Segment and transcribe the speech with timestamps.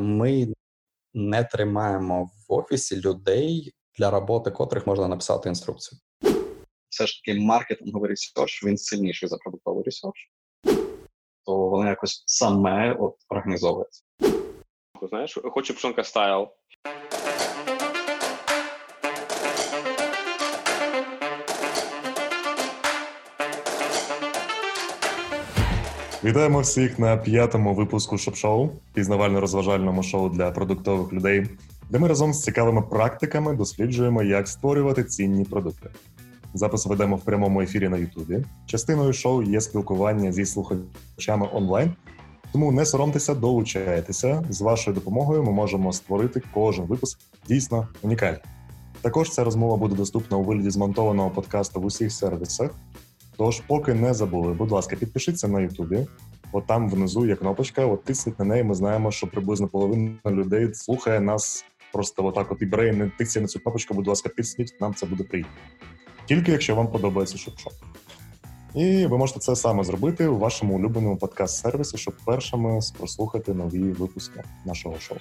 [0.00, 0.54] ми
[1.14, 6.00] не тримаємо в офісі людей, для роботи котрих можна написати інструкцію.
[6.88, 10.30] Все ж таки, маркетинговий research, він сильніший за продуктовий research,
[11.44, 14.02] то воно якось саме от організовується.
[15.02, 16.48] Знаєш, хочу Пшонка style.
[26.24, 31.46] Вітаємо всіх на п'ятому випуску шоп-шоу, пізнавально-розважальному шоу для продуктових людей,
[31.90, 35.90] де ми разом з цікавими практиками досліджуємо, як створювати цінні продукти.
[36.54, 38.44] Запис ведемо в прямому ефірі на Ютубі.
[38.66, 41.92] Частиною шоу є спілкування зі слухачами онлайн,
[42.52, 44.44] тому не соромтеся, долучайтеся.
[44.50, 47.18] З вашою допомогою ми можемо створити кожен випуск
[47.48, 48.40] дійсно унікальний.
[49.02, 52.70] Також ця розмова буде доступна у вигляді змонтованого подкасту в усіх сервісах.
[53.36, 56.06] Тож, поки не забули, будь ласка, підпишіться на Ютубі.
[56.52, 58.64] От там внизу є кнопочка, от тисніть на неї.
[58.64, 62.52] Ми знаємо, що приблизно половина людей слухає нас просто отак.
[62.52, 65.52] От і бере не тисне на цю кнопочку, будь ласка, тисніть, нам це буде приємно.
[66.26, 67.72] Тільки якщо вам подобається ШОБШО.
[68.74, 74.42] І ви можете це саме зробити у вашому улюбленому подкаст-сервісі, щоб першими прослухати нові випуски
[74.64, 75.18] нашого шоу.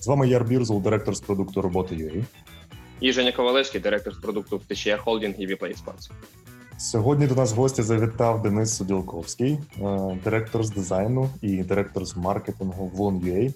[0.00, 2.24] З вами я Бірзул, директор з продукту robota.ua.
[3.00, 6.10] І Женя Ковалевський, директор з продукту ТЧР Холдінг і WePlay Esports.
[6.82, 12.16] Сьогодні до нас в гості завітав Денис Суділковський, е, директор з дизайну і директор з
[12.16, 13.54] маркетингу в Lun.ua.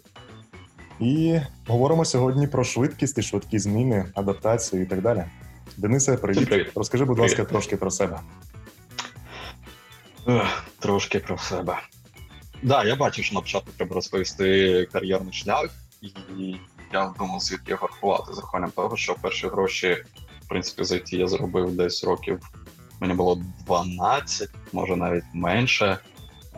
[1.00, 5.24] І говоримо сьогодні про швидкість і швидкі зміни, адаптацію і так далі.
[5.76, 6.48] Денисе, привіт.
[6.48, 6.72] Привіт.
[6.74, 8.20] Розкажи, будь ласка, трошки про себе.
[10.28, 11.78] Ех, Трошки про себе.
[12.62, 15.70] Да, я бачив, що на початку треба розповісти кар'єрний шлях,
[16.38, 16.56] і
[16.92, 20.04] я думав, звідки його рахувати з рахуванням того, що перші гроші,
[20.44, 22.40] в принципі, за IT я заробив десь років.
[23.00, 25.98] Мені було 12, може навіть менше.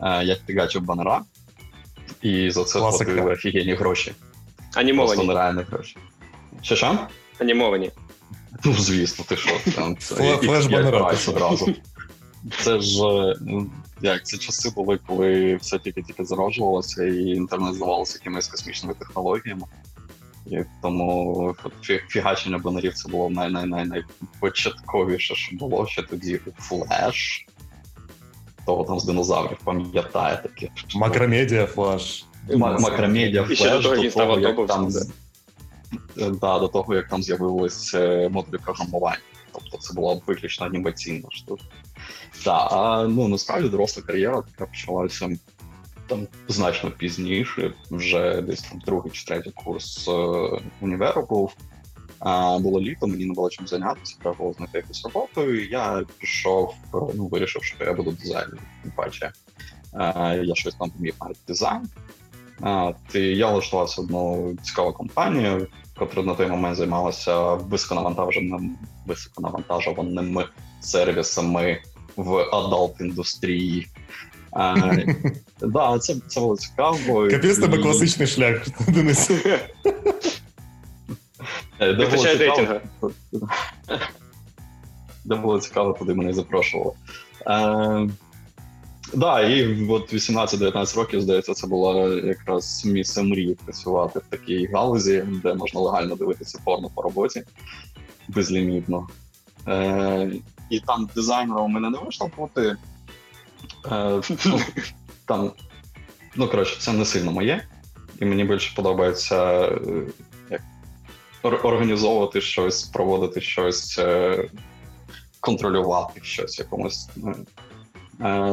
[0.03, 1.21] Е, Я фігачив банера,
[2.21, 3.11] і за це Класика.
[3.11, 4.13] платили офігенні гроші.
[4.57, 5.27] Просто Анімовані.
[5.27, 5.97] нереальні гроші.
[6.61, 6.97] Що що?
[7.39, 7.91] Анімовані.
[8.65, 11.73] Ну, звісно, ти що там флеш-банера, одразу.
[12.61, 18.17] Це ж е, ну, як це часи були, коли все тільки-тільки зароджувалося, і інтернет здавалося
[18.17, 19.61] якимись космічними технологіями.
[20.45, 21.55] І тому
[22.07, 27.45] фігачення банерів це було най най най найпочатковіше, що було ще тоді флеш.
[28.65, 30.69] Того там з динозаврів пам'ятає таке.
[30.95, 32.25] Macromedia Flash.
[32.55, 34.89] Ма- Macromedia Flash того до того, як там
[36.17, 39.19] Е, да, до того, як там з'явились е, модулі програмування.
[39.51, 41.63] Тобто це була виключно анімаційна штука.
[42.43, 45.29] Так, а ну насправді доросла кар'єра така почалася
[46.09, 50.11] там значно пізніше, вже десь там другий чи третій курс е,
[50.81, 51.55] універу був.
[52.19, 55.53] А, було літо, мені не було чим зайнятися, треба було знайти якусь роботу.
[55.53, 58.59] І я пішов, е, ну вирішив, що я буду дизайнером.
[58.83, 59.31] Тим паче
[59.93, 61.89] е, я щось там вмів навіть дизайн.
[62.61, 65.67] А, я влаштувався в одну цікаву компанію,
[66.01, 70.45] яка на той момент займалася високонавантаженим, високонавантажуваними
[70.81, 71.81] сервісами
[72.15, 73.87] в адалт індустрії.
[74.51, 74.91] А,
[75.61, 77.27] да, це, це було цікаво.
[77.31, 79.31] Капець тебе І- класичний шлях, Денис.
[79.31, 79.59] Е,
[81.79, 82.81] Де було Вистачає цікаво, рейтинга.
[85.25, 86.91] де було цікаво, туди мене запрошували.
[87.47, 88.09] Е,
[89.13, 95.23] да, і от 18-19 років, здається, це було якраз місце мрії працювати в такій галузі,
[95.43, 97.43] де можна легально дивитися порно по роботі
[98.27, 99.07] безлімітно.
[99.67, 100.31] Е,
[100.69, 102.75] і там дизайнером у мене не вийшло бути.
[103.91, 104.59] Е, ну,
[105.25, 105.51] там,
[106.35, 107.65] ну, коротше, це не сильно моє.
[108.21, 109.79] І мені більше подобається е,
[110.49, 114.49] як, організовувати щось, проводити щось, е,
[115.39, 117.09] контролювати щось в якомусь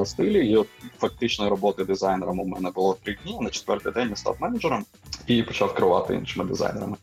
[0.05, 0.50] стилі.
[0.50, 0.69] І от
[0.99, 3.39] фактичної роботи дизайнером у мене було три дні.
[3.41, 4.84] На четвертий день я став менеджером
[5.27, 6.97] і почав керувати іншими дизайнерами.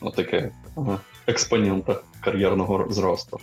[0.00, 0.80] От таке е,
[1.26, 3.40] експонента кар'єрного зросту.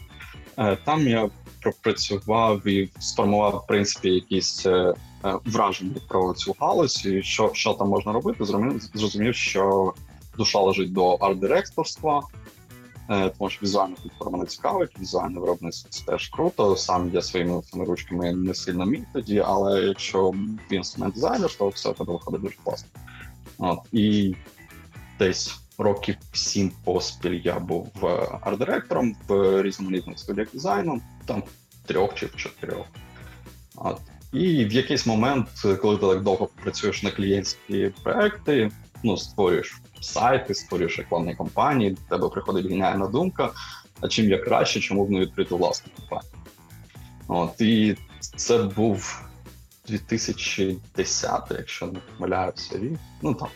[0.86, 1.30] Там я
[1.72, 4.94] пропрацював і сформував, в принципі, якісь е,
[5.26, 8.46] е, враження про цю галузь, і що, що там можна робити.
[8.94, 9.94] Зрозумів, що
[10.38, 12.24] душа лежить до арт-директорства,
[13.10, 16.76] е, тому що візуальна культура мене цікавить, візуальне виробництво це теж круто.
[16.76, 20.34] Сам я своїми ручками не сильно міг тоді, але якщо
[20.70, 22.90] інструмент дизайнер, то все тебе виходить дуже класно.
[23.58, 24.36] От, і
[25.20, 28.08] десь років сім поспіль я був е,
[28.42, 31.44] арт-директором в різноманітних студіях дизайну, там
[31.86, 32.86] трьох чи чотирьох.
[33.76, 34.00] От.
[34.34, 35.48] І в якийсь момент,
[35.82, 38.72] коли ти так довго працюєш на клієнтські проекти,
[39.04, 43.52] ну, створюєш сайти, створюєш рекламні кампанії, до тебе приходить геніальна думка,
[44.02, 46.34] а чим я краще, чому б не відкрити власну компанію.
[47.28, 49.22] От, і це був
[49.88, 53.00] 2010, якщо не помиляюся рік.
[53.22, 53.48] Ну там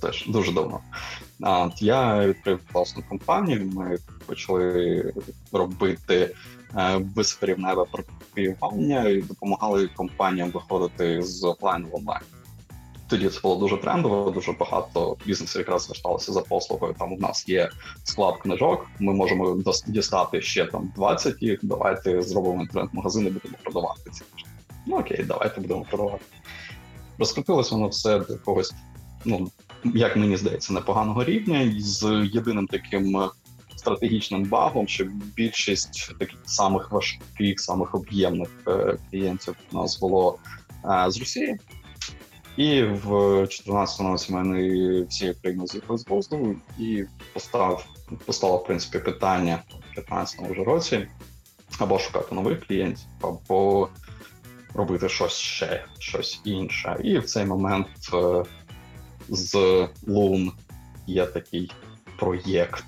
[0.00, 0.80] теж дуже давно.
[1.40, 3.70] А, Я відкрив власну компанію.
[3.74, 5.12] Ми почали
[5.52, 6.34] робити
[6.76, 12.22] е, високорівневе пропіювання і допомагали компаніям виходити з офлайн в онлайн.
[13.08, 16.94] Тоді це було дуже трендово, дуже багато бізнесів якраз зверталося за послугою.
[16.98, 17.70] Там у нас є
[18.04, 21.58] склад книжок, ми можемо дістати ще там 20 їх.
[21.62, 24.50] Давайте зробимо інтернет-магазин і будемо продавати ці книжки.
[24.86, 26.24] Ну окей, давайте будемо продавати.
[27.18, 28.74] Розкрутилось воно все до якогось,
[29.24, 29.50] ну
[29.84, 33.30] як мені здається, непоганого рівня, з єдиним таким
[33.76, 35.04] стратегічним багом, що
[35.36, 40.38] більшість таких самих важких, самих об'ємних е, клієнтів у нас було
[40.84, 41.58] е, з Росії.
[42.56, 43.12] І в
[43.42, 47.86] 14-му році мене всі країни з'їхали з глузду, і постав
[48.26, 49.62] постало в принципі питання
[49.96, 51.06] в 15-му вже році
[51.78, 53.88] або шукати нових клієнтів, або
[54.74, 56.96] робити щось ще, щось інше.
[57.04, 58.44] І в цей момент е,
[59.32, 60.52] з Лун
[61.06, 61.70] є такий
[62.18, 62.84] проєкт.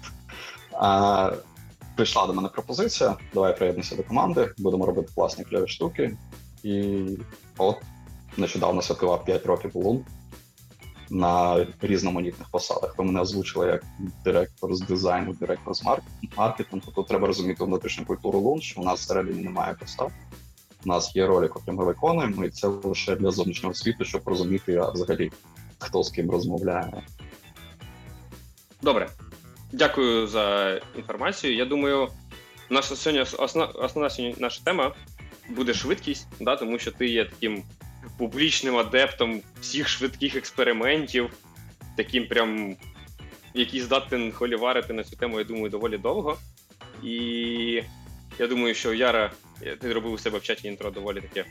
[0.72, 1.32] А,
[1.96, 3.16] Прийшла до мене пропозиція.
[3.34, 6.16] Давай приєднуйся до команди, будемо робити класні кльові штуки.
[6.62, 7.04] І
[7.58, 7.76] от
[8.36, 10.04] нещодавно святкував 5 років Лун
[11.10, 12.94] на різноманітних посадах.
[12.96, 13.84] То мене озвучили як
[14.24, 15.84] директор з дизайну, директор з
[16.36, 16.92] маркетингу.
[16.94, 20.12] Тут треба розуміти внутрішню культуру Лун, що у нас всередині немає постав.
[20.86, 24.82] У нас є ролик, який ми виконуємо, і це лише для зовнішнього світу, щоб розуміти
[24.94, 25.32] взагалі,
[25.78, 27.02] хто з ким розмовляє.
[28.82, 29.08] Добре.
[29.72, 31.54] Дякую за інформацію.
[31.54, 32.08] Я думаю,
[32.70, 34.94] наша сьогодні основна, основна сьогодні наша тема
[35.48, 37.62] буде швидкість, да, тому що ти є таким
[38.18, 41.30] публічним адептом всіх швидких експериментів,
[41.96, 42.76] таким прям,
[43.54, 46.38] який здатен холіварити на цю тему, я думаю, доволі довго.
[47.02, 47.82] І
[48.38, 49.32] я думаю, що я
[49.80, 51.44] ретвітив у себе в чаті інтро доволі таке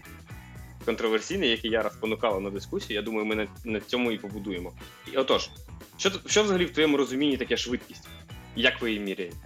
[0.85, 2.95] контроверсійне, яке якраз спонукала на дискусію.
[2.95, 4.73] Я думаю, ми на, на цьому і побудуємо.
[5.13, 5.49] І отож,
[5.97, 8.07] що що взагалі в твоєму розумінні таке швидкість?
[8.55, 9.37] Як ви її міряєте?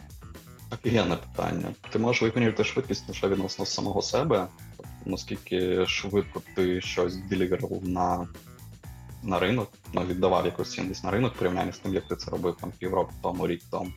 [0.71, 1.73] Офігенне питання.
[1.89, 4.47] Ти можеш вимірювати швидкість лише відносно самого себе,
[5.05, 8.27] наскільки швидко ти щось деліверував на
[9.23, 12.57] на ринок, ну, віддавав якусь цінність на ринок, порівняння з тим, як ти це робив
[12.61, 13.91] там півроку тому, рік тому.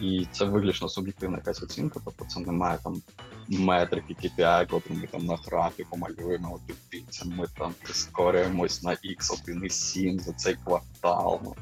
[0.00, 3.02] І це виключно суб'єктивна якась оцінка, тобто це немає там
[3.48, 10.20] метрики KPI, котрі ми там на графіку малюємо, от дивіться, ми там прискорюємось на X1,7
[10.20, 11.40] за цей квартал.
[11.44, 11.54] Ну,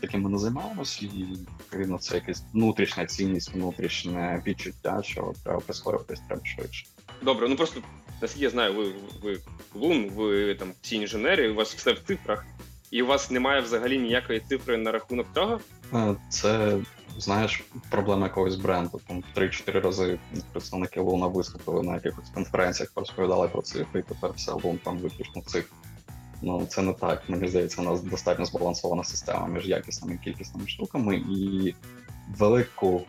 [0.00, 6.20] Таким ми не займаємося, і відповідно це якась внутрішня цінність, внутрішнє відчуття, що треба прискорюватись,
[6.28, 6.86] треба швидше.
[7.22, 7.80] Добре, ну просто
[8.22, 8.92] наскільки я знаю, ви
[9.22, 9.38] ви
[9.74, 12.44] лун, ви там всі інженери, у вас все в цифрах,
[12.90, 15.60] і у вас немає взагалі ніякої цифри на рахунок цього?
[15.94, 16.78] Е, це
[17.18, 19.00] знаєш, проблема якогось бренду.
[19.08, 20.18] Там 3-4 рази
[20.52, 25.42] представники Луна виступили на якихось конференціях, розповідали про цифри, і тепер все Лун там виключно
[25.42, 25.72] цифр.
[26.42, 27.22] Ну це не так.
[27.28, 31.74] Мені здається, у нас достатньо збалансована система між якісними і кількісними штуками, і
[32.38, 33.02] велику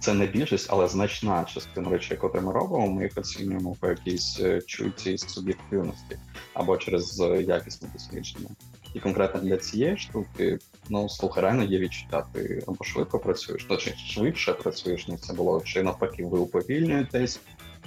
[0.00, 4.40] це не більшість, але значна частина речей, які ми робимо, ми їх оцінюємо по якійсь
[4.40, 6.18] е, чуйці суб'єктивності
[6.54, 8.48] або через е, якісне дослідження.
[8.94, 10.58] І конкретно для цієї штуки,
[10.90, 15.32] ну слухай, реально є відчуття, ти або швидко працюєш, то чи швидше працюєш, ніж це
[15.32, 17.40] було, чи навпаки, ви уповільнюєтесь,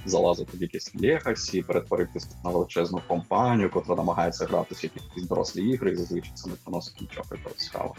[0.06, 5.92] залазити в якісь legacy, перетворитися на величезну компанію, котра намагається грати в якісь дорослі ігри,
[5.92, 7.26] і зазвичай це не приносить нічого
[7.58, 7.96] цікавого.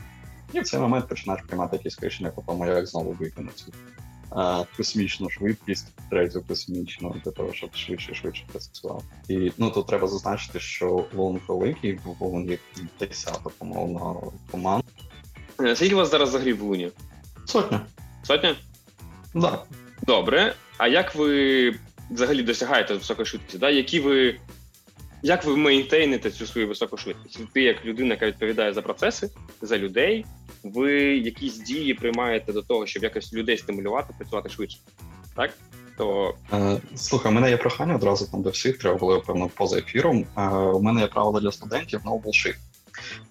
[0.53, 3.73] І в цей момент починаєш приймати якісь рішення по тому, як знову вийти на цю
[4.36, 9.03] а, космічну швидкість, третю космічну, для того, щоб швидше швидше працював.
[9.29, 12.58] І ну тут треба зазначити, що Лун великий, бо він є
[13.01, 14.84] десяток умовно команд.
[15.60, 16.91] Е, скільки у вас зараз взагалі в Луні?
[17.44, 17.86] Сотня.
[18.22, 18.56] Сотня?
[19.34, 19.62] Да.
[20.03, 20.55] Добре.
[20.79, 21.74] А як ви
[22.10, 23.58] взагалі досягаєте високої швидкості?
[23.58, 23.70] Да?
[23.70, 24.41] Які ви
[25.22, 27.52] як ви мейнтейните цю свою високу швидкість?
[27.52, 29.31] Ти, як людина, яка відповідає за процеси,
[29.62, 30.26] за людей,
[30.62, 34.79] ви якісь дії приймаєте до того, щоб якось людей стимулювати, працювати швидше?
[35.36, 35.50] Так?
[35.98, 36.34] То...
[36.52, 40.26] Е, слухай, у мене є прохання одразу там до всіх, треба було, певно, поза ефіром.
[40.36, 42.55] Е, у мене є правило для студентів no bullshit.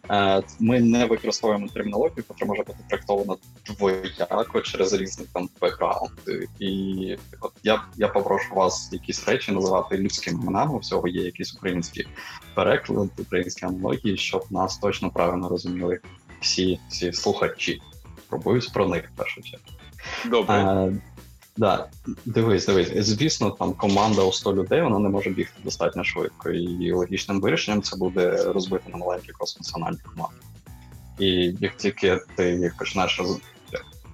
[0.09, 3.35] Е, ми не використовуємо термінологію, яка може бути трактована
[3.65, 6.47] двояко через різні там бекграунди.
[6.59, 10.79] І от я я попрошу вас якісь речі називати людськими іменами.
[10.79, 12.07] Всього є якісь українські
[12.55, 15.99] переклади, українські аналогії, щоб нас точно правильно розуміли
[16.41, 17.81] всі всі слухачі.
[18.21, 19.65] Спробуюсь про них в першу чергу.
[20.25, 20.93] Добре.
[21.61, 21.89] Да,
[22.25, 22.91] дивись, дивись.
[22.95, 26.49] Звісно, там команда у 100 людей вона не може бігти достатньо швидко.
[26.49, 30.35] І логічним вирішенням це буде розбити на маленькі кросфункціональні команди.
[31.19, 33.39] І як тільки ти їх роз...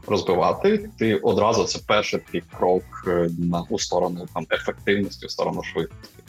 [0.08, 5.63] розбивати, ти одразу це перший твій крок е, на у сторону там ефективності, у сторону
[5.63, 6.24] швидкості.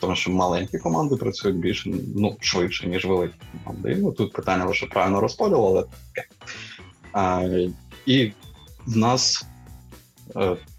[0.00, 3.96] тому що маленькі команди працюють більш ну, швидше, ніж великі команди.
[4.00, 6.28] Ну, Тут питання лише правильно розподілу, але таке.
[8.06, 8.32] І
[8.86, 9.46] в нас,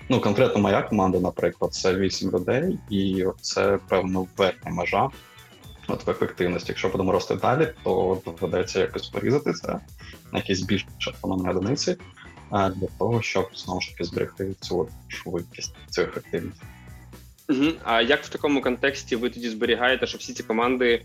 [0.09, 5.09] ну, конкретно моя команда, наприклад, це 8 людей, і це певно верхня межа
[5.87, 6.67] от в ефективності.
[6.69, 9.79] Якщо будемо рости далі, то доведеться якось порізати це
[10.31, 11.95] на якісь більш автономні одиниці
[12.51, 16.61] для того, щоб знову ж таки зберегти цю швидкість, цю ефективність.
[17.83, 21.01] А як в такому контексті ви тоді зберігаєте, що всі ці команди,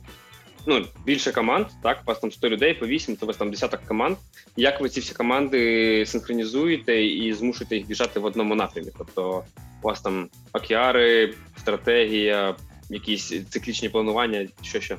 [0.66, 3.50] ну більше команд, так, у вас там 100 людей по 8, то у вас там
[3.50, 4.16] десяток команд.
[4.56, 8.88] Як ви ці всі команди синхронізуєте і змушуєте їх біжати в одному напрямі?
[8.98, 9.44] Тобто
[9.82, 12.56] у вас там океари, стратегія,
[12.90, 14.96] якісь циклічні планування, що ще?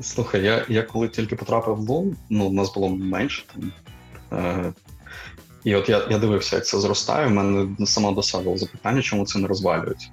[0.00, 3.72] Слухай, я я коли тільки потрапив в Лун, ну нас було менше там.
[4.32, 4.72] Е,
[5.64, 7.26] І от я я дивився, як це зростає.
[7.26, 10.08] У мене само до себе запитання, чому це не розвалюється.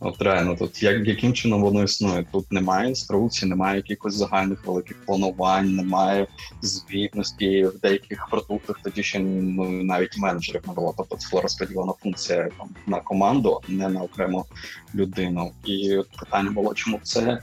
[0.00, 2.26] От реально, тут як, яким чином воно існує?
[2.32, 6.26] Тут немає інструкцій, немає якихось загальних великих планувань, немає
[6.62, 10.94] звітності в деяких продуктах, тоді ще ну, навіть менеджерів не було.
[10.96, 14.44] Тобто це розподілена функція там, на команду, а не на окрему
[14.94, 15.52] людину.
[15.64, 17.42] І питання було, чому це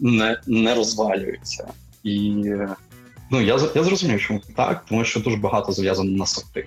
[0.00, 1.66] не не розвалюється.
[2.02, 2.44] І
[3.30, 6.66] ну я я зрозумів, чому так, тому що дуже багато зав'язано на софти.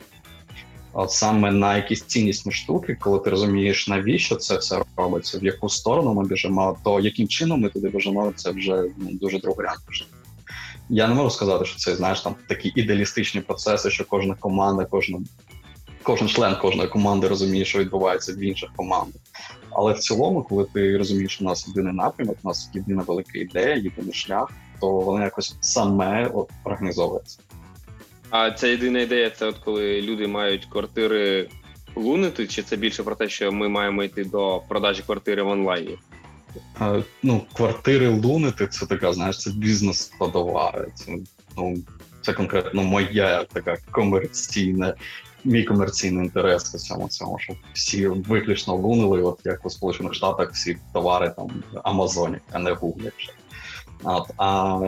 [0.97, 5.69] От саме на якісь ціннісні штуки, коли ти розумієш, навіщо це все робиться, в яку
[5.69, 9.83] сторону ми біжимо, то яким чином ми туди біжимо, це вже ну, дуже другорядно.
[10.89, 15.19] Я не можу сказати, що це знаєш там такі ідеалістичні процеси, що кожна команда, кожна,
[16.03, 19.21] кожен член кожної команди розуміє, що відбувається в інших командах.
[19.71, 23.39] Але в цілому, коли ти розумієш, що у нас єдиний напрямок, у нас єдина велика
[23.39, 26.31] ідея, єдиний шлях, то воно якось саме
[26.63, 27.39] організовується.
[28.29, 31.49] А ця єдина ідея це от коли люди мають квартири
[31.95, 35.97] лунити, чи це більше про те, що ми маємо йти до продажі квартири в онлайні?
[36.79, 40.85] А, ну, квартири лунити це така, знаєш, це бізнес складова.
[40.95, 41.11] Це,
[41.57, 41.77] ну,
[42.21, 44.93] це конкретно моя така комерційна,
[45.43, 50.51] мій комерційний інтерес у цьому цьому, щоб всі виключно лунили, от як у Сполучених Штатах
[50.51, 53.11] всі товари там в Амазоні, а не Google.
[54.05, 54.79] От, А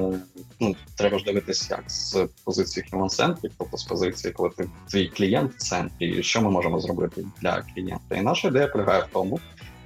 [0.59, 5.53] ну, треба ж дивитися, як з позиції human-centric, тобто з позиції, коли ти твій клієнт
[5.53, 8.15] в центрі, що ми можемо зробити для клієнта.
[8.15, 9.39] І наша ідея полягає в тому,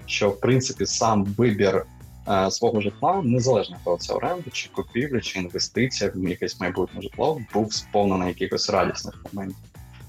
[0.05, 1.85] що в принципі сам вибір
[2.27, 7.41] е, свого житла, незалежно того, це оренда, чи купівля, чи інвестиція в якесь майбутнє житло,
[7.53, 9.57] був сповнений якихось радісних моментів.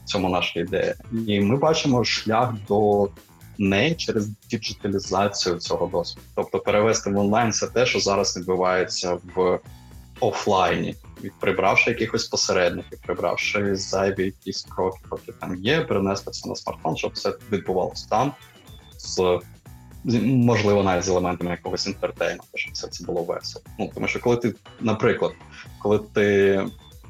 [0.05, 0.95] В цьому наша ідея.
[1.27, 3.09] І ми бачимо шлях до
[3.63, 6.27] не через діджиталізацію цього досвіду.
[6.35, 9.61] Тобто перевести в онлайн це те, що зараз відбувається в
[10.21, 10.95] офлайні,
[11.41, 17.13] прибравши якихось посередників, прибравши зайві якісь кроки, поки там є, перенести це на смартфон, щоб
[17.13, 18.33] все відбувалося там
[18.99, 19.41] з.
[20.25, 23.65] Можливо, навіть з елементами якогось інтертейменту, щоб все це було весело.
[23.79, 25.33] Ну тому що коли ти, наприклад,
[25.79, 26.25] коли ти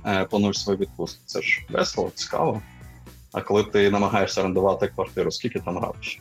[0.06, 2.62] е, плануєш свою відпустку, це ж весело, цікаво.
[3.32, 6.20] А коли ти намагаєшся орендувати квартиру, скільки там графіш?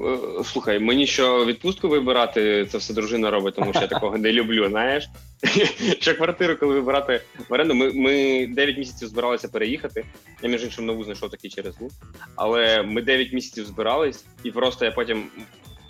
[0.00, 4.32] Е, слухай, мені що відпустку вибирати, це все дружина робить, тому що я такого не
[4.32, 4.68] люблю.
[4.68, 5.08] Знаєш,
[6.00, 10.04] що квартиру, коли вибирати в оренду, ми ми 9 місяців збиралися переїхати.
[10.42, 11.92] Я між іншим нову знайшов такий через лук.
[12.36, 15.24] Але ми 9 місяців збирались, і просто я потім,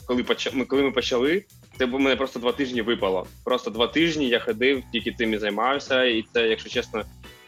[0.07, 0.53] коли поч...
[0.53, 1.45] ми, коли ми почали,
[1.79, 3.27] це б мене просто два тижні випало.
[3.45, 7.05] Просто два тижні я ходив, тільки тим і займався, і це, якщо чесно,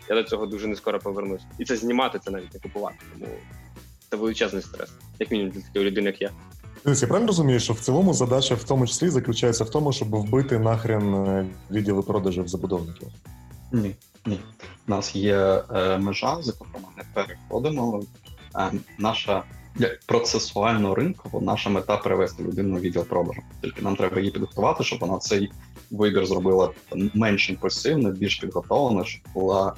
[0.08, 1.42] я до цього дуже не скоро повернусь.
[1.58, 2.96] І це знімати, це навіть не купувати.
[3.12, 3.28] Тому
[4.12, 6.30] це величезний стрес, як мінімум для такої людини, як я.
[6.84, 10.16] Дивись, я правильно розумію, що в цілому задача в тому числі заключається в тому, щоб
[10.16, 13.08] вбити нахрен е, відділи продажів забудовників?
[13.72, 13.94] Ні,
[14.26, 14.40] ні.
[14.88, 18.02] У нас є е, межа, за яку ми не переходимо.
[18.58, 19.42] Е, наша
[20.06, 23.42] процесуально ринково наша мета перевести людину в відділ продажу.
[23.62, 25.52] Тільки нам треба її підготувати, щоб вона цей
[25.90, 26.70] вибір зробила
[27.14, 29.74] менш імпульсивно, більш підготовлено, щоб була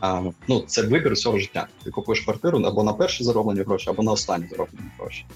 [0.00, 1.66] а, ну, це вибір усього життя.
[1.84, 5.26] Ти купуєш квартиру або на перші зароблені гроші, або на останні зароблені гроші.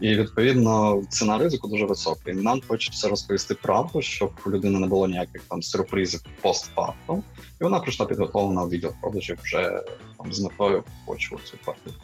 [0.00, 2.30] І відповідно ціна ризику дуже висока.
[2.30, 7.22] І нам хочеться розповісти правду, щоб у людини не було ніяких там сюрпризів постфактум.
[7.60, 9.82] І вона прийшла підготовлена в відділ продажів вже
[10.18, 11.96] там з метою хочу цю квартиру.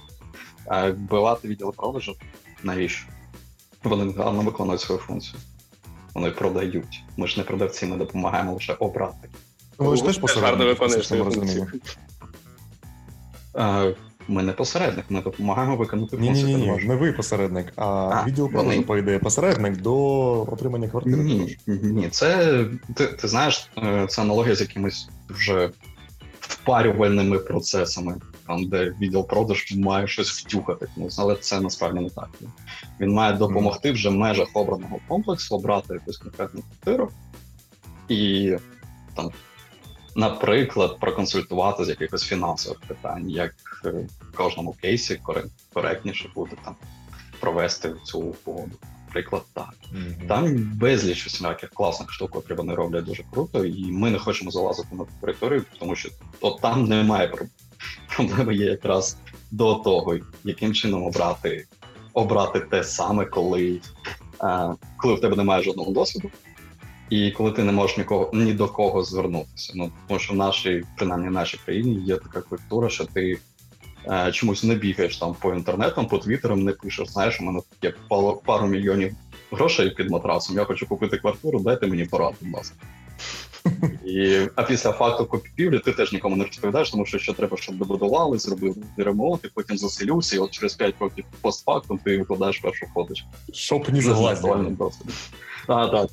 [0.96, 2.14] Вбивати відділ продажів
[2.62, 3.06] навіщо?
[3.84, 5.40] Вони гарно виконують свою функцію.
[6.14, 7.02] Вони продають.
[7.16, 9.28] Ми ж не продавці, ми допомагаємо лише обрати.
[9.80, 11.66] Ну, ви ж теж посередники, в цьому.
[14.28, 18.50] Ми не посередник, ми допомагаємо виконати ні, ні, ні, не ви посередник, а, а відділ
[18.50, 19.96] продажу, по ідеї, посередник до
[20.42, 21.16] отримання квартири.
[21.16, 25.70] Ні, ні, це ти, ти знаєш, е, це аналогія з якимись вже
[26.40, 28.16] впарювальними процесами.
[28.46, 30.86] там, де відділ продаж має щось втюхати,
[31.18, 32.28] але це насправді не так.
[33.00, 37.10] Він має допомогти вже в межах обраного комплексу обрати якусь конкретну квартиру
[38.08, 38.56] і
[39.14, 39.30] там,
[40.16, 45.20] наприклад, проконсультувати з якихось фінансових питань, як в кожному кейсі
[45.72, 46.76] коректніше буде там
[47.40, 48.72] провести цю угоду.
[49.06, 49.74] Наприклад, так.
[49.94, 50.26] Mm-hmm.
[50.28, 54.94] Там безліч усіляких класних штук, які вони роблять дуже круто, і ми не хочемо залазити
[54.94, 56.08] на територію, тому що
[56.40, 57.50] от там немає проблем.
[58.16, 59.16] Проблема є якраз
[59.50, 61.66] до того, яким чином обрати
[62.12, 63.80] обрати те саме, коли
[64.42, 66.30] е, коли в тебе немає жодного досвіду,
[67.10, 69.72] і коли ти не можеш нікого ні до кого звернутися.
[69.76, 73.38] Ну тому що в нашій, принаймні в нашій країні, є така культура, що ти
[74.08, 77.08] е, чомусь не бігаєш там по інтернетам, по твіттерам, не пишеш.
[77.08, 79.14] Знаєш, у мене є пару, пару мільйонів
[79.50, 80.56] грошей під матрасом.
[80.56, 82.76] Я хочу купити квартиру, дайте мені пораду, будь ласка.
[84.04, 87.76] І, А після факту купівлі ти теж нікому не розповідаєш, тому що ще треба, щоб
[87.76, 92.86] добудували, зробили ремонт, і потім заселюся, і от через 5 років постфактум ти викладаєш першу
[92.94, 93.28] фоточку.
[93.52, 94.76] Щоб не заглазили.
[95.66, 96.10] Так, так.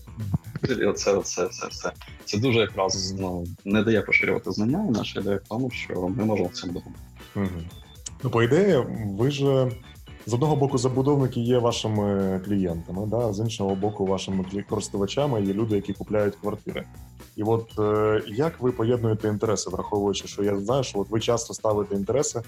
[0.76, 1.92] Це, це, це, це.
[2.26, 6.26] Це дуже якраз ну, не дає поширювати знання, і наша ідея в тому, що ми
[6.26, 7.02] можемо цим допомогти.
[7.36, 7.64] Угу.
[8.24, 8.84] Ну, по ідеї,
[9.18, 9.68] ви ж
[10.28, 13.34] з одного боку забудовники є вашими клієнтами, да?
[13.34, 16.86] з іншого боку, вашими користувачами є люди, які купляють квартири.
[17.36, 21.54] І от е, як ви поєднуєте інтереси, враховуючи, що я знаю, що от ви часто
[21.54, 22.42] ставите інтереси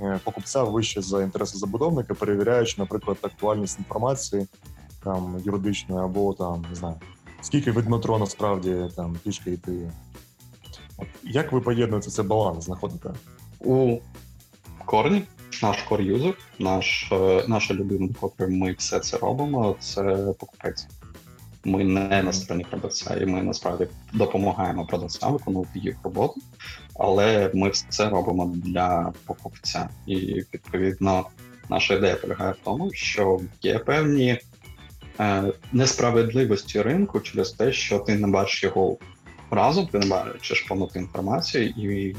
[0.00, 4.46] е, покупця вище за інтереси забудовника, перевіряючи, наприклад, актуальність інформації
[5.04, 6.94] там юридичної або там не знаю,
[7.42, 9.90] скільки від метро насправді там пішки йти.
[10.98, 13.10] От Як ви поєднуєте цей баланс, знаходите?
[13.60, 13.98] У
[14.84, 15.22] корні
[15.62, 20.02] наш кор-юзер, наш, е, наша людина, до котрої ми все це робимо, це
[20.38, 20.86] покупець.
[21.64, 26.40] Ми не на стороні продавця, і ми насправді допомагаємо продавцям виконувати їх роботу,
[26.94, 29.88] але ми все робимо для покупця.
[30.06, 30.16] І
[30.54, 31.26] відповідно
[31.68, 34.38] наша ідея полягає в тому, що є певні
[35.72, 38.96] несправедливості ринку через те, що ти не бачиш його
[39.50, 42.16] разом, ти не бачиш повноту інформацію, і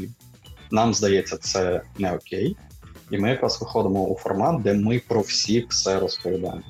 [0.71, 2.55] нам здається, це не окей.
[3.11, 6.63] І ми якраз виходимо у формат, де ми про всіх все розповідаємо.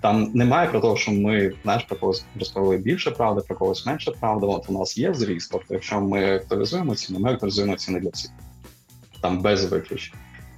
[0.00, 4.10] Там немає про те, що ми знаєш, про когось розповіли більше правди, про когось менше
[4.10, 4.46] правди.
[4.46, 5.50] От у нас є зріст.
[5.52, 8.30] Тобто, якщо ми актуалізуємо ціни, ми актуалізуємо ціни для всіх.
[9.20, 10.14] Там без виключень.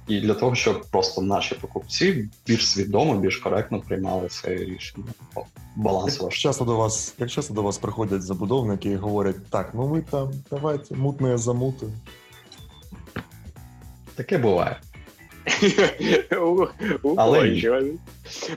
[0.07, 5.07] І для того, щоб просто наші покупці більш свідомо, більш коректно приймали це рішення.
[5.75, 9.87] Баланс як часто до вас, як часто до вас приходять забудовники і говорять, так, ну
[9.87, 11.87] ви там давайте мутне замути.
[14.15, 14.79] Таке буває.
[17.17, 17.55] Але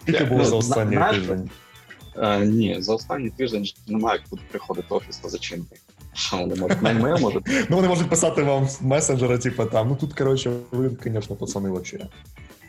[0.03, 1.51] Скільки було за останній тиждень?
[2.17, 5.77] Е, ні, за останній тиждень немає куди приходити офіс та зачинити.
[6.33, 6.83] Вони можуть?
[6.83, 7.49] Не можуть.
[7.71, 11.71] Ну вони можуть писати вам з месенджера, типу там, ну тут, коротше, ви, звісно, пацани
[11.71, 12.07] вообще.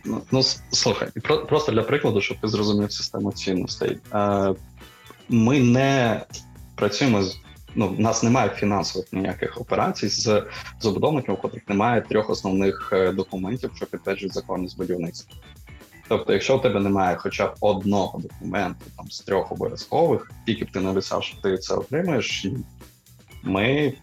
[0.06, 1.10] Ну, ну слухай,
[1.50, 3.98] просто для прикладу, щоб ти зрозумів систему цінностей.
[4.14, 4.54] Е,
[5.30, 6.22] ми не
[6.76, 7.38] працюємо з
[7.76, 10.44] ну, в нас немає фінансових ніяких операцій з
[10.80, 15.36] забудовниками, у котрих немає трьох основних е, документів, що підтверджують законність будівництва.
[16.08, 20.72] Тобто, якщо у тебе немає хоча б одного документу там з трьох обов'язкових, тільки б
[20.72, 22.46] ти написав, що ти це отримаєш,
[23.44, 23.94] ми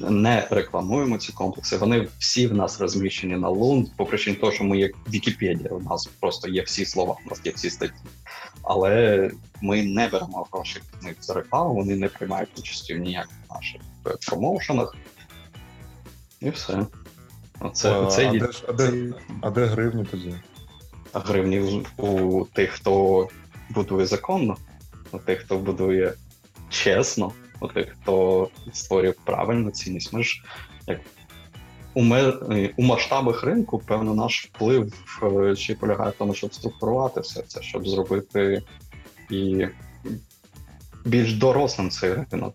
[0.00, 1.76] не рекламуємо ці комплекси.
[1.76, 5.70] Вони всі в нас розміщені на Лунд, по причині того, що ми є Вікіпедія.
[5.70, 7.94] У нас просто є всі слова, у нас є всі статті.
[8.62, 9.30] Але
[9.62, 10.80] ми не беремо гроші
[11.20, 13.80] за рекламу, вони не приймають участі в ніяких наших
[14.26, 14.96] промоушенах.
[16.40, 16.86] І все.
[17.60, 18.40] Оце, а, оце а, є...
[18.40, 20.34] де, а, де, а де гривні тоді?
[21.12, 23.28] А гривні у тих, хто
[23.70, 24.56] будує законно,
[25.12, 26.14] у тих, хто будує
[26.68, 27.32] чесно
[27.64, 30.12] у тих, хто створює правильну цінність.
[30.12, 30.42] Ми ж
[30.86, 31.00] як
[31.94, 32.00] у
[32.76, 37.62] у масштабах ринку, певно, наш вплив е, ще полягає в тому, щоб структурувати все це,
[37.62, 38.62] щоб зробити
[39.30, 39.66] і
[41.04, 42.54] більш дорослим цей ринок.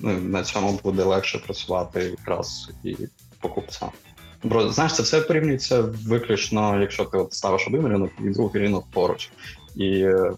[0.00, 2.96] Ну, на цьому буде легше працювати якраз і
[3.40, 3.88] покупцям.
[4.42, 8.86] Бо знаєш, це все порівнюється виключно, якщо ти от ставиш один ринок і другий ринок
[8.92, 9.30] поруч.
[9.76, 10.32] І е,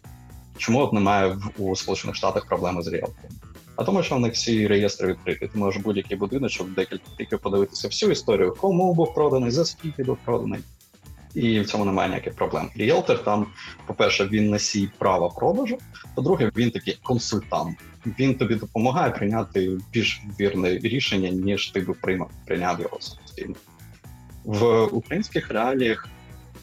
[0.57, 3.31] чому от немає у Сполучених Штатах проблеми з ріалтором?
[3.77, 5.51] А тому, що в них всі реєстри відкриті.
[5.53, 10.19] Ти можеш будь-який будиночок декілька тільки подивитися всю історію, кому був проданий, за скільки був
[10.25, 10.61] проданий.
[11.35, 12.71] І в цьому немає ніяких проблем.
[12.75, 13.47] Ріелтор там,
[13.87, 15.79] по-перше, він носій права продажу.
[16.15, 17.79] По-друге, він такий консультант.
[18.19, 23.55] Він тобі допомагає прийняти більш вірне рішення, ніж ти приймав прийняв його самостійно.
[24.45, 26.09] В українських реаліях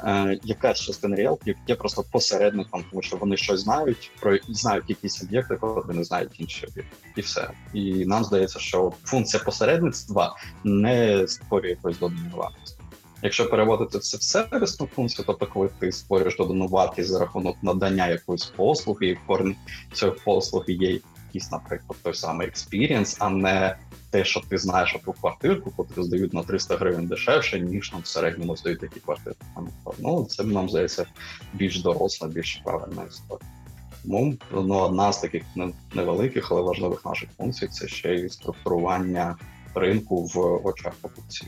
[0.04, 5.24] е, якась частина ріелторів є просто посередником, тому що вони щось знають, про знають якісь
[5.24, 7.50] об'єкти, коли не знають інші об'єкти, і все.
[7.74, 12.82] І нам здається, що функція посередництва не створює якоїсь доданої вартості.
[13.24, 18.08] Якщо переводити це в сервісну функцію, тобто коли ти створюєш додану вартість за рахунок надання
[18.08, 19.56] якоїсь послуги, і в корні
[19.94, 23.78] цієї послуги є якийсь, наприклад, той самий experience, а не
[24.12, 28.08] те, що ти знаєш ту квартирку, котру здають на 300 гривень дешевше, ніж нам в
[28.08, 29.36] середньому здають такі квартири.
[30.00, 31.06] Ну, це нам здається
[31.54, 33.52] більш доросла, більш правильна історія.
[34.04, 35.44] Тому ну, одна з таких
[35.94, 39.38] невеликих, але важливих наших функцій це ще й структурування
[39.76, 41.48] ринку в очах покупців.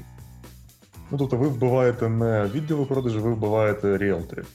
[1.12, 4.48] Ну, тобто ви вбиваєте не відділи продажу, ви вбиваєте ріелторів.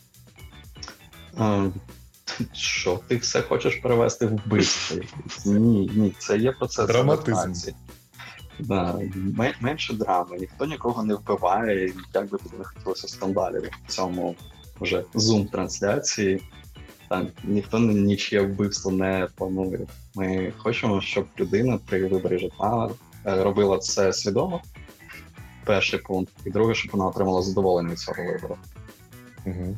[2.53, 4.97] Що ти все хочеш перевести в вбивство?
[5.45, 7.53] Ні, ні, це є процес Драматизм.
[8.59, 9.01] Да,
[9.61, 14.35] менше драми, ніхто нікого не вбиває, як би тобі не хотілося скандалів в цьому
[14.81, 16.43] вже зум-трансляції.
[17.09, 19.81] Так, ніхто нічиє вбивство не планує.
[20.15, 22.91] Ми хочемо, щоб людина при виборі житла
[23.27, 24.63] е, робила це свідомо.
[25.65, 28.57] Перший пункт, і друге, щоб вона отримала задоволення від цього вибору.
[29.47, 29.77] Угу.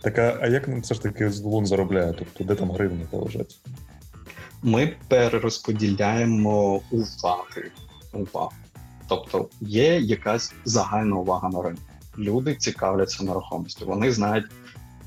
[0.00, 2.14] Так, а, а як все ж таки Лун заробляє?
[2.18, 3.58] Тобто, де там гривні лежать?
[4.62, 7.70] Ми перерозподіляємо уваги.
[8.16, 8.52] Увагу.
[9.08, 11.82] Тобто є якась загальна увага на ринку.
[12.18, 13.86] Люди цікавляться нерухомістю.
[13.86, 14.46] Вони знають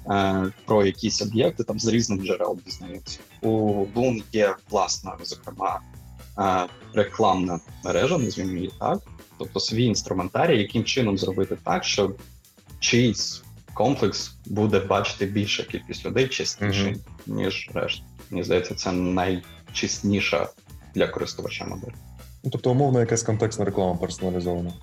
[0.10, 3.20] е, про якісь об'єкти там з різних джерел дізнаються.
[3.42, 5.80] У Лун є власна, зокрема,
[6.40, 9.00] е, рекламна мережа, назвімо її так.
[9.38, 12.18] Тобто свій інструментарій, яким чином зробити так, щоб
[12.80, 13.44] чийсь
[13.74, 17.00] комплекс буде бачити більша кількість людей частіше, mm-hmm.
[17.28, 18.06] ніж решта.
[18.30, 20.50] Мені здається, це найчесніша
[20.96, 21.92] для користувача модель.
[22.44, 24.74] Ну, Тобто, умовно, якась контекстна реклама персоналізована.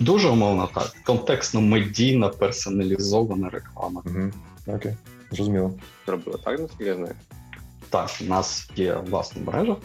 [0.00, 0.92] Дуже умовно так.
[1.04, 4.02] Контекстно медійна персоналізована реклама.
[4.06, 4.30] Угу.
[4.76, 4.96] Окей,
[5.30, 5.74] зрозуміло.
[6.06, 7.14] Зробили так, наскільки я знаю.
[7.90, 9.76] Так, у нас є власна мережа,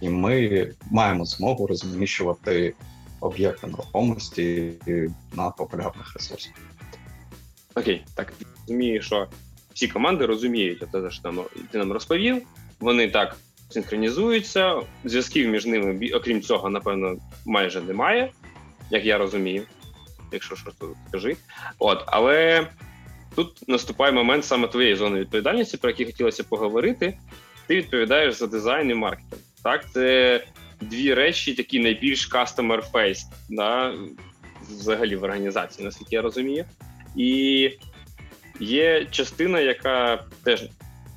[0.00, 2.74] і ми маємо змогу розміщувати
[3.20, 4.72] об'єкти нерухомості
[5.32, 6.52] на популярних ресурсах.
[7.74, 9.28] Окей, так розумію, що
[9.74, 12.42] всі команди розуміють, те, що ти нам розповів.
[12.80, 13.36] Вони так
[13.72, 18.30] синхронізуються, зв'язків між ними, окрім цього, напевно, майже немає,
[18.90, 19.66] як я розумію,
[20.32, 21.36] якщо що то скажи.
[21.78, 22.66] От, але
[23.34, 27.18] тут наступає момент саме твоєї зони відповідальності, про який хотілося поговорити.
[27.66, 29.42] Ти відповідаєш за дизайн і маркетинг.
[29.62, 30.44] Так, це
[30.80, 33.94] дві речі, такі найбільш customer face, да,
[34.70, 36.64] взагалі в організації, наскільки я розумію.
[37.16, 37.70] І
[38.60, 40.64] є частина, яка теж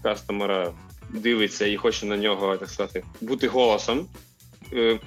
[0.03, 0.73] кастомера
[1.15, 4.07] дивиться і хоче на нього, так сказати, бути голосом.
[4.73, 4.99] Е,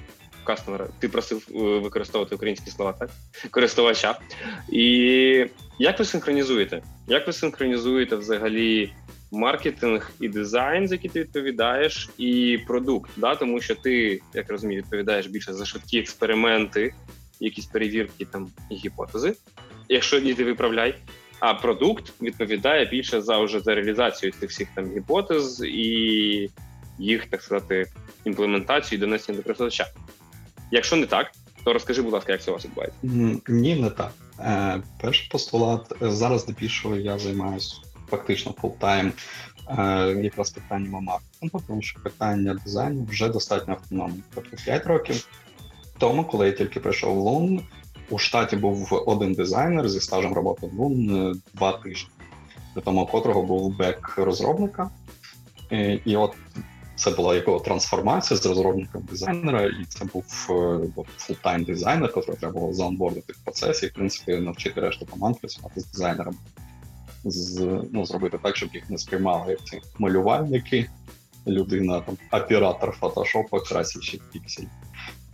[0.43, 3.09] кастомера, ти просив е, використовувати українські слова, так?
[3.51, 4.19] Користувача.
[4.71, 4.85] І
[5.79, 6.81] як ви синхронізуєте?
[7.07, 8.93] Як ви синхронізуєте взагалі
[9.31, 13.11] маркетинг і дизайн, за який ти відповідаєш, і продукт?
[13.17, 13.35] Да?
[13.35, 16.93] Тому що ти, як розумію, відповідаєш більше за швидкі експерименти,
[17.39, 19.33] якісь перевірки там і гіпотези.
[19.89, 20.95] Якщо ні, ти виправляй.
[21.39, 26.49] А продукт відповідає більше за вже за реалізацію цих всіх там гіпотез і
[26.99, 27.85] їх, так сказати,
[28.25, 29.87] імплементацію і донесення до користувача.
[30.71, 31.31] Якщо не так,
[31.63, 32.99] то розкажи, будь ласка, як це у вас відбувається?
[33.47, 34.11] Ні, не так.
[34.39, 37.75] Е, Перший постулат зараз здебільшого я займаюся
[38.09, 39.13] фактично full-time
[39.69, 39.83] е,
[40.23, 44.23] якраз питаннями маркетингу, тому що питання дизайну вже достатньо автономне.
[44.35, 45.27] Тобто 5 років
[45.97, 47.61] тому, коли я тільки прийшов в Лун,
[48.09, 52.09] у штаті був один дизайнер зі стажем роботи Лун два тижні,
[52.73, 54.89] при тому котрого був бек розробника.
[55.71, 56.35] І, і от
[56.95, 60.23] це була його трансформація з розробником дизайнера, і це був
[61.17, 65.79] full-time дизайнер, який треба було заонбордити в процесі, і в принципі навчити решту команд працювати
[65.81, 66.35] з дизайнером,
[67.23, 67.59] з,
[67.91, 70.89] ну, зробити так, щоб їх не сприймали як ці малювальники,
[71.47, 74.65] людина, там, оператор фотошопа, красячий піксель.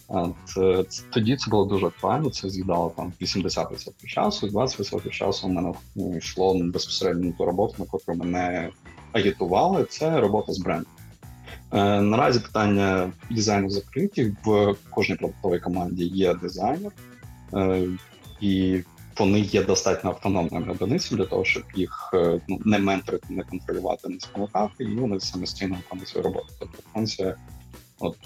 [0.08, 5.52] От, е, Тоді це було дуже актуально, це з'їдало там 80% часу, 20% часу у
[5.52, 5.74] мене
[6.18, 8.70] йшло безпосередньо ту роботу, на яку мене
[9.12, 9.86] агітували.
[9.90, 10.92] Це робота з брендом.
[11.74, 14.36] Е, наразі питання дизайну закриті.
[14.46, 16.92] В кожній продуктовій команді є дизайнер,
[17.54, 17.88] е,
[18.42, 18.84] і
[19.18, 24.10] вони є достатньо автономними одиницями для того, щоб їх е, ну, не менторити, не контролювати,
[24.10, 26.48] не спонукати, і вони самостійно виконують свою роботу.
[26.60, 27.36] Тобто функція
[28.00, 28.18] от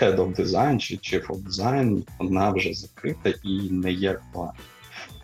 [0.00, 4.52] Of Design чи of Design, вона вже закрита і не є актуальна.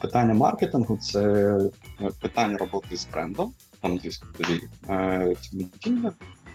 [0.00, 1.54] Питання маркетингу це
[2.20, 4.44] питання роботи з брендом, там звісно, це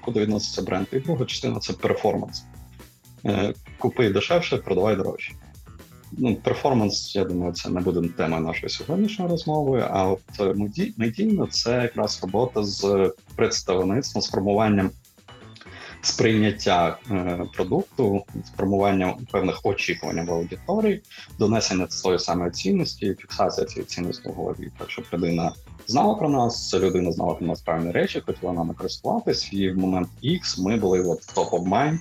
[0.01, 2.43] куди відноситься бренд, і друга частина це перформанс.
[3.25, 5.33] Е, купи дешевше, продавай дорожче.
[6.17, 9.87] Ну, Перформанс, я думаю, це не буде темою нашої сьогоднішньої розмови.
[9.89, 10.53] А от е,
[10.97, 14.91] медійно це якраз робота з представництвом, з формуванням
[16.01, 21.01] сприйняття е, продукту, сформування певних очікувань в аудиторії,
[21.39, 24.71] донесення тої самої цінності, фіксація цієї цінності в голові.
[24.77, 25.53] Так щоб людина
[25.87, 30.09] знала про нас, людина знала про нас правильні речі, хотіла нами користуватись, і в момент
[30.23, 31.99] X ми були от top of mind,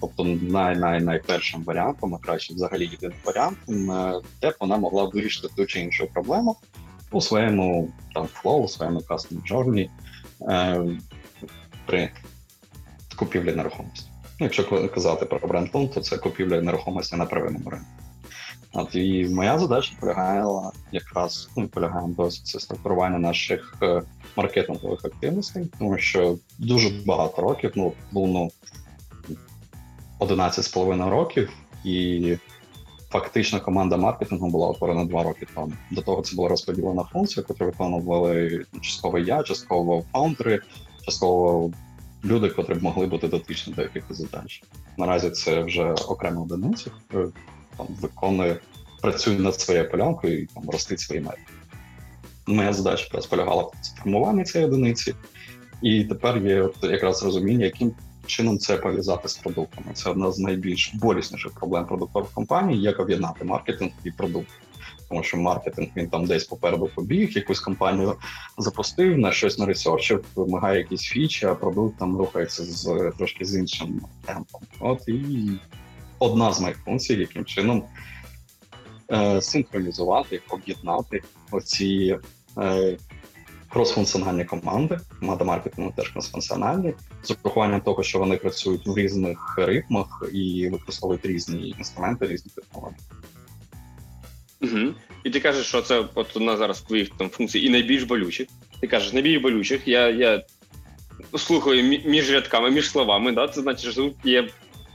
[0.00, 5.48] тобто най найпершим варіантом, а краще взагалі єдиним варіантом, е, де б вона могла вирішити
[5.56, 6.56] ту чи іншу проблему
[7.10, 9.88] у своєму там флоу, у своєму customer journey
[10.42, 10.86] е,
[11.86, 12.10] при
[13.16, 14.10] купівлі нерухомості.
[14.40, 17.86] Ну, Якщо казати про бренд Loan, то це купівля нерухомості на первинному ринку.
[18.72, 20.44] От і моя задача полягає
[20.92, 24.02] якраз ну, полягає досить це структурування наших е,
[24.36, 28.48] маркетингових активностей, тому що дуже багато років, ну було
[30.20, 31.50] 11,5 років,
[31.84, 32.36] і
[33.10, 35.72] фактично команда маркетингу була утворена два роки тому.
[35.90, 40.60] До того це була розподілена функція, яку виконували частково я, частково фаундери,
[41.04, 41.70] частково
[42.26, 44.62] люди, котрі б могли бути дотичні до якихось задач.
[44.98, 46.90] Наразі це вже окрема одиниця,
[47.76, 48.60] там виконує,
[49.02, 51.38] працює над своєю полянкою і там ростить свої мети.
[52.46, 55.14] Моя задача якраз полягала в формуванні цієї одиниці,
[55.82, 57.94] і тепер є от якраз розуміння, яким
[58.26, 59.86] чином це пов'язати з продуктами.
[59.94, 64.48] Це одна з найбільш болісніших проблем продуктових компаній, як об'єднати маркетинг і продукт.
[65.08, 68.14] Тому що маркетинг він там десь попереду побіг, якусь компанію
[68.58, 74.00] запустив, на щось наресерчив, вимагає якісь фічі, а продукт там рухається з трошки з іншим
[74.24, 74.60] темпом.
[74.80, 75.50] От і
[76.18, 77.84] одна з моїх функцій, яким чином
[79.12, 82.18] е, синхронізувати, об'єднати оці
[82.58, 82.96] е,
[83.68, 90.24] кросфункціональні команди, команда маркетингу теж кросфункціональні, з урахуванням того, що вони працюють в різних ритмах
[90.32, 93.00] і використовують різні інструменти, різні технології.
[94.62, 94.94] Угу.
[95.24, 98.48] І ти кажеш, що це от одна зараз твоїх там функцій і найбільш болючих.
[98.80, 99.88] Ти кажеш, найбільш болючих.
[99.88, 100.42] Я я
[101.38, 103.48] слухаю між рядками, між словами, да?
[103.48, 104.48] це значить, що тут є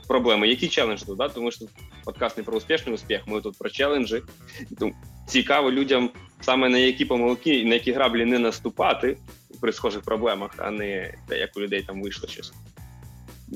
[0.08, 0.48] проблеми.
[0.48, 1.18] Які челенджі тут?
[1.18, 1.30] Да?
[1.30, 1.66] Тому що
[2.04, 4.22] подкаст не про успішний успіх, ми тут про челенджі.
[4.80, 4.94] Тому
[5.28, 6.10] цікаво людям
[6.42, 9.18] саме на які помилки і на які граблі не наступати
[9.62, 12.54] при схожих проблемах, а не те, як у людей там вийшло щось.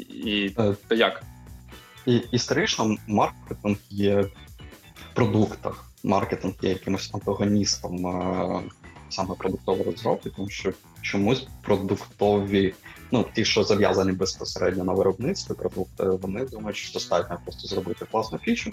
[0.10, 1.24] І е, то як?
[2.06, 4.22] І, Історично маркетинг є
[4.96, 5.86] в продуктах.
[6.06, 8.62] Маркетинг є якимось антагоністом а,
[9.10, 12.74] саме продуктової розробки, тому що чомусь продуктові,
[13.12, 18.38] ну ті, що зав'язані безпосередньо на виробництві продукти, вони думають, що достатньо просто зробити класну
[18.38, 18.72] фічу,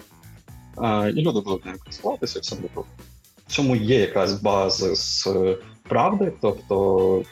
[0.76, 2.88] а, і люди будуть нею користуватися, все буде круто
[3.52, 7.24] цьому є якась база з е, правди, тобто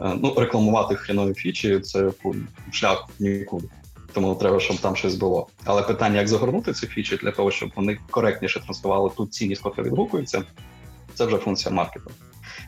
[0.00, 2.10] е, ну, рекламувати хрінові фічі це
[2.70, 3.68] шлях нікуди.
[4.12, 5.46] Тому треба, щоб там щось було.
[5.64, 9.82] Але питання, як загорнути ці фічі для того, щоб вони коректніше транслювали ту цінність, яка
[9.82, 10.42] відгукується,
[11.14, 12.18] це вже функція маркетингу.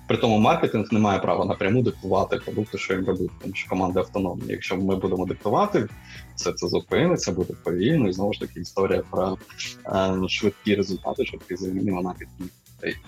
[0.09, 3.99] При тому маркетинг не має права напряму диктувати продукти, що їм робити, тому що команди
[4.01, 4.45] автономні.
[4.49, 5.89] Якщо ми будемо диктувати,
[6.37, 9.39] все це зупиниться, буде повільно, і знову ж таки історія про
[9.87, 12.51] е, швидкі результати, швидкі заміни, вона підніме.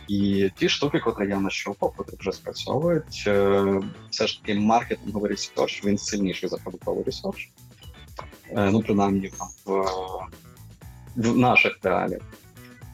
[0.09, 5.85] І ті штуки, котрі я нащупав, котрі вже спрацьовують, е, все ж таки маркетинговий research,
[5.85, 7.51] він сильніший за продуктовий research.
[8.51, 9.31] Е, ну, принаймні
[9.65, 9.85] в,
[11.17, 12.23] в наших реаліях.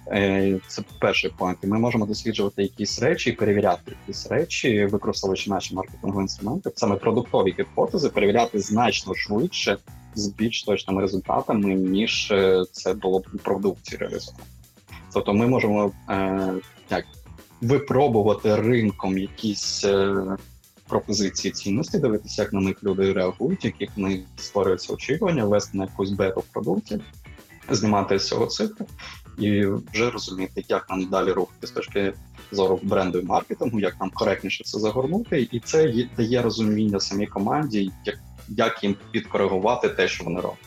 [0.09, 1.59] Е, це перший point.
[1.63, 8.09] Ми можемо досліджувати якісь речі, перевіряти якісь речі, використовуючи наші маркетингові інструменти, саме продуктові гіпотези,
[8.09, 9.77] перевіряти значно швидше
[10.15, 12.33] з більш точними результатами, ніж
[12.73, 14.45] це було б у продукції реалізовано.
[15.13, 16.55] Тобто ми можемо е,
[16.91, 17.05] як,
[17.61, 20.17] випробувати ринком якісь е,
[20.93, 26.11] пропозиції цінності, дивитися, як на них люди реагують, яких них створюються очікування, вести на якусь
[26.11, 27.01] бету в продукті,
[27.71, 28.87] знімати з цього циклу
[29.39, 32.13] і вже розуміти, як нам далі рухати з точки
[32.51, 37.91] зору бренду і маркетингу, як нам коректніше це загорнути, і це дає розуміння самій команді,
[38.05, 40.59] як, як їм підкоригувати те, що вони роблять.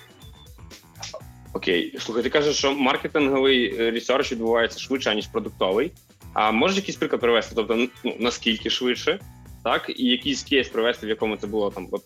[1.54, 5.92] Окей, слухай, ти кажеш, що маркетинговий research відбувається швидше, ніж продуктовий.
[6.34, 7.56] А можеш якийсь приклад привести?
[7.56, 9.20] Тобто, ну наскільки швидше,
[9.66, 12.04] так, і якийсь кейс привести, в якому це було там от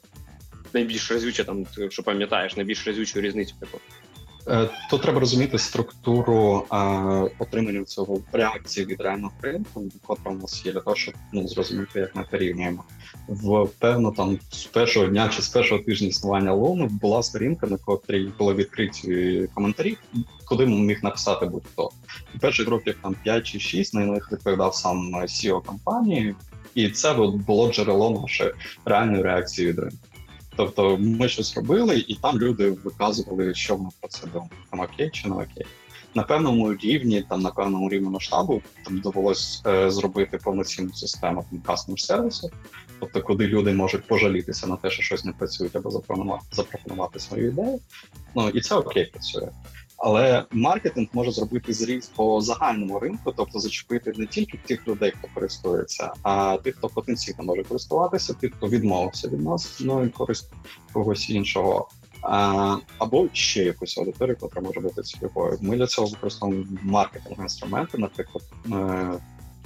[0.74, 3.80] найбільш разюче, там, що пам'ятаєш, найбільш разючу різницю таку?
[4.48, 6.80] Е, тут треба розуміти структуру а,
[7.40, 12.00] отримання цього реакції від реального ринку, котра у нас є для того, щоб ну, зрозуміти,
[12.00, 12.84] як ми порівнюємо.
[13.28, 17.78] В певно там з першого дня чи з першого тижня існування ЛУНу була сторінка, на
[17.78, 19.98] котрій були відкриті коментарі,
[20.46, 21.90] куди міг написати будь-хто.
[22.40, 26.36] Перших років там 5 чи 6 на них відповідав сам CEO компанії,
[26.76, 27.14] і це
[27.48, 28.52] було джерело нашої
[28.86, 29.98] реальної реакції від ринку.
[30.56, 35.10] Тобто ми щось робили, і там люди виказували, що вони про це думають, там окей
[35.14, 35.66] чи не окей.
[36.16, 41.98] На певному рівні, там на певному рівні масштабу там довелось е, зробити повноцінну систему customer
[41.98, 42.52] сервісу,
[43.00, 47.48] тобто куди люди можуть пожалітися на те, що щось не працює, або запропонувати, запропонувати свою
[47.48, 47.80] ідею.
[48.36, 49.50] Ну і це окей працює.
[50.02, 55.28] Але маркетинг може зробити зріз по загальному ринку, тобто зачепити не тільки тих людей, хто
[55.34, 60.52] користується, а тих, хто потенційно може користуватися, тих, хто відмовився від нас, ну і користь
[60.94, 61.90] когось іншого.
[62.22, 65.58] А, Або ще якусь аудиторію, яка може бути цільовою.
[65.62, 69.20] Ми для цього використовуємо маркетинг інструменти, наприклад, е,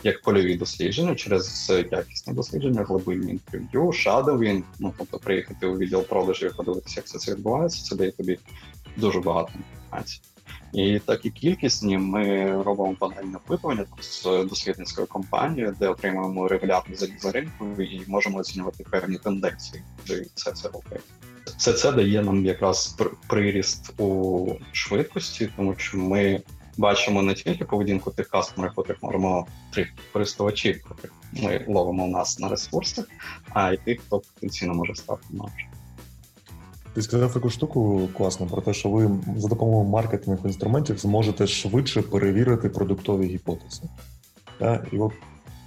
[0.04, 6.52] як польові дослідження через якісне дослідження, глибинні інтерв'ю, шадовін, ну тобто приїхати у відділ продажів
[6.54, 7.84] і подивитися, як це це відбувається.
[7.84, 8.40] Це дає тобі
[8.98, 9.52] дуже багато
[10.74, 17.32] І так і кількісні ми робимо панельне опитування з дослідницькою компанією, де отримуємо регулярний за
[17.32, 21.04] ринку і можемо оцінювати певні тенденції, де це це робить.
[21.58, 26.42] Все це дає нам якраз приріст у швидкості, тому що ми
[26.78, 32.40] бачимо не тільки поведінку тих кастомерів, котрих можемо тих користувачів, котрих ми ловимо у нас
[32.40, 33.06] на ресурсах,
[33.50, 35.73] а й тих, хто потенційно може стати нашим.
[36.94, 42.02] Ти сказав таку штуку класно про те, що ви за допомогою маркетингових інструментів зможете швидше
[42.02, 43.82] перевірити продуктові гіпотези.
[44.60, 44.88] Так?
[44.92, 45.12] І от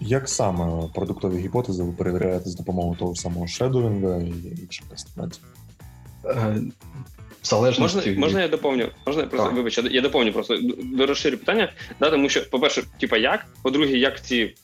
[0.01, 5.43] як саме продуктові гіпотези ви перевіряєте з допомогою того самого шедовінга і інших інструментів?
[6.25, 6.61] Е,
[7.43, 8.89] залежності можна, можна я доповню?
[9.07, 11.73] Можна я просто вибач, я доповню просто до розширю питання.
[12.01, 14.55] Да, тому що, по-перше, типа як, по-друге, як ці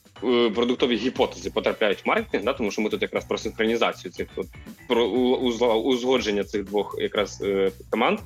[0.55, 4.47] продуктові гіпотези потрапляють в маркетинг, да, тому що ми тут якраз про синхронізацію цих от,
[4.89, 5.05] про
[5.77, 8.19] узгодження цих двох якраз е, команд.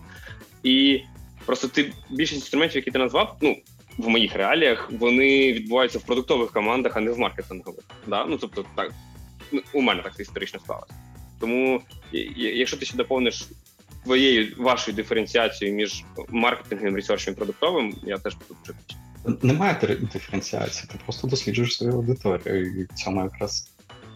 [0.62, 1.00] І
[1.46, 3.56] просто ти більшість інструментів, які ти назвав, ну.
[3.98, 7.85] В моїх реаліях вони відбуваються в продуктових командах, а не в маркетингових.
[8.06, 8.24] Да?
[8.24, 8.92] Ну тобто, так
[9.52, 10.94] ну, у мене так історично сталося.
[11.40, 11.80] Тому,
[12.37, 13.46] якщо ти ще доповниш
[14.04, 18.94] твоєю вашою диференціацією між маркетингом, ресерчем і продуктовим, я теж буду прикрити.
[19.42, 23.70] Немає диференціації, ти просто досліджуєш свою аудиторію, і в цьому якраз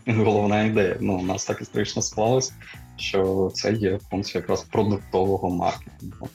[0.07, 0.97] головна ідея.
[1.01, 2.53] Ну, у нас так історично склалось,
[2.97, 6.29] що це є функція якраз продуктового маркетингу.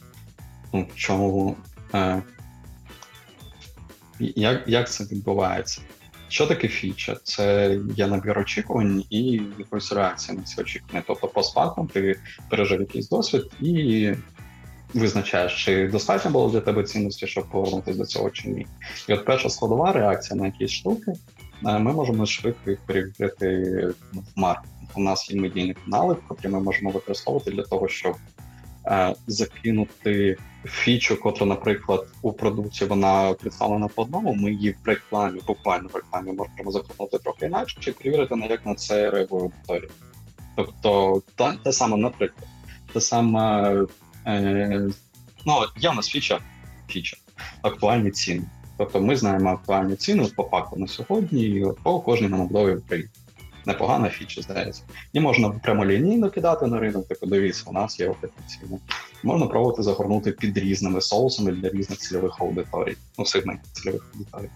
[0.73, 1.55] Ну, в чому
[1.93, 2.23] е,
[4.19, 5.81] як, як це відбувається?
[6.27, 7.17] Що таке фіча?
[7.23, 11.03] Це є набір очікувань і якоїсь реакції на ці очікування.
[11.07, 14.13] Тобто, постфактум ти пережив якийсь досвід і
[14.93, 18.67] визначаєш, чи достатньо було для тебе цінності, щоб повернутися до цього чи ні.
[19.09, 21.13] І от перша складова реакція на якісь штуки,
[21.65, 23.57] е, ми можемо швидко їх перевірити
[24.13, 24.71] в маркетинг.
[24.95, 28.15] У нас є медійні канали, які ми можемо використовувати для того, щоб
[28.85, 35.41] е, закинути фічу, котра, наприклад, у продукції вона представлена по одному, ми її в рекламі,
[35.47, 39.89] буквально в рекламі можемо закрутити трохи інакше, чи перевірити, на як на це реагує аудиторія.
[40.55, 42.47] Тобто, та, те саме, наприклад,
[42.93, 43.75] те саме
[45.45, 46.39] ну, є в нас фіча,
[47.61, 48.43] актуальні ціни.
[48.77, 53.09] Тобто ми знаємо актуальні ціни по факту на сьогодні по кожній намовдовій Україні
[53.67, 54.83] непогана фіча, здається.
[55.13, 58.15] І можна прямолінійно кидати на ринок, так дивіться, у нас є
[58.47, 58.79] ціни.
[59.23, 64.49] Можна пробувати загорнути під різними соусами для різних цільових аудиторій, ну сегментів цільових аудиторій,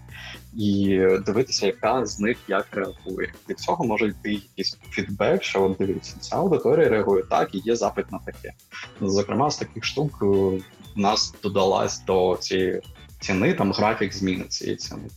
[0.56, 3.32] і дивитися, яка з них як реагує.
[3.48, 7.76] Від цього може йти якийсь фідбек, що от дивіться, ця аудиторія реагує так і є
[7.76, 8.52] запит на таке.
[9.00, 12.80] Зокрема, з таких штук е, в нас додалась до цієї
[13.20, 15.08] ціни там графік зміни цієї ціни.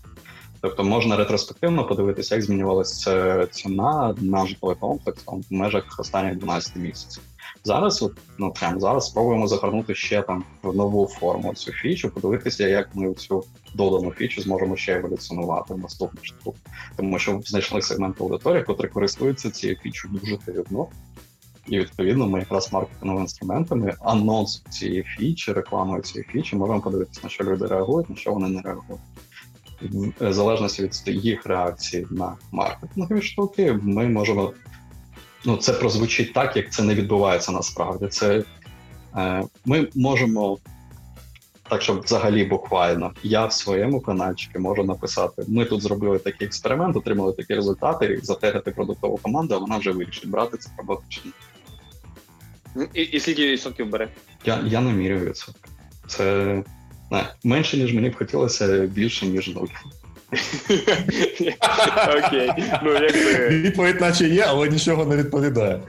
[0.63, 6.75] Тобто можна ретроспективно подивитися, як змінювалася ціна на житловий комплекс там, в межах останніх 12
[6.75, 7.23] місяців.
[7.63, 12.67] Зараз, от, ну прямо зараз спробуємо загорнути ще там в нову форму цю фічу, подивитися,
[12.67, 16.55] як ми цю додану фічу зможемо ще еволюціонувати в наступну штуку.
[16.95, 20.87] Тому що знайшли сегмент аудиторії, котрий користується цією фічою дуже давно.
[21.67, 27.29] І відповідно ми якраз маркетинговими інструментами анонс цієї фічі, рекламою цієї фічі можемо подивитися, на
[27.29, 29.01] що люди реагують, на що вони не реагують
[30.19, 34.53] в залежності від їх реакції на маркетингові штуки, ми можемо.
[35.45, 38.07] Ну, це прозвучить так, як це не відбувається насправді.
[38.07, 38.43] Це
[39.15, 40.57] е, Ми можемо,
[41.69, 46.97] так щоб взагалі буквально, я в своєму каналчику можу написати: ми тут зробили такий експеримент,
[46.97, 51.21] отримали такі результати, і затегати продуктову команду, а вона вже вирішить, брати це роботу чи
[51.25, 51.31] ні.
[52.93, 54.09] І, і скільки відсотків бере?
[54.45, 55.69] Я я не міряю відсотки.
[56.07, 56.63] Це
[57.43, 59.67] менше, ніж мені б хотілося, більше, ніж нуль.
[62.17, 62.49] Окей.
[62.83, 62.91] Ну,
[63.49, 65.81] Відповідь наче є, але нічого не відповідає.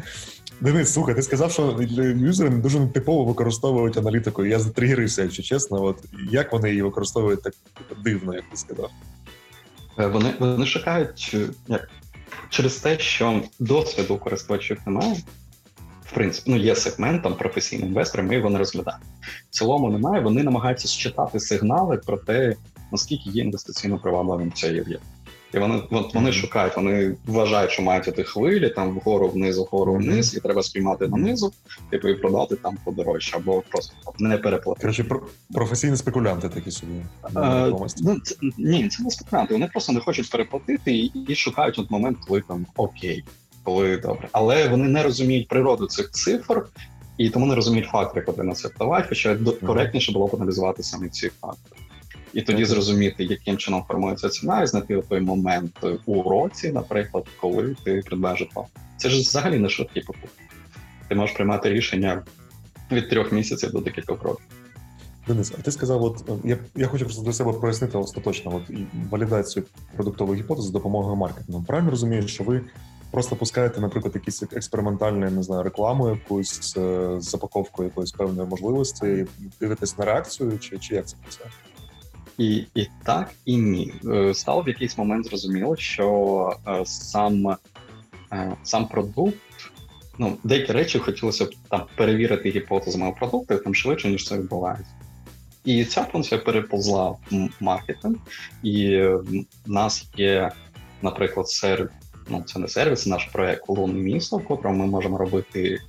[0.61, 1.79] Денис, слухай, ти сказав, що
[2.17, 4.45] юзери дуже нетипово використовують аналітику.
[4.45, 5.83] Я затригерився, якщо чесно.
[5.83, 5.99] От
[6.31, 7.55] як вони її використовують так
[8.05, 8.91] дивно, як ти сказав?
[9.99, 11.37] Е, вони вони шукають
[11.69, 11.89] як
[12.49, 15.17] через те, що досвіду користувачів немає,
[16.15, 19.05] в принципі, ну є сегмент там професійний інвестор, ми його не розглядаємо.
[19.51, 20.23] В цілому немає.
[20.23, 22.55] Вони намагаються считати сигнали про те,
[22.93, 25.03] наскільки є інвестиційно привабливим цей об'єкт.
[25.55, 25.83] І вони
[26.15, 30.63] вони шукають, вони вважають, що мають іти хвилі, там вгору, вниз, вгору, вниз, і треба
[30.63, 31.53] спіймати донизу,
[31.91, 34.81] типу, і продати там подорожче, або просто не переплатити.
[34.83, 35.23] Коротше, про-
[35.55, 36.93] професійні спекулянти такі собі.
[37.37, 39.55] Е, ну, це, ні, це не спекулянти.
[39.55, 43.25] Вони просто не хочуть переплатити і, і шукають от момент, коли там окей,
[43.65, 44.29] коли добре.
[44.33, 46.67] Але вони не розуміють природу цих цифр,
[47.19, 51.09] і тому не розуміють фактори, котрі на це впливають, хоча коректніше було б аналізувати саме
[51.09, 51.81] ці фактори.
[52.33, 57.77] І тоді зрозуміти, яким чином формується ціна, і знайти той момент у році, наприклад, коли
[57.85, 58.67] ти придбаєш житло.
[58.97, 60.45] Це ж взагалі не швидкий покупки.
[61.09, 62.23] Ти можеш приймати рішення
[62.93, 64.47] від трьох місяців до декількох років.
[65.27, 68.77] Денис, а ти сказав, от е, я, я хочу просто для себе прояснити остаточно от,
[69.11, 69.65] валідацію
[69.97, 71.65] продуктової гіпотези з допомогою маркетингу.
[71.67, 72.61] Правильно розумію, що ви
[73.15, 79.07] просто пускаєте, наприклад, якісь експериментальні, не знаю, рекламу, якусь е, з запаковкою якоїсь певної можливості,
[79.07, 79.27] і
[79.61, 81.47] дивитесь на реакцію, чи, чи як це працює?
[82.39, 83.95] І, і так, і ні.
[84.07, 87.57] Е, Стало в якийсь момент зрозуміло, що е, сам,
[88.63, 89.39] сам продукт,
[90.19, 94.93] ну, деякі речі хотілося б там перевірити гіпотезами продукту там швидше, ніж це відбувається.
[95.65, 98.17] І ця функція переповзла в маркетинг,
[98.63, 100.53] і в нас є,
[101.03, 105.81] наприклад, сервіс, ну це не сервіс, наш проект Лунне місто, в котрому ми можемо робити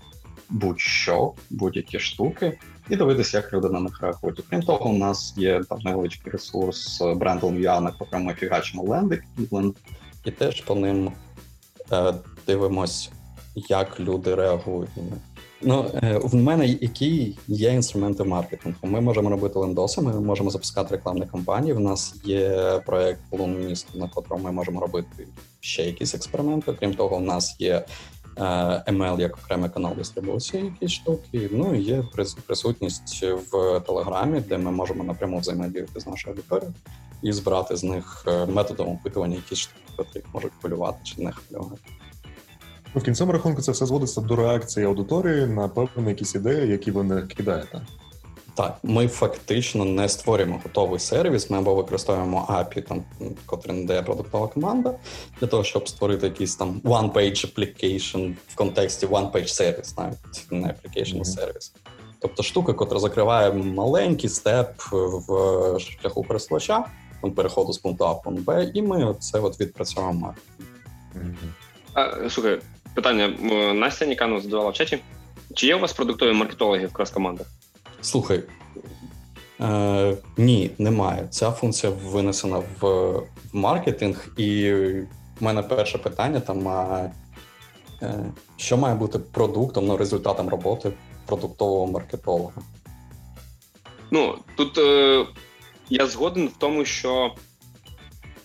[0.49, 2.57] будь-що, будь-які штуки,
[2.89, 4.43] і дивитися, як люди на них реагують.
[4.49, 9.23] Крім того, у нас є там невеличкий ресурс брендом UA, на котрому ми фігачимо ленди.
[9.51, 9.75] ленд-
[10.25, 11.11] І теж по ним
[11.91, 12.13] е,
[12.47, 13.09] дивимось,
[13.55, 15.13] як люди реагують на них.
[15.61, 18.87] Ну, е, в мене які є інструменти маркетингу.
[18.87, 21.73] Ми можемо робити лендоси, ми можемо запускати рекламні кампанії.
[21.73, 22.49] В нас є
[22.85, 25.27] проект Лун місто, на котрому ми можемо робити
[25.65, 26.73] ще якісь експерименти.
[26.79, 27.85] Крім того, у нас є
[28.37, 28.41] е,
[28.87, 31.49] ML як окремий канал дистрибуції, якісь штуки.
[31.51, 32.03] Ну і є
[32.47, 36.73] присутність в Телеграмі, де ми можемо напряму взаємодіяти з нашою аудиторією
[37.21, 41.31] і збирати з них е, методом опитування якісь штуки, які їх можуть хвилювати чи не
[41.31, 41.81] хвилювати.
[42.95, 46.91] Ну, в кінцевому рахунку це все зводиться до реакції аудиторії на певні якісь ідеї, які
[46.91, 47.81] ви не кидаєте.
[48.55, 51.49] Так, ми фактично не створюємо готовий сервіс.
[51.49, 53.03] Ми або використовуємо API, там
[53.45, 54.95] котрий надає продуктова команда,
[55.39, 61.15] для того, щоб створити якийсь там one-page application в контексті one-page сервіс, навіть не application,
[61.15, 61.25] Мгм.
[61.25, 61.73] сервіс.
[62.19, 66.85] Тобто штука, котра закриває маленький степ в шляху користувача,
[67.21, 70.33] там переходу з пункту А в пункт Б, і ми це от відпрацьовуємо.
[71.93, 72.59] А, слухай,
[72.93, 73.27] питання.
[73.73, 74.99] Настя Ніканова задавала в чаті.
[75.53, 77.45] Чи є у вас продуктові маркетологи в крос-командах?
[78.05, 78.43] Слухай,
[79.61, 81.27] е, ні, немає.
[81.29, 82.87] Ця функція винесена в,
[83.51, 84.71] в маркетинг, і
[85.39, 87.11] в мене перше питання там: а,
[88.01, 88.25] е,
[88.57, 90.91] що має бути продуктом, ну, результатом роботи
[91.25, 92.61] продуктового маркетолога?
[94.11, 95.25] Ну, тут е,
[95.89, 97.35] я згоден в тому, що.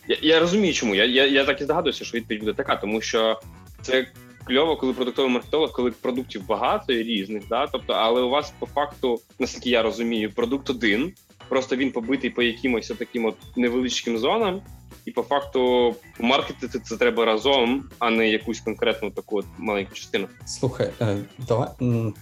[0.08, 0.94] Я, я розумію, чому.
[0.94, 3.40] Я, я, я так і здогадуюся, що відповідь буде така, тому що
[3.82, 4.06] це
[4.50, 7.66] кльово, коли продуктовий маркетолог, коли продуктів багато і різних, да?
[7.66, 11.12] тобто, але у вас по факту, наскільки я розумію, продукт один,
[11.48, 14.60] просто він побитий по якимось таким от невеличким зонам,
[15.04, 20.26] і по факту маркетити це треба разом, а не якусь конкретну таку от маленьку частину.
[20.46, 21.68] Слухай, е, давай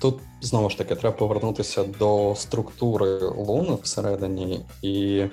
[0.00, 5.24] тут знову ж таки треба повернутися до структури луни всередині, і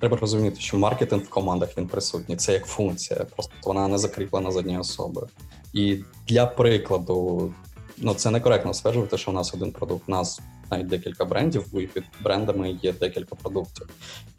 [0.00, 2.36] треба розуміти, що маркетинг в командах він присутній.
[2.36, 5.28] Це як функція, просто вона не закріплена з однією особою.
[5.72, 5.98] І
[6.28, 7.50] для прикладу,
[7.98, 10.04] ну це некоректно стверджувати, що у нас один продукт.
[10.08, 13.88] У нас навіть декілька брендів, і під брендами є декілька продуктів.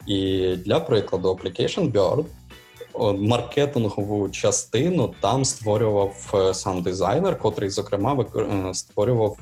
[0.06, 2.24] І для прикладу, Application Bird
[3.18, 9.38] маркетингову частину там створював е, сам дизайнер, котрий, зокрема, е, створював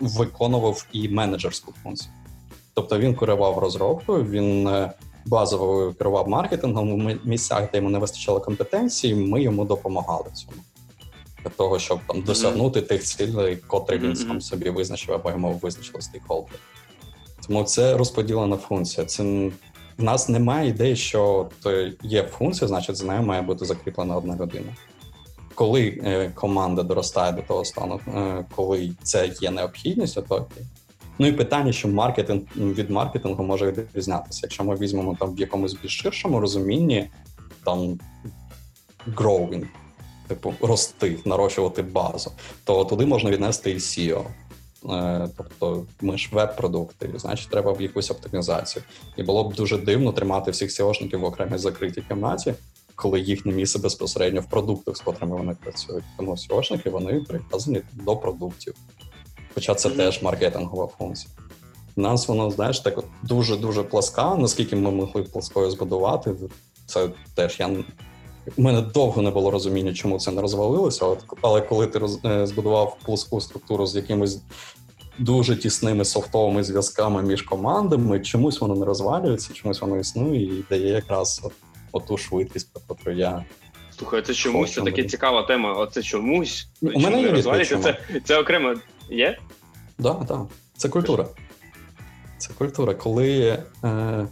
[0.00, 2.12] виконував і менеджерську функцію.
[2.74, 4.92] Тобто він керував розробкою, він е,
[5.26, 6.92] базово керував маркетингом.
[6.92, 10.62] У місцях, де йому не вистачало компетенції, ми йому допомагали цьому.
[11.42, 16.02] Для того, щоб там досягнути тих цілей, котрі він сам собі визначив або йому визначили
[16.02, 16.58] стейкхолдери.
[17.46, 19.06] Тому це розподілена функція.
[19.06, 19.22] Це
[19.98, 24.34] в нас немає ідеї, що от є функція, значить за нею має бути закріплена одна
[24.34, 24.76] людина.
[25.54, 30.64] Коли е, команда доростає до того стану, е, коли це є необхідністю, то окей.
[31.18, 34.40] Ну і питання, що маркетинг від маркетингу може відрізнятися.
[34.42, 37.10] Якщо ми візьмемо там в якомусь більш ширшому розумінні,
[37.64, 37.98] там
[39.16, 39.66] growing,
[40.30, 42.32] типу рости, нарощувати базу,
[42.64, 44.24] то туди можна віднести і SEO.
[44.90, 48.82] Е, Тобто ми ж веб-продукти, значить, треба в якусь оптимізацію.
[49.16, 52.54] І було б дуже дивно тримати всіх SEOшників в окремій закритій кімнаті,
[52.94, 56.04] коли їхнє місце безпосередньо в продуктах, з котрими вони працюють.
[56.16, 58.74] Тому SEOшники вони прив'язані до продуктів.
[59.54, 59.98] Хоча це Мгм.
[59.98, 61.30] теж маркетингова функція.
[61.96, 64.36] У нас воно, знаєш, так дуже-дуже пласка.
[64.36, 66.34] Наскільки ми могли плоскою збудувати,
[66.86, 67.70] це теж я
[68.56, 71.06] У мене довго не було розуміння, чому це не розвалилося.
[71.06, 74.42] От, але коли ти роз, е, збудував плоску структуру з якимись
[75.18, 80.88] дуже тісними софтовими зв'язками між командами, чомусь воно не розвалюється, чомусь воно існує і дає
[80.88, 81.52] якраз от,
[81.92, 83.44] оту швидкість, про яку я.
[83.98, 85.72] Слухай, це чомусь це таке цікава тема.
[85.72, 86.68] Оце чомусь.
[86.82, 88.74] У мене є відповідь, Це, це окремо
[89.10, 89.30] є?
[89.30, 89.38] Так,
[89.98, 90.26] да, так.
[90.26, 90.46] Да.
[90.76, 91.26] Це культура.
[92.38, 94.26] Це культура, коли е,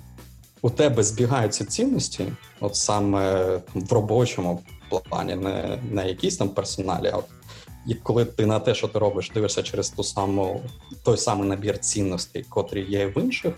[0.63, 2.25] у тебе збігаються цінності,
[2.61, 3.45] от саме
[3.75, 4.63] в робочому
[5.11, 7.19] плані, не не якісь там персоналі, а
[7.87, 10.61] і коли ти на те, що ти робиш, дивишся через ту саму
[11.05, 13.55] той самий набір цінностей, котрі є в інших,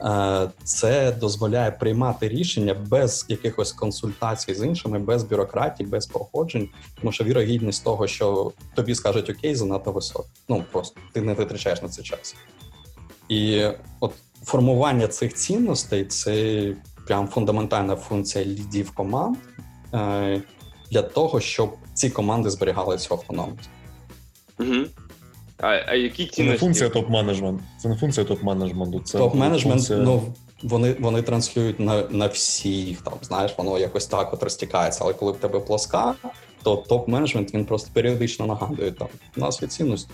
[0.00, 6.68] е, це дозволяє приймати рішення без якихось консультацій з іншими, без бюрократії, без проходжень,
[7.00, 10.28] тому що вірогідність того, що тобі скажуть окей, занадто висока.
[10.48, 12.36] Ну просто ти не витрачаєш на це час.
[13.28, 13.64] І
[14.00, 14.12] от
[14.44, 16.74] формування цих цінностей це
[17.10, 19.36] прям фундаментальна функція лідів команд
[19.94, 20.42] е,
[20.90, 23.70] для того, щоб ці команди зберігали цю автономність.
[24.60, 24.84] Угу.
[25.58, 26.42] А а які цінності?
[26.42, 27.60] Це не функція топ-менеджменту.
[27.82, 29.02] Це не функція топ-менеджменту.
[29.02, 29.98] Це топ-менеджмент, функція...
[29.98, 35.04] ну вони вони транслюють на на всіх, там знаєш, воно якось так от розтікається.
[35.04, 36.14] Але коли в тебе плоска,
[36.62, 39.08] то топ-менеджмент він просто періодично нагадує там.
[39.36, 40.10] У нас є цінності.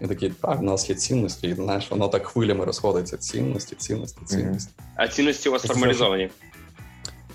[0.00, 3.16] І такі, так, у нас є цінності, і знаєш, воно так хвилями розходиться.
[3.16, 4.72] Цінності, цінності, цінності.
[4.78, 4.92] Mm-hmm.
[4.94, 6.30] А цінності у вас формалізовані?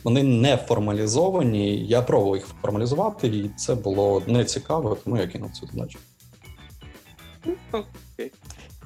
[0.04, 1.86] Вони не формалізовані.
[1.86, 6.00] Я пробував їх формалізувати, і це було не цікаво, тому я кинув цю задачу.
[7.72, 8.32] Okay.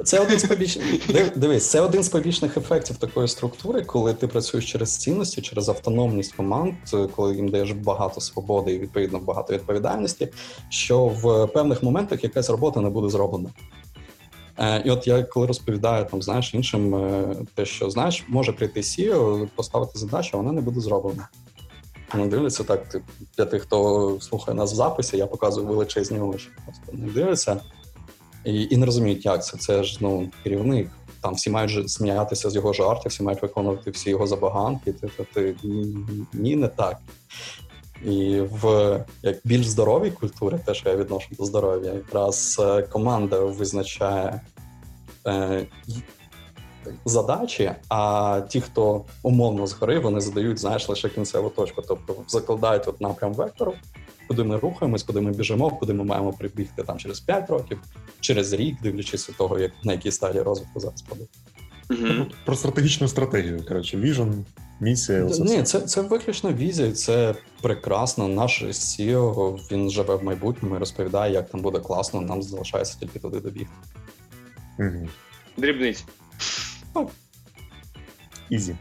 [0.04, 4.72] Це один з побічних дивись, це один з побічних ефектів такої структури, коли ти працюєш
[4.72, 6.74] через цінності, через автономність команд,
[7.16, 10.28] коли їм даєш багато свободи і відповідно багато відповідальності,
[10.70, 13.50] що в певних моментах якась робота не буде зроблена.
[14.58, 18.82] Е, і от я коли розповідаю там, знаєш, іншим е, те, що знаєш, може прийти
[18.82, 21.28] CEO, поставити задачу, вона не буде зроблена.
[22.14, 23.02] Вони дивляться так.
[23.38, 26.48] Для тих, хто слухає нас в записі, я показую величезні очі.
[26.66, 27.62] Просто не дивляться
[28.46, 29.58] і і не розуміють, як це.
[29.58, 30.90] Це ж ну керівник.
[31.22, 34.94] Там всі мають сміятися з його жартів, всі мають виконувати всі його забаганки.
[34.94, 35.56] Ти, ти, ти
[36.34, 36.98] ні, не так.
[38.06, 43.40] І в як більш здоровій культурі, те, що я відношу до здоров'я, якраз е, команда
[43.40, 44.42] визначає
[45.28, 45.66] е,
[47.06, 51.84] задачі, а ті, хто умовно згори, вони задають знаєш, лише кінцеву точку.
[51.88, 53.74] Тобто закладають от напрям вектору,
[54.30, 57.82] куди ми рухаємось, куди ми біжимо, куди ми маємо прибігти там через 5 років,
[58.20, 61.32] через рік, дивлячись від того, як на якій стадії розвитку зараз продукт.
[61.90, 62.26] Угу.
[62.46, 64.46] Про стратегічну стратегію, коротше, vision,
[64.80, 65.26] місія.
[65.26, 68.28] Оце Ні, це це виключно візія, це прекрасно.
[68.28, 73.20] Наш CEO, він живе в майбутньому і розповідає, як там буде класно, нам залишається тільки
[73.20, 73.74] туди добігти.
[74.80, 75.08] Угу.
[75.58, 76.06] Дрібниць.
[78.50, 78.76] Easy.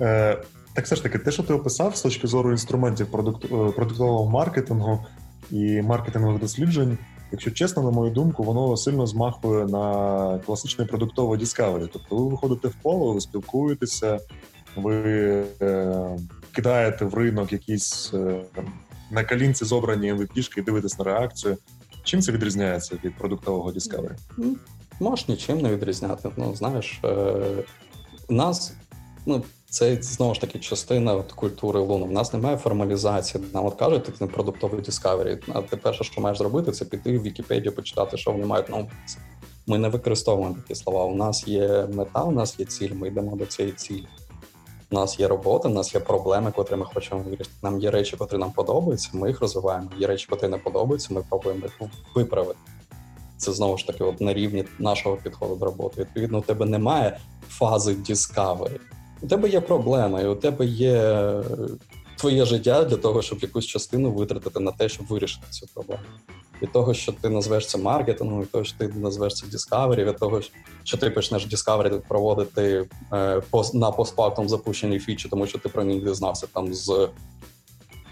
[0.00, 0.42] Е,
[0.74, 4.30] Так все ж таки, те, що ти описав з точки зору інструментів продукт, е, продуктового
[4.30, 5.06] маркетингу
[5.50, 6.98] і маркетингових досліджень,
[7.32, 11.88] якщо чесно, на мою думку, воно сильно змахує на класичний продуктовий Discovery.
[11.92, 14.18] Тобто ви виходите в поле, ви спілкуєтеся,
[14.76, 14.94] ви
[15.62, 16.18] е,
[16.52, 18.44] кидаєте в ринок якісь е,
[19.10, 21.56] на калінці зобрані MVP-шки і дивитесь на реакцію.
[22.04, 24.16] Чим це відрізняється від продуктового Discovery?
[25.00, 26.30] Можеш нічим не відрізняти.
[26.36, 27.64] Ну, знаєш, е,
[28.28, 28.74] нас
[29.26, 29.42] ну,
[29.74, 32.06] це знову ж таки частина от, культури луну.
[32.06, 33.44] У нас немає формалізації.
[33.54, 37.18] Нам от кажуть, так не продуктовий Discovery, А ти перше, що маєш зробити, це піти
[37.18, 39.18] в Вікіпедію, почитати, що вони мають на увазі.
[39.66, 41.04] Ми не використовуємо такі слова.
[41.04, 44.06] У нас є мета, у нас є ціль, ми йдемо до цієї цілі.
[44.90, 47.56] У нас є робота, у нас є проблеми, котрі ми хочемо вирішити.
[47.62, 49.90] Нам є речі, котрі нам подобаються, ми їх розвиваємо.
[49.98, 52.58] Є речі, котрі не подобаються, ми пробуємо їх виправити.
[53.36, 56.00] Це знову ж таки от на рівні нашого підходу до роботи.
[56.00, 58.80] Відповідно, у тебе немає фази discovery.
[59.24, 61.42] У тебе є проблема, і у тебе є е,
[62.16, 66.02] твоє життя для того, щоб якусь частину витратити на те, щоб вирішити цю проблему.
[66.62, 70.16] Від того, що ти назвеш це маркетингом, від того, що ти назвеш це Discovery, від
[70.16, 70.40] того,
[70.84, 73.42] що ти почнеш Discovery проводити е,
[73.74, 77.08] на постфактум запущеній фічі, тому що ти про ній дізнався там з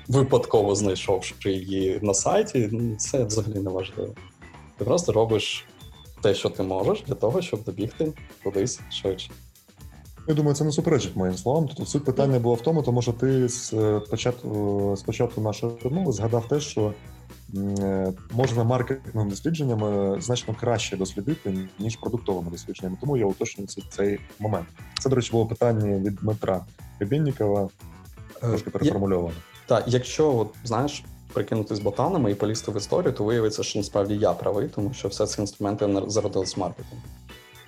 [0.09, 4.15] випадково знайшовши її на сайті, ну, це взагалі не важливо.
[4.79, 5.67] Ти просто робиш
[6.23, 8.13] те, що ти можеш, для того, щоб добігти
[8.45, 9.31] кудись швидше.
[10.29, 11.69] Я думаю, це не суперечить моїм словам.
[11.69, 15.73] Тобто суть питання була в тому, тому що ти з е, початку з початку нашої
[15.85, 16.95] розмови згадав те, що
[17.55, 22.97] е, можна маркетинговими дослідженнями значно краще дослідити, ніж продуктовими дослідженнями.
[23.01, 24.67] Тому я уточнюю цей момент.
[25.01, 26.65] Це, до речі, було питання від Дмитра
[27.01, 27.69] Рябіннікова,
[28.41, 29.35] трошки переформульовано.
[29.67, 34.15] Так, якщо от, знаєш, прикинути з ботанами і полізти в історію, то виявиться, що насправді
[34.15, 37.03] я правий, тому що все ці інструменти зародились маркетингу.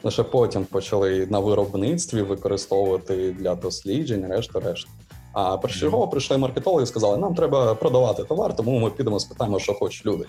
[0.05, 4.91] Лише потім почали на виробництві використовувати для досліджень, решта решта.
[5.33, 9.75] А першочергово прийшли маркетологи і сказали, нам треба продавати товар, тому ми підемо спитаємо, що
[9.75, 10.25] хочуть люди.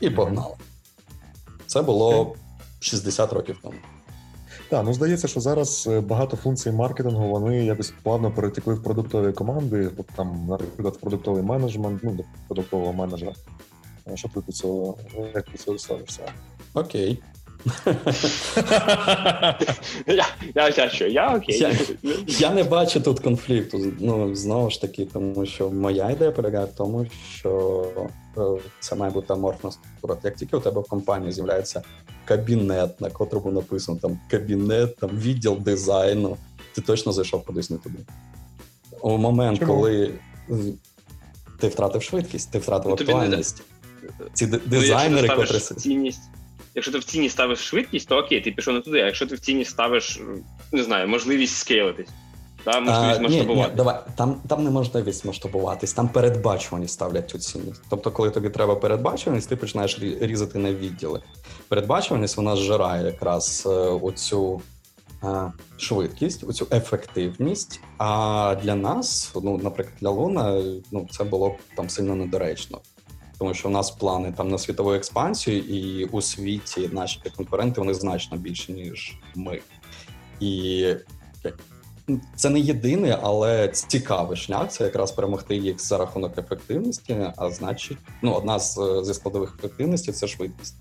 [0.00, 0.54] І погнали.
[1.66, 2.34] Це було
[2.80, 3.74] 60 років тому.
[4.68, 9.32] Так, ну здається, що зараз е, багато функцій маркетингу вони якось плавно перетекли в продуктові
[9.32, 13.32] команди, тобто там, наприклад, в продуктовий менеджмент, ну до продуктового менеджера.
[14.12, 14.96] А Що ти до цього
[15.34, 16.22] як ти цього ставишся?
[16.74, 17.22] Окей.
[20.06, 21.58] Я, я, я що, я окей.
[21.58, 21.76] Я-
[22.26, 23.92] Я не бачу тут конфлікту.
[24.00, 27.84] Ну знову ж таки, тому що моя ідея полягає в тому, що
[28.38, 28.40] е,
[28.80, 30.16] це має бути аморфна структура.
[30.24, 31.82] Як тільки у тебе в компанії з'являється
[32.24, 36.36] кабінет, на котрому написано там кабінет, там відділ дизайну,
[36.74, 37.98] ти точно зайшов кудись не туди.
[39.00, 39.72] У момент, Чому?
[39.72, 40.14] коли
[41.58, 43.62] ти втратив швидкість, ти втратив Ну, актуальність.
[44.32, 46.22] Ці Ну, дизайнери, котрі цінність.
[46.74, 49.00] Якщо ти в ціні ставиш швидкість, то окей, ти пішов не туди.
[49.00, 50.20] А якщо ти в ціні ставиш,
[50.72, 52.08] не знаю, можливість скейлитись,
[52.64, 53.74] да, можливість А, ні, ні, масштабувати.
[53.76, 57.82] давай там, там не можливість масштабуватись, там передбачуваність ставлять цю цінність.
[57.90, 61.20] Тобто, коли тобі треба передбачуваність, ти починаєш різати на відділи.
[61.68, 64.62] Передбачуваність вона зжирає якраз е, оцю
[65.24, 67.80] е, швидкість, оцю ефективність.
[67.98, 70.62] А для нас, ну, наприклад, для Луна,
[70.92, 72.80] ну це було б там сильно недоречно.
[73.42, 77.94] Тому що у нас плани там на світову експансію, і у світі наші конкуренти вони
[77.94, 79.60] значно більші, ніж ми.
[80.40, 80.86] І
[82.36, 84.68] це не єдиний, але цікавий шлях.
[84.68, 87.16] Це якраз перемогти їх за рахунок ефективності.
[87.36, 90.76] А значить, ну одна з зі складових ефективності це швидкість.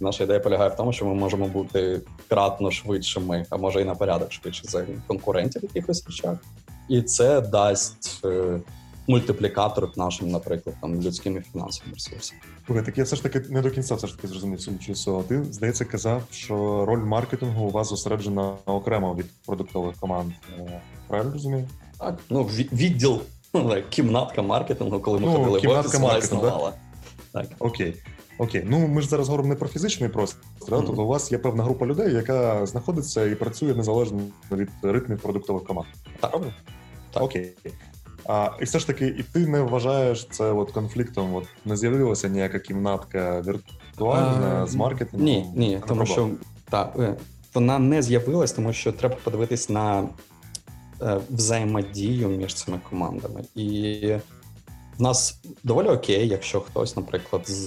[0.00, 3.94] Наша ідея полягає в тому, що ми можемо бути кратно швидшими, а може і на
[3.94, 6.38] порядок швидше за конкурентів в якихось речах.
[6.88, 8.60] І це дасть е,
[9.12, 12.38] мультиплікатор нашим, наприклад, там людським і фінансовим ресурсам.
[12.66, 15.24] Слухай, так я все ж таки не до кінця все ж таки зрозумів цю часу.
[15.28, 20.32] Ти, здається, казав, що роль маркетингу у вас зосереджена окремо від продуктових команд.
[20.58, 21.68] Е, Правильно розумію?
[21.98, 23.20] Так, ну відділ
[23.54, 26.72] ну, кімнатка маркетингу, коли ми Ну, ходили в офіс, вона існувала.
[27.32, 27.46] Так.
[27.58, 28.02] Окей.
[28.38, 30.76] Окей, ну ми ж зараз говоримо не про фізичний простір, да?
[30.76, 30.86] Мгм.
[30.86, 34.20] тобто у вас є певна група людей, яка знаходиться і працює незалежно
[34.52, 35.88] від ритмів продуктових команд.
[36.20, 36.30] Так.
[36.30, 36.52] Правильно?
[37.12, 37.22] Так.
[37.22, 37.52] Окей.
[38.26, 41.34] А, і все ж таки, і ти не вважаєш це от конфліктом?
[41.34, 45.26] От не з'явилася ніяка кімнатка віртуальна А, з маркетингом?
[45.26, 46.30] Ні, ні, тому що
[46.70, 47.14] так, е,
[47.54, 50.08] вона не з'явилась, тому що треба подивитись на
[51.02, 53.44] е, взаємодію між цими командами.
[53.54, 54.16] І
[54.98, 57.66] в нас доволі окей, якщо хтось, наприклад, з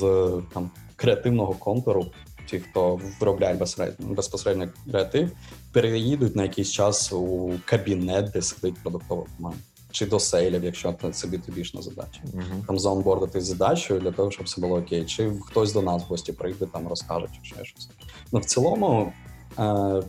[0.53, 2.05] там креативного контуру,
[2.45, 5.31] ті, хто виробляє безпосередньо, безпосередньо креатив,
[5.71, 9.59] переїдуть на якийсь час у кабінет, де сидить продуктова команда.
[9.95, 12.21] Чи до сейлів, якщо це B2B-шна задача.
[12.67, 15.05] Там заонбордити з задачею для того, щоб все було окей.
[15.05, 17.89] Чи хтось до нас в гості прийде, там розкаже, чи ще щось.
[18.31, 19.13] Ну, в цілому,
[19.59, 20.03] е,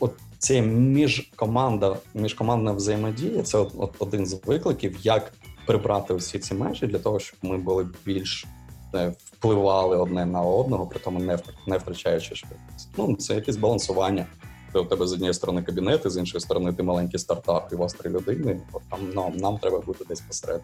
[0.00, 5.32] от це міжкоманда, міжкомандна взаємодія це от, от один з викликів, як
[5.66, 8.46] прибрати усі ці межі для того, щоб ми були більш
[8.94, 12.88] е, впливали одне на одного, при тому не, не втрачаючи швидкість.
[12.96, 14.26] Ну, це якесь балансування.
[14.72, 17.78] Де у тебе з однієї сторони кабінети, з іншої сторони ти маленький стартап, і у
[17.78, 18.60] вас три людини.
[18.90, 20.60] Там нам, нам треба бути десь посеред.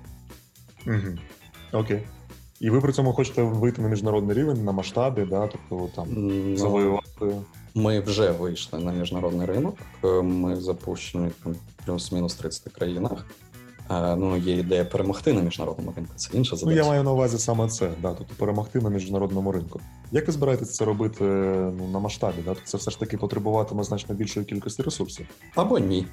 [0.86, 1.18] Угу.
[1.72, 2.06] Окей.
[2.60, 5.48] І ви при цьому хочете вийти на міжнародний рівень, на масштаби, да?
[5.48, 7.42] тобто там Ну, завоювати.
[7.74, 9.76] Ми вже вийшли на міжнародний ринок.
[10.04, 11.54] Е, Ми запущені там
[11.86, 13.26] плюс-мінус 30 країнах.
[13.90, 16.12] Ну, є ідея перемогти на міжнародному ринку.
[16.16, 19.80] Це інша Ну, я маю на увазі саме це, да, тобто перемогти на міжнародному ринку.
[20.12, 21.24] Як ви збираєтесь це робити
[21.78, 22.36] ну, на масштабі?
[22.44, 22.50] Да?
[22.50, 25.26] Тобто це все ж таки потребуватиме значно більшої кількості ресурсів.
[25.54, 26.06] Або ні.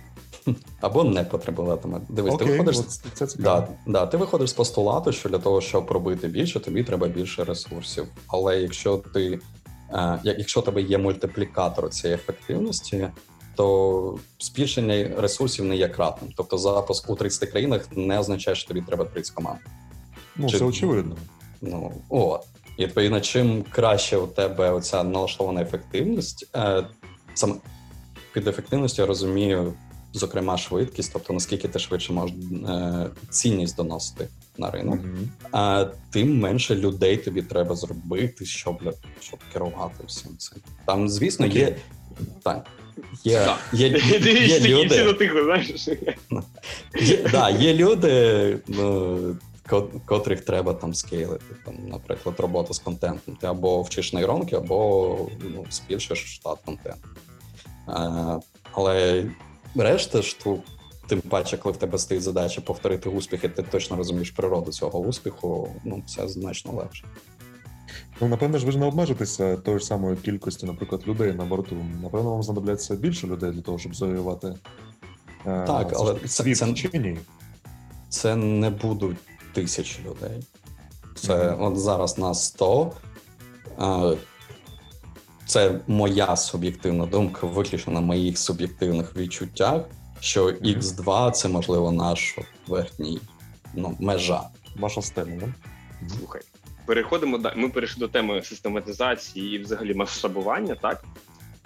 [0.82, 2.02] Або не потребуватиме.
[2.10, 2.78] Дивись, ти Окей, виходиш.
[2.80, 3.68] от це цікаво.
[3.86, 7.44] Да, да, ти виходиш з постулату, що для того, щоб робити більше, тобі треба більше
[7.44, 8.08] ресурсів.
[8.28, 9.40] Але якщо ти
[9.94, 13.08] е, якщо тебе є мультиплікатор цієї ефективності,
[13.62, 16.34] то збільшення ресурсів не є кратним.
[16.38, 19.60] Тобто запуск у 30 країнах не означає, що тобі треба 30 команд.
[20.36, 21.16] Ну, Чи- це очевидно.
[21.62, 22.42] Ну от.
[22.78, 26.88] І відповідно, чим краще у тебе оця налаштована ефективність, е,
[27.34, 27.56] саме
[28.34, 29.74] під ефективністю я розумію,
[30.14, 32.36] зокрема, швидкість, тобто наскільки ти швидше можеш
[32.70, 35.32] е, цінність доносити на ринок, Мгм.
[35.52, 40.58] а тим менше людей тобі треба зробити, щоб, щоб керувати всім цим.
[40.86, 41.60] Там, звісно, Окей.
[41.62, 41.76] є.
[42.44, 42.68] Так.
[43.24, 43.98] Є, є, є,
[44.60, 45.88] всі люди, затихли, знаєш.
[47.02, 49.36] Є, да, є люди, ну,
[50.06, 51.46] котрих треба там скейлити.
[51.66, 53.36] Там, наприклад, робота з контентом.
[53.36, 57.10] Ти або вчиш нейронки, або ну, збільшуєш штат контенту.
[57.90, 58.40] Е,
[58.72, 59.26] але
[59.76, 60.64] решта штук,
[61.08, 65.00] тим паче, коли в тебе стоїть задача повторити успіх, і ти точно розумієш природу цього
[65.00, 67.06] успіху, ну це значно легше.
[68.22, 71.76] Ну, напевно ж, ви ж не обмежитеся тою ж самою кількістю, наприклад, людей на борту.
[72.04, 74.48] Напевно, вам знадобляться більше людей для того, щоб завоювати
[75.46, 77.18] е, Так, ж але це- світ це- чи ні?
[78.10, 79.18] це не будуть
[79.54, 80.44] тисячі людей.
[81.16, 81.66] Це mm-hmm.
[81.68, 82.92] от зараз нас 100.
[85.46, 89.82] Це моя суб'єктивна думка, виключно на моїх суб'єктивних відчуттях,
[90.20, 92.38] що X2 це можливо наш
[92.68, 93.20] верхній
[93.74, 94.42] ну, межа.
[94.80, 95.54] Ваша стеля, не?
[96.18, 96.42] Слухай,
[96.92, 101.04] переходимо Ми перейшли до теми систематизації і взагалі масштабування, так?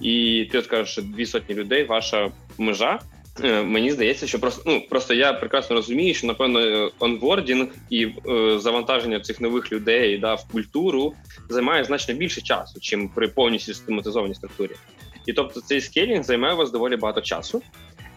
[0.01, 2.99] І ти от кажеш, що дві сотні людей, ваша межа.
[3.43, 8.59] Е, мені здається, що просто ну просто я прекрасно розумію, що напевно онбордінг і е,
[8.59, 11.13] завантаження цих нових людей да, в культуру
[11.49, 14.71] займає значно більше часу, чим при повністю систематизованій структурі.
[15.25, 17.61] І тобто цей скейлінг займає у вас доволі багато часу.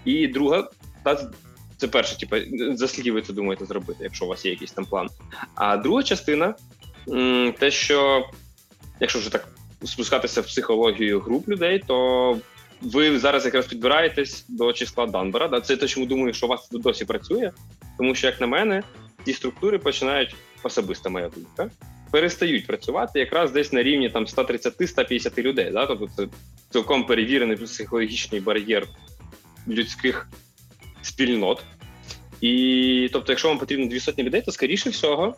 [0.04, 0.68] І друга,
[1.04, 1.30] та
[1.78, 2.36] це перше, типу,
[2.76, 5.08] за скільки ви це думаєте зробити, якщо у вас є якийсь там план.
[5.54, 6.54] А друга частина
[7.58, 8.26] те, що
[9.00, 9.48] якщо вже так
[9.84, 12.38] спускатися в психологію груп людей, то
[12.80, 15.48] ви зараз якраз підбираєтесь до числа Данбера.
[15.48, 15.60] Да?
[15.60, 17.50] Це те, чому думаю, що у вас досі працює,
[17.98, 18.82] тому що, як на мене,
[19.24, 21.70] ці структури починають особиста моя думка,
[22.10, 25.70] перестають працювати якраз десь на рівні там 130-150 людей.
[25.70, 25.86] Да?
[25.86, 26.28] Тобто це
[26.70, 28.86] цілком перевірений психологічний бар'єр
[29.68, 30.28] людських
[31.02, 31.62] спільнот.
[32.40, 35.34] І тобто, якщо вам потрібно дві сотні людей, то скоріше всього,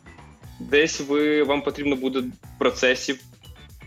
[0.60, 2.22] десь ви вам потрібно буде
[2.58, 3.20] процесів,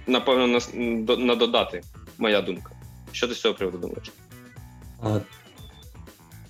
[0.08, 1.82] напевно, на, на додати,
[2.18, 2.72] моя думка.
[3.12, 4.12] Що ти з цього приводу думаєш?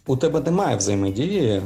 [0.07, 1.61] У тебе немає взаємодії,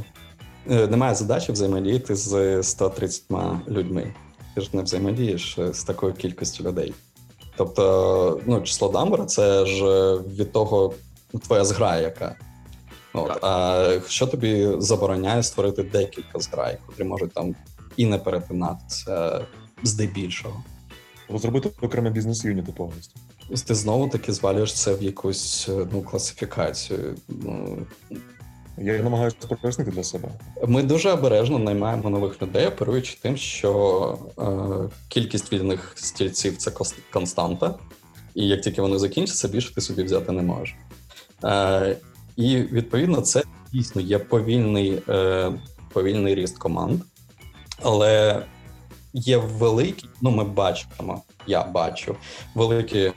[0.70, 3.24] е, немає задачі взаємодіяти з 130
[3.68, 4.14] людьми.
[4.56, 6.94] Ти ж не взаємодієш з такою кількістю людей.
[7.58, 9.86] Тобто, ну, число Дамбера це ж
[10.16, 10.94] від того
[11.48, 12.36] твоя зграя, яка.
[13.14, 13.44] От.
[13.44, 17.56] А що тобі забороняє створити декілька зграй, котрі можуть там
[17.98, 19.46] і не перетинатися
[19.84, 20.64] здебільшого?
[21.30, 23.20] Розробити окремий бізнес-юніти повністю.
[23.68, 27.16] Ти знову таки звалюєш це в якусь ну, класифікацію.
[27.28, 27.78] Ну,
[28.78, 30.30] Я намагаюся пояснити для себе.
[30.68, 36.72] Ми дуже обережно наймаємо нових людей, оперуючи тим, що е, кількість вільних стільців це
[37.12, 37.76] константа,
[38.36, 40.76] і як тільки вони закінчаться, більше ти собі взяти не можеш.
[41.44, 41.98] Е,
[42.36, 43.44] І відповідно це
[43.74, 45.54] дійсно є повільний, е,
[45.94, 47.02] повільний ріст команд,
[47.82, 48.44] але
[49.14, 52.16] є великі, ну ми бачимо, я бачу
[52.56, 53.12] великі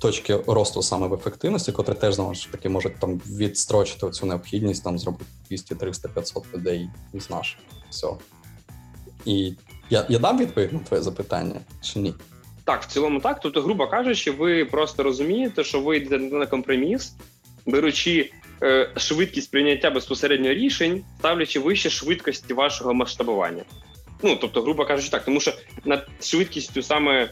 [0.00, 4.84] точки росту саме в ефективності, котрі теж знову ж таки можуть там відстрочити цю необхідність,
[4.84, 7.58] там зробити 200, 300, 500 людей з наших.
[7.90, 8.08] Все.
[9.24, 9.54] І
[9.90, 12.14] я я дам відповідь на твоє запитання чи ні?
[12.64, 13.40] Так, в цілому так.
[13.40, 17.14] Тобто, грубо кажучи, ви просто розумієте, що ви йдете на компроміс,
[17.66, 18.30] беручи
[18.62, 23.62] е, швидкість прийняття безпосередньо рішень, ставлячи вище швидкості вашого масштабування.
[24.22, 25.52] Ну тобто, грубо кажучи, так, тому що
[25.84, 27.30] над швидкістю саме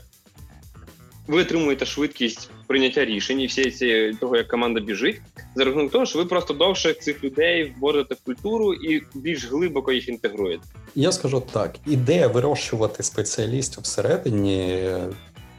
[1.26, 5.20] ви отримуєте швидкість прийняття рішень і всі ці того, як команда біжить,
[5.55, 9.93] за рахунок того, що ви просто довше цих людей вводите в культуру і більш глибоко
[9.93, 10.64] їх інтегруєте.
[10.95, 14.89] Я скажу так: ідея вирощувати спеціалістів всередині,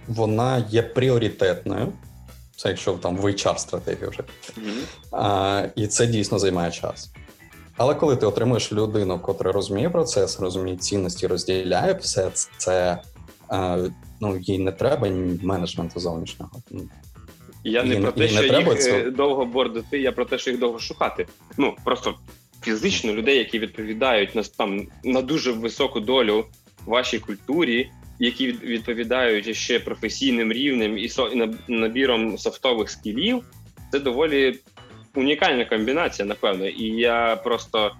[0.07, 1.93] вона є пріоритетною.
[2.55, 4.19] Це якщо там в HR стратегію вже.
[4.21, 4.83] Mm-hmm.
[5.11, 7.11] А, І це дійсно займає час.
[7.77, 13.01] Але коли ти отримуєш людину, котра розуміє процес, розуміє цінності, розділяє все це,
[14.21, 15.07] ну їй не треба
[15.41, 16.51] менеджменту зовнішнього.
[17.63, 19.11] Я їй, не про те, що не їх це...
[19.11, 21.27] довго бордити, я про те, що їх довго шукати.
[21.57, 22.15] Ну просто
[22.61, 26.45] фізично людей, які відповідають на там на дуже високу долю
[26.85, 31.09] вашій культурі, які відповідають ще професійним рівнем і
[31.67, 33.43] набіром софтових скілів,
[33.91, 34.59] це доволі
[35.15, 36.67] унікальна комбінація, напевно.
[36.67, 37.91] І я просто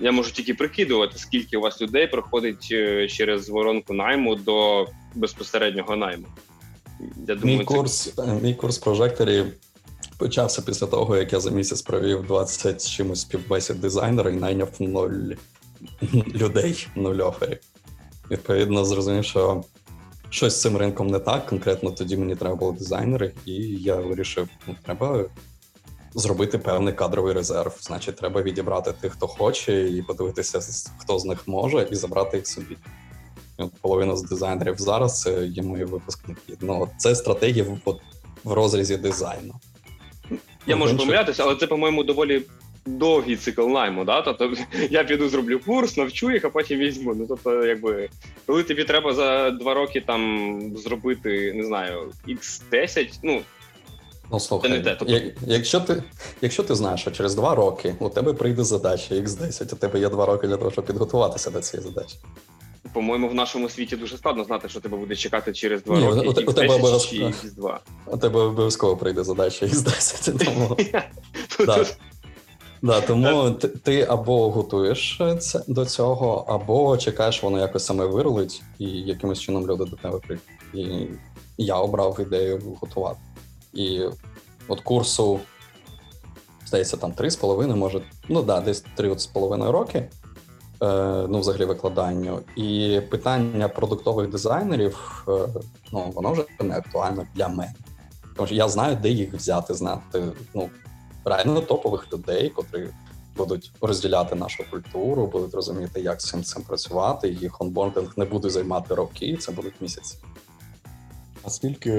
[0.00, 5.96] я можу тільки прикидувати, скільки у вас людей проходить е, через воронку найму до безпосереднього
[5.96, 6.26] найму.
[7.28, 9.46] Я думаю, Мій курс мій курс прожекторів
[10.18, 15.34] почався після того, як я за місяць провів 20 чимось співбесід дизайнера і найняв ноль
[16.34, 17.58] людей, нуль оферів.
[18.30, 19.64] Відповідно, зрозумів, що
[20.30, 21.46] щось з цим ринком не так.
[21.46, 25.24] Конкретно тоді мені треба були дизайнери, і я вирішив, ну треба
[26.14, 27.76] зробити певний кадровий резерв.
[27.80, 30.60] Значить, треба відібрати тих, хто хоче, і подивитися,
[30.98, 32.76] хто з них може, і забрати їх собі.
[33.58, 36.56] От Половина з дизайнерів зараз це є мої випускники.
[36.60, 37.96] Ну, це стратегія в,
[38.44, 39.54] в розрізі дизайну.
[40.66, 42.42] Я можу помилятися, але це, по-моєму, доволі
[42.86, 44.04] довгий цикл найму.
[44.04, 44.22] Да?
[44.22, 44.52] Тобто
[44.90, 47.14] я піду зроблю курс, навчу їх, а потім візьму.
[47.14, 48.08] Ну тобто, якби
[48.46, 53.40] коли тобі треба за два роки там зробити, не знаю, X10, ну
[54.32, 55.20] Ну, слухай, те, тобто...
[55.46, 56.02] якщо ти
[56.40, 60.08] якщо ти знаєш, що через два роки у тебе прийде задача X10, у тебе є
[60.08, 62.16] два роки для того, щоб підготуватися до цієї задачі.
[62.92, 66.28] По-моєму, в нашому світі дуже складно знати, що тебе буде чекати через два Ні, роки.
[66.28, 67.78] У, X10 у тебе обов'язково X2.
[68.06, 70.44] У тебе обов'язково прийде задача X10.
[70.44, 70.76] Тому...
[72.82, 78.62] Да, тому ти, ти або готуєш це до цього, або чекаєш, воно якось саме вирулить,
[78.78, 80.46] і якимось чином люди до тебе прийдуть.
[80.74, 81.06] І
[81.58, 83.20] я обрав ідею готувати.
[83.74, 84.08] І
[84.68, 85.40] от курсу,
[86.66, 90.08] здається, там 3,5, може, ну да, десь 3,5 роки.
[90.82, 92.40] Е, ну, взагалі, викладанню.
[92.56, 95.32] І питання продуктових дизайнерів, е,
[95.92, 97.74] ну, воно вже не актуально для мене.
[98.36, 100.22] Тому що я знаю, де їх взяти, знати
[100.54, 100.70] ну,
[101.24, 102.88] реально топових людей, котрі
[103.36, 107.28] будуть розділяти нашу культуру, будуть розуміти, як з цим цим працювати.
[107.28, 110.18] Їх онбординг не буде займати роки, це будуть місяці.
[111.46, 111.90] А скільки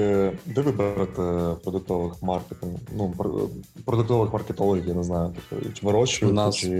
[0.46, 3.14] де ви берете продуктових маркетинг, ну
[3.84, 6.70] продуктових маркетологів, я не знаю, тобто чи вирощуєте, У нас чи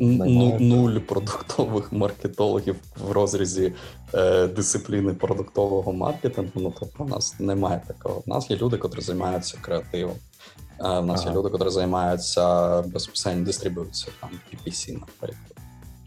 [0.00, 2.76] ну, нуль продуктових маркетологів
[3.08, 3.72] в розрізі
[4.14, 6.52] е, дисципліни продуктового маркетингу.
[6.54, 8.22] Ну тобто у нас немає такого.
[8.26, 10.16] У нас є люди, котрі займаються креативом.
[10.80, 11.30] Е, у нас ага.
[11.30, 15.56] є люди, котрі займаються безпосередньо дистрибуцією, там PPC, наприклад.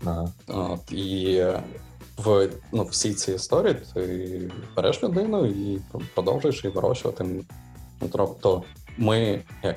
[0.05, 0.31] Ага.
[0.47, 1.43] От, І
[2.23, 5.81] в ну, всій цій історії ти береш людину і
[6.13, 7.23] продовжуєш її вирощувати.
[8.01, 8.63] Ну, Тобто,
[8.97, 9.75] ми як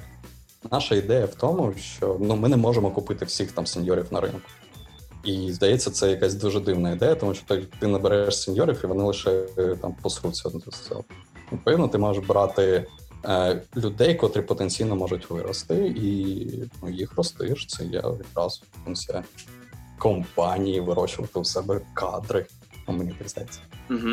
[0.70, 4.40] наша ідея в тому, що ну ми не можемо купити всіх там сеньорів на ринку.
[5.24, 9.04] І здається, це якась дуже дивна ідея, тому що ти, ти набереш сеньорів, і вони
[9.04, 9.42] лише
[9.82, 11.04] там посруться до цього.
[11.52, 12.86] Відповідно, ти можеш брати
[13.24, 16.46] е, людей, котрі потенційно можуть вирости, і
[16.82, 17.66] ну, їх ростиш.
[17.66, 19.24] Це є якраз функція
[20.02, 22.46] компанії вирощувати у себе кадри.
[22.88, 23.60] Ну, мені здається.
[23.90, 24.10] Угу.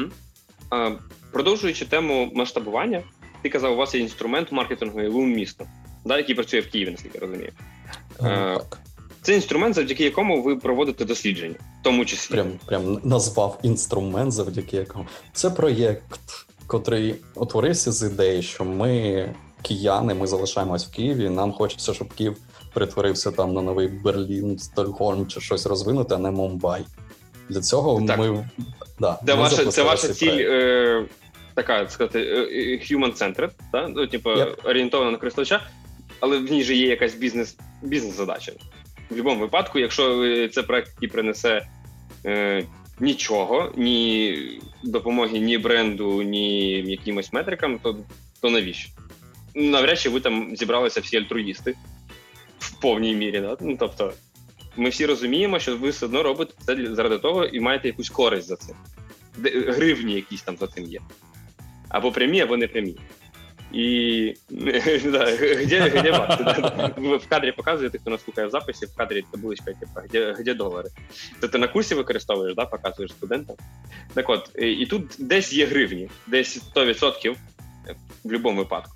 [0.69, 0.91] А,
[1.31, 3.03] Продовжуючи тему масштабування,
[3.41, 5.65] ти казав, у вас є інструмент маркетингу Лун місто,
[6.05, 7.51] да, який працює в Києві, наскільки я розумію.
[8.19, 8.79] А, так.
[9.21, 12.33] Це інструмент, завдяки якому ви проводите дослідження, в тому числі.
[12.33, 15.05] Прям прям назвав інструмент, завдяки якому.
[15.33, 21.29] Це проєкт, котрий утворився з ідеї, що ми, кияни, ми залишаємось в Києві.
[21.29, 22.37] Нам хочеться, щоб Київ
[22.73, 26.85] перетворився там на новий Берлін, Стокгольм чи щось розвинути, а не Мумбай.
[27.49, 28.19] Для цього так.
[28.19, 28.49] ми
[28.99, 31.05] да, це, ми ваша, це ваша ціль е,
[31.53, 33.87] така сказати, е, е, human-centered, да?
[33.87, 34.69] ну, типу, yep.
[34.69, 35.61] орієнтована на користувача,
[36.19, 38.51] але в ній же є якась бізнес бізнес задача.
[38.51, 41.67] В будь-якому випадку, якщо це проект, який принесе
[42.25, 42.63] е,
[42.99, 44.37] нічого, ні
[44.83, 47.97] допомоги, ні бренду, ні якимось метрикам, то
[48.41, 48.89] то навіщо?
[49.55, 51.75] Навряд чи ви там зібралися всі альтруїсти
[52.59, 53.39] в повній мірі.
[53.39, 53.57] Да?
[53.61, 54.13] Ну, тобто,
[54.77, 58.47] ми всі розуміємо, що ви все одно робите це заради того і маєте якусь користь
[58.47, 58.73] за це.
[59.53, 60.99] Гривні якісь там за цим є.
[61.89, 62.95] Або прямі, або не прямі.
[63.71, 66.43] І да, где, где бакси?
[66.97, 70.89] В кадрі показуєте, хто нас слухає в записі, в кадрі табличка, типу, де, де долари.
[71.41, 73.55] Це ти на курсі використовуєш, показуєш студентам.
[74.13, 77.35] Так от, і тут десь є гривні, десь 100% в
[78.23, 78.95] будь-якому випадку.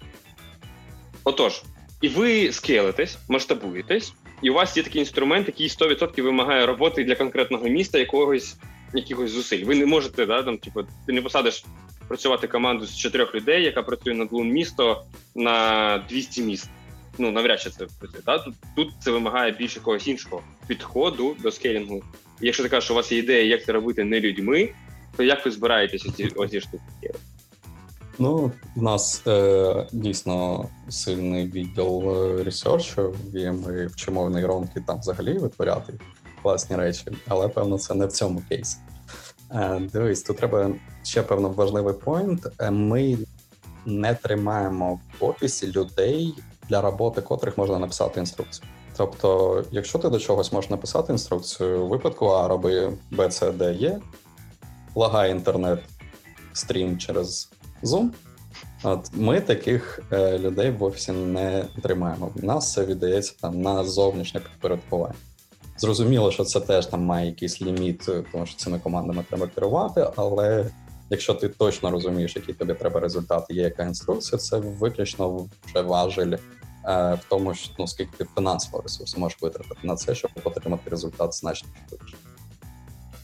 [1.23, 1.61] Отож,
[2.03, 7.15] і ви скейлитесь, масштабуєтесь, і у вас є такий інструмент, який 100% вимагає роботи для
[7.15, 8.55] конкретного міста, якогось
[8.93, 9.65] якихось зусиль.
[9.65, 11.65] Ви не можете, да, там, типу, ти не посадиш
[12.07, 15.03] працювати команду з чотирьох людей, яка працює над двом місто
[15.35, 16.69] на 200 міст.
[17.17, 18.21] Ну, навряд чи це працює.
[18.25, 18.37] Да?
[18.37, 22.03] Тут тут це вимагає більше якогось іншого підходу до скейлінгу.
[22.41, 24.69] І якщо ти кажеш, що у вас є ідея, як це робити не людьми,
[25.17, 27.13] то як ви збираєтеся ці ці штуки?
[28.19, 35.37] Ну, в нас е, дійсно сильний відділ е, ресерчу, і ми вчимо нейронки там взагалі
[35.37, 35.93] витворяти
[36.43, 38.77] класні речі, але певно, це не в цьому кейсі.
[39.51, 40.71] Е, Дивись, тут треба
[41.03, 42.47] ще певно важливий поінт.
[42.59, 43.17] Е, ми
[43.85, 46.33] не тримаємо в офісі людей
[46.69, 48.67] для роботи, котрих можна написати інструкцію.
[48.97, 53.73] Тобто, якщо ти до чогось можеш написати інструкцію, у випадку А роби Б, С, Д,
[53.73, 53.99] Є,
[54.95, 55.79] лагає інтернет
[56.53, 57.51] стрім через
[57.83, 58.09] Zoom.
[58.83, 62.31] От Ми таких е, людей в офісі не тримаємо.
[62.43, 65.15] У нас це віддається там на зовнішнє підпорядкування.
[65.77, 70.71] Зрозуміло, що це теж там має якийсь ліміт, тому що цими командами треба керувати, але
[71.09, 76.31] якщо ти точно розумієш, який тобі треба результат, є яка інструкція, це виключно вже важель
[76.31, 76.39] е,
[77.13, 81.33] в тому, що ну скільки ти фінансового ресурсу можеш витратити на це, щоб отримати результат
[81.33, 82.17] значно швидше.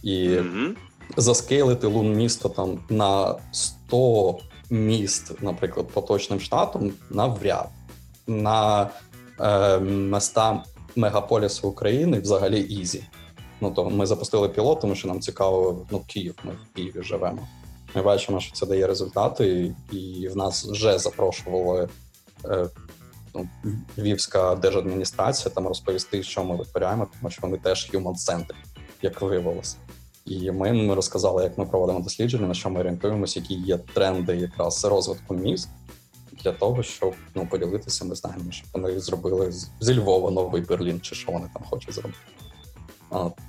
[0.04, 0.76] І mm-hmm.
[1.18, 4.40] заскейлити ЛУН Місто там на 100
[4.70, 7.70] міст, наприклад, поточним штатом навряд
[8.28, 8.90] на
[9.40, 10.64] е, міста
[10.96, 13.04] мегаполісу України взагалі easy.
[13.62, 16.36] Ну то ми запустили пілот, тому що нам цікаво, ну Київ.
[16.44, 17.48] Ми в Києві живемо.
[17.96, 21.90] Ми бачимо, що це дає результати, і в нас вже запрошували
[22.46, 22.70] е,
[23.36, 23.50] ну,
[23.98, 28.70] Львівська держадміністрація там розповісти, що ми витворяємо, тому що вони теж human centered
[29.02, 29.78] як виявилося.
[30.30, 34.36] І ми їм розказали, як ми проводимо дослідження, на що ми орієнтуємося, які є тренди
[34.36, 35.70] якраз розвитку міст,
[36.44, 38.06] для того, щоб ну поділитися.
[38.06, 42.20] Ми знаємо, що вони зробили зі Львова новий Берлін, чи що вони там хочуть зробити.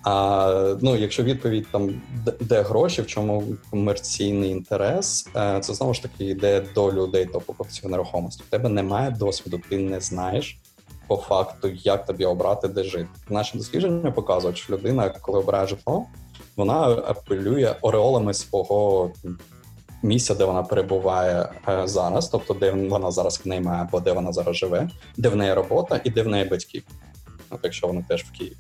[0.04, 2.02] А ну, якщо відповідь там
[2.40, 7.40] де гроші, в чому комерційний інтерес, е, це знову ж таки йде до людей до
[7.40, 8.42] покупців нерухомості.
[8.48, 10.58] У тебе немає досвіду, ти не знаєш
[11.06, 13.08] по факту, як тобі обрати, де жити.
[13.28, 16.06] Наші дослідження показують, що людина, коли обирає житло,
[16.61, 19.11] вона апелює ореолами свого
[20.02, 24.12] місця, де вона перебуває е, зараз, тобто де вона зараз в неї має, або де
[24.12, 26.82] вона зараз живе, де в неї робота і де в неї батьки,
[27.62, 28.56] якщо вони теж в Києві.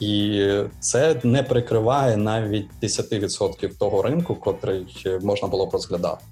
[0.00, 0.50] І
[0.80, 4.86] це не прикриває навіть 10% того ринку, котрий
[5.22, 6.24] можна було б розглядати.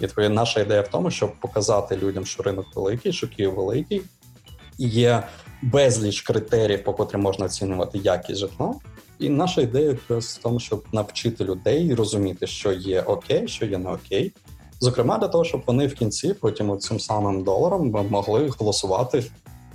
[0.00, 4.02] І твоя наша ідея в тому, щоб показати людям, що ринок великий, що Київ великий,
[4.78, 5.22] і є
[5.62, 8.74] безліч критеріїв, по котрим можна оцінювати якість житла.
[9.18, 13.78] І наша ідея якраз в тому, щоб навчити людей розуміти, що є окей, що є
[13.78, 14.32] не окей.
[14.80, 19.24] Зокрема, для того, щоб вони в кінці потім цим самим доларом могли голосувати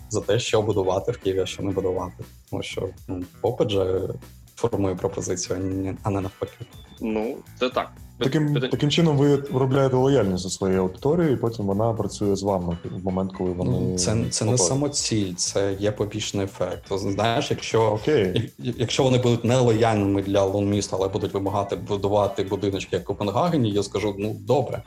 [0.09, 2.23] за те, що будувати в Києві, а що не будувати.
[2.49, 4.09] Тому що ну, попит же
[4.55, 5.59] формує пропозицію,
[6.03, 6.65] а не навпаки.
[7.01, 7.91] Ну, це так.
[8.17, 12.77] Таким таким чином ви виробляєте лояльність у своїй аудиторії, і потім вона працює з вами
[12.83, 16.83] в момент, коли вони ну, це це не самоціль, це є побічний ефект.
[16.91, 18.49] Знаєш, якщо okay.
[18.57, 23.71] якщо вони будуть нелояльними для лун міста, але будуть вимагати будувати будиночки як в Копенгагені,
[23.71, 24.83] я скажу: ну добре.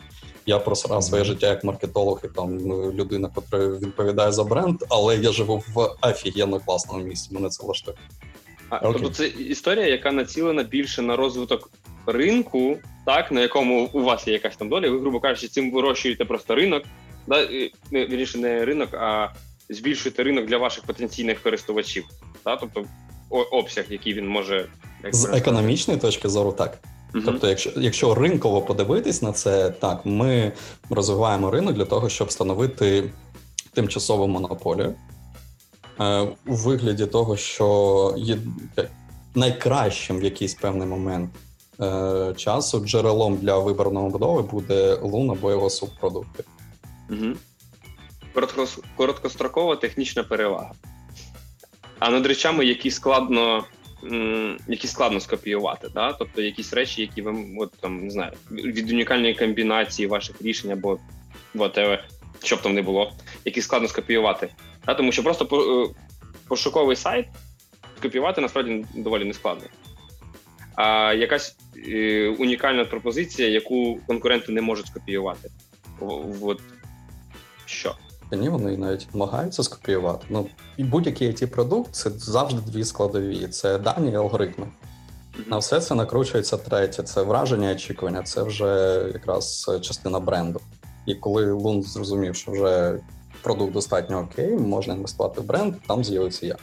[0.48, 5.16] Я просрав своє життя як маркетолог і там ну, людина, яка відповідає за бренд, але
[5.16, 7.34] я живу в офігенно класному місці.
[7.34, 7.96] Мене це влаштує.
[8.68, 8.92] А, okay.
[8.92, 11.70] Тобто це історія, яка націлена більше на розвиток
[12.06, 14.90] ринку, так на якому у вас є якась там доля.
[14.90, 16.82] Ви, грубо кажучи, цим вирощуєте просто ринок,
[17.26, 17.48] да
[17.92, 19.28] вірніше не ринок, а
[19.68, 22.04] збільшуєте ринок для ваших потенційних користувачів.
[22.44, 22.56] Да?
[22.56, 22.84] Тобто
[23.30, 24.68] обсяг, який він може
[25.04, 26.78] як з економічної точки зору, так.
[27.14, 27.22] Uh-huh.
[27.24, 30.52] Тобто, якщо якщо ринково подивитись на це, так ми
[30.90, 33.10] розвиваємо ринок для того, щоб встановити
[33.74, 34.94] тимчасову монополію
[36.47, 38.38] у вигляді того, що є
[39.34, 41.30] найкращим в якийсь певний момент
[41.80, 46.44] е, часу джерелом для виборної будови буде лун або його субпродукти.
[47.11, 47.32] Угу.
[48.32, 50.72] Короткос, короткострокова технічна перевага.
[51.99, 53.64] А над речами, які складно
[54.68, 56.12] які складно скопіювати, да?
[56.12, 60.99] тобто якісь речі, які ви от, там, не знаю, від унікальної комбінації ваших рішень або
[61.55, 61.99] whatever,
[62.43, 63.12] що б там не було,
[63.45, 64.49] які складно скопіювати.
[64.87, 64.95] Да?
[64.95, 66.01] Тому що просто е,
[66.49, 67.26] пошуковий сайт
[67.99, 69.64] скопіювати насправді доволі нескладно.
[70.74, 71.57] А якась
[71.89, 75.51] е, унікальна пропозиція, яку конкуренти не можуть скопіювати.
[76.41, 76.61] От
[77.66, 77.95] що?
[78.32, 80.26] Ні, вони навіть намагаються скопіювати.
[80.30, 84.66] Ну і будь-який it продукт це завжди дві складові: це дані і алгоритми.
[85.47, 87.03] На все це накручується третє.
[87.03, 88.22] Це враження і очікування.
[88.22, 90.61] Це вже якраз частина бренду.
[91.07, 92.98] І коли Лун зрозумів, що вже
[93.42, 96.57] продукт достатньо окей, можна інвестувати в бренд, там з'явиться я.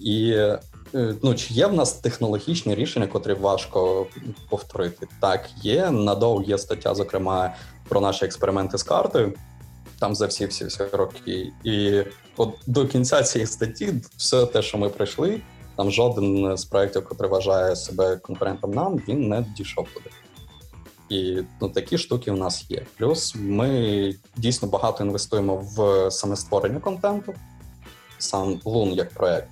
[0.00, 0.60] І е,
[1.22, 4.06] ну, чи є в нас технологічні рішення, котрі важко
[4.50, 5.06] повторити?
[5.20, 5.90] Так, є.
[5.90, 7.54] Надов є стаття, зокрема,
[7.88, 9.32] про наші експерименти з картою
[9.98, 11.52] там за всі всі всі роки.
[11.64, 12.02] І
[12.36, 15.40] от до кінця цієї статті, все те, що ми пройшли,
[15.76, 20.10] там жоден з проєктів, який вважає себе конкурентом нам, він не дійшов туди.
[21.08, 22.86] І ну, такі штуки в нас є.
[22.98, 27.34] Плюс ми дійсно багато інвестуємо в саме створення контенту,
[28.18, 29.48] сам Лун як проект.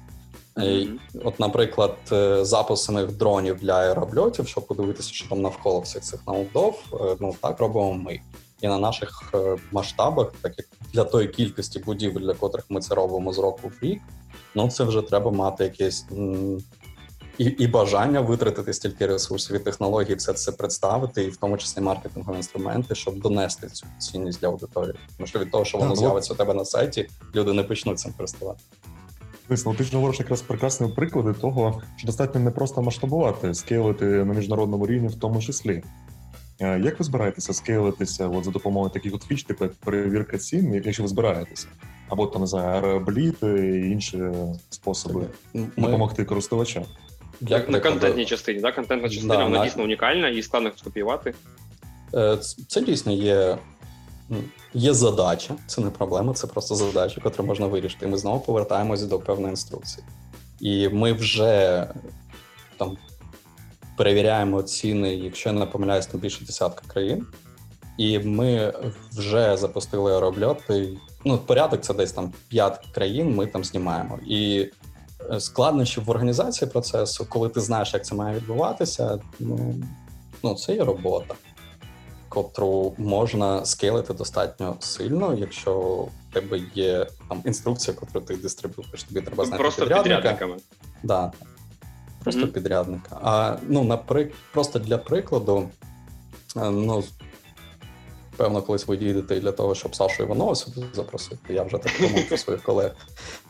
[0.57, 0.98] Mm-hmm.
[1.24, 6.26] От, наприклад, е, запуск самих дронів для аеробльотів, щоб подивитися, що там навколо всіх цих
[6.26, 8.20] наудов, е, ну так робимо ми
[8.61, 12.94] і на наших е, масштабах, так як для тої кількості будівель, для котрих ми це
[12.94, 14.00] робимо з року в рік,
[14.54, 16.07] ну це вже треба мати якесь
[17.39, 21.80] і і бажання витратити стільки ресурсів і технологій, все це представити, і в тому числі
[21.80, 24.95] маркетингові інструменти, щоб донести цю цінність для аудиторії.
[25.16, 27.99] Тому що від того, що воно ну, з'явиться у тебе на сайті, люди не почнуть
[27.99, 28.61] цим користувати.
[29.66, 34.34] Ну, ти ж говориш якраз прекрасні приклади того, що достатньо не просто масштабувати, скейлити на
[34.34, 35.82] міжнародному рівні, в тому числі.
[36.61, 41.03] Е, як ви збираєтеся скейлитися от за допомогою таких от фіч, типу перевірка цін, якщо
[41.03, 41.66] ви збираєтеся?
[42.09, 43.07] Або там не знаю,
[43.43, 44.18] і інші
[44.70, 45.68] способи Ми...
[45.76, 46.84] допомогти користувачам?
[47.41, 48.72] Як на контентній частині, да?
[48.72, 49.64] контентна частина да, вона на...
[49.64, 51.34] дійсно унікальна і складно скопіювати.
[52.14, 52.37] Е,
[52.68, 53.59] це дійсно є
[54.74, 58.07] є задача, це не проблема, це просто задача, яку можна вирішити.
[58.07, 60.07] І Ми знову повертаємося до певної інструкції.
[60.61, 61.87] І ми вже
[62.76, 62.97] там
[63.97, 67.26] перевіряємо ціни, якщо я не помиляюсь, на більше десятка країн.
[67.99, 68.72] І ми
[69.12, 70.99] вже запустили аеробльоти.
[71.24, 73.34] Ну, порядок це десь там 5 країн.
[73.34, 74.18] Ми там знімаємо.
[74.26, 74.68] І
[75.32, 79.74] е, складнощі в організації процесу, коли ти знаєш, як це має відбуватися, ну
[80.42, 81.34] ну це є робота.
[82.28, 85.72] котру можна скейлити достатньо сильно, якщо
[86.30, 90.16] в тебе є там інструкція, яку ти дистриб'ютиш, тобі треба знати Просто підрядника.
[90.16, 90.56] підрядниками.
[91.02, 91.32] Да.
[92.22, 92.50] Просто Мгм.
[92.50, 93.18] підрядника.
[93.22, 94.34] А ну, наприк...
[94.52, 95.68] просто для прикладу,
[96.56, 97.04] е, ну,
[98.37, 101.55] певно, колись ви їдете для того, щоб Сашу Іванова сюди запросити.
[101.55, 102.97] Я вже так думав про своїх колег.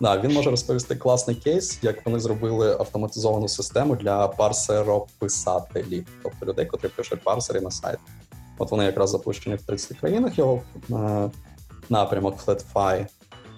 [0.00, 6.66] Да, він може розповісти класний кейс, як вони зробили автоматизовану систему для парсерописателів, тобто людей,
[6.66, 7.98] котрі пишуть парсери на сайт.
[8.58, 11.30] От вони якраз запущені в 30 країнах його е,
[11.88, 13.06] напрямок FlatFi.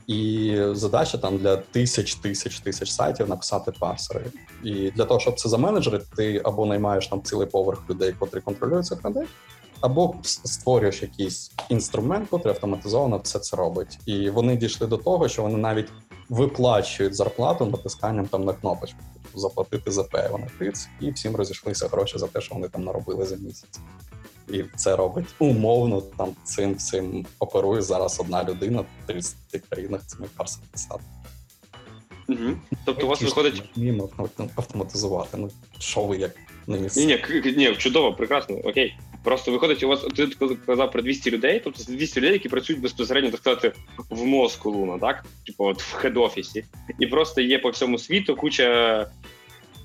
[0.07, 4.25] І задача там для тисяч тисяч тисяч сайтів написати парсери.
[4.65, 8.87] І для того, щоб це заменеджерити, ти або наймаєш там цілий поверх людей, котрі контролюють
[8.87, 9.27] цих людей,
[9.81, 13.99] або створюєш якийсь інструмент, котрий автоматизовано все це робить.
[14.07, 15.89] І вони дійшли до того, що вони навіть
[16.29, 18.99] виплачують зарплату натисканням там на кнопочку.
[19.23, 22.85] Типу, Заплатити за П, вони тиць, і всім розійшлися гроші за те, що вони там
[22.85, 23.81] наробили за місяць.
[24.49, 29.37] І це робить умовно там цим цим оперує зараз одна людина в 30
[29.69, 31.03] країнах цими парсами писати.
[32.29, 32.57] Угу.
[32.85, 33.63] Тобто у вас виходить.
[33.77, 34.11] вміємо
[34.57, 35.37] автоматизувати.
[35.37, 37.07] Ну що ви як на місці?
[37.07, 38.97] Ні, ні, ні, чудово, прекрасно, окей.
[39.25, 40.27] Просто виходить, у вас ти
[40.67, 43.73] казав про 200 людей, тобто це 200 людей, які працюють безпосередньо, так сказати,
[44.11, 45.25] в мозку луна, так?
[45.47, 46.65] Типу, от в хед-офісі.
[46.99, 49.07] І просто є по всьому світу куча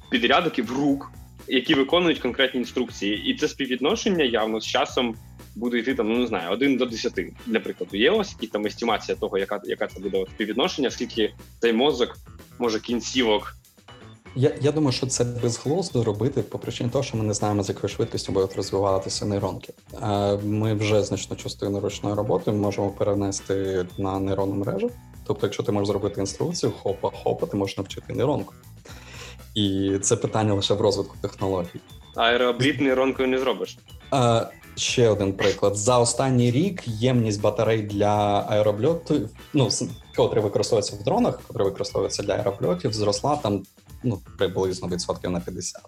[0.09, 1.11] підрядників рук,
[1.47, 3.25] які виконують конкретні інструкції.
[3.25, 5.15] І це співвідношення явно з часом
[5.55, 7.13] буде йти там, ну не знаю, 1 до 10,
[7.45, 7.97] для прикладу.
[7.97, 12.17] Є у вас якісь там естимація того, яка, яка це буде співвідношення, скільки цей мозок
[12.59, 13.55] може кінцівок
[14.35, 17.69] Я, я думаю, що це безглуздо робити по причині того, що ми не знаємо, з
[17.69, 19.73] якою швидкістю будуть розвиватися нейронки.
[20.43, 24.89] Ми вже значну частину ручної роботи можемо перенести на нейронну мережу.
[25.27, 28.53] Тобто, якщо ти можеш зробити інструкцію, хопа, хопа, ти можеш навчити нейронку.
[29.55, 31.79] І це питання лише в розвитку технологій.
[32.15, 33.77] аеробліт нейронкою не зробиш.
[34.13, 35.75] Е, ще один приклад.
[35.75, 39.69] За останній рік ємність батарей для аеробльоту, ну,
[40.15, 43.63] котрі використовуються в дронах, котрі використовуються для аеробльотів, зросла там
[44.03, 45.81] ну, приблизно відсотків на 50.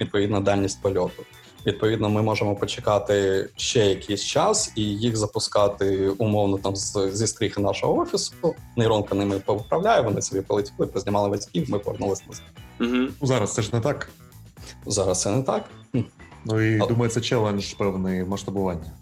[0.00, 1.22] Відповідно, дальність польоту.
[1.66, 7.60] Відповідно, ми можемо почекати ще якийсь час і їх запускати умовно там з, зі стріхи
[7.60, 8.54] нашого офісу.
[8.76, 12.44] Нейронка ними поуправляє, вони собі полетіли, познімали весь ків, ми повернулися назад.
[12.80, 13.26] Угу.
[13.26, 14.10] Зараз це ж не так.
[14.86, 15.64] Зараз це не так.
[16.44, 18.92] Ну і А- думаю, це челендж певний масштабування.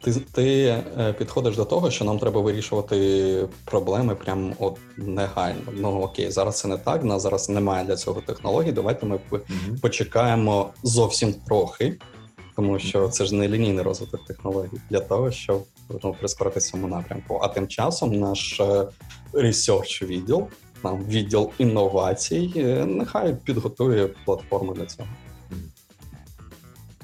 [0.00, 0.64] Ти, ти
[0.98, 5.60] е, підходиш до того, що нам треба вирішувати проблеми прямо от негайно.
[5.74, 7.02] Ну окей, зараз це не так.
[7.02, 8.72] У нас зараз немає для цього технологій.
[8.72, 9.42] Давайте ми Угу.
[9.82, 11.98] почекаємо зовсім трохи,
[12.56, 15.64] тому що це ж не лінійний розвиток технологій для того, щоб
[16.04, 17.40] ну, прискорити цьому напрямку.
[17.42, 18.60] А тим часом наш
[19.32, 20.46] research відділ,
[20.84, 25.08] нам відділ інновацій, е, нехай підготує платформу для цього.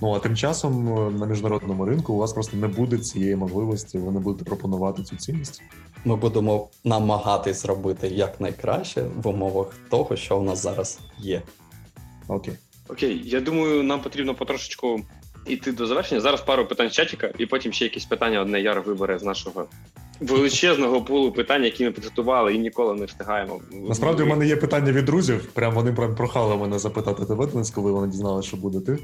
[0.03, 3.99] Ну а тим часом е, на міжнародному ринку у вас просто не буде цієї можливості,
[3.99, 5.63] ви не будете пропонувати цю цінність.
[6.05, 11.43] Ми будемо намагатись робити якнайкраще в умовах того, що у нас зараз є.
[12.29, 12.55] Окей.
[12.89, 15.01] Окей, я думаю, нам потрібно потрошечку
[15.47, 16.20] йти до завершення.
[16.20, 19.66] Зараз пару питань з чатіка, і потім ще якісь питання одне Яр вибере з нашого
[20.20, 23.61] величезного пулу питань, які ми підготували і ніколи не встигаємо.
[23.88, 25.47] Насправді, у мене є питання від друзів.
[25.53, 28.99] Прям вони прям прохали мене запитати тебе, Денис, коли вони дізналися, що буде ти.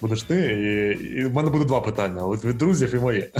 [0.00, 3.30] Будеш ти, і, і в мене буде два питання: от від друзів і моє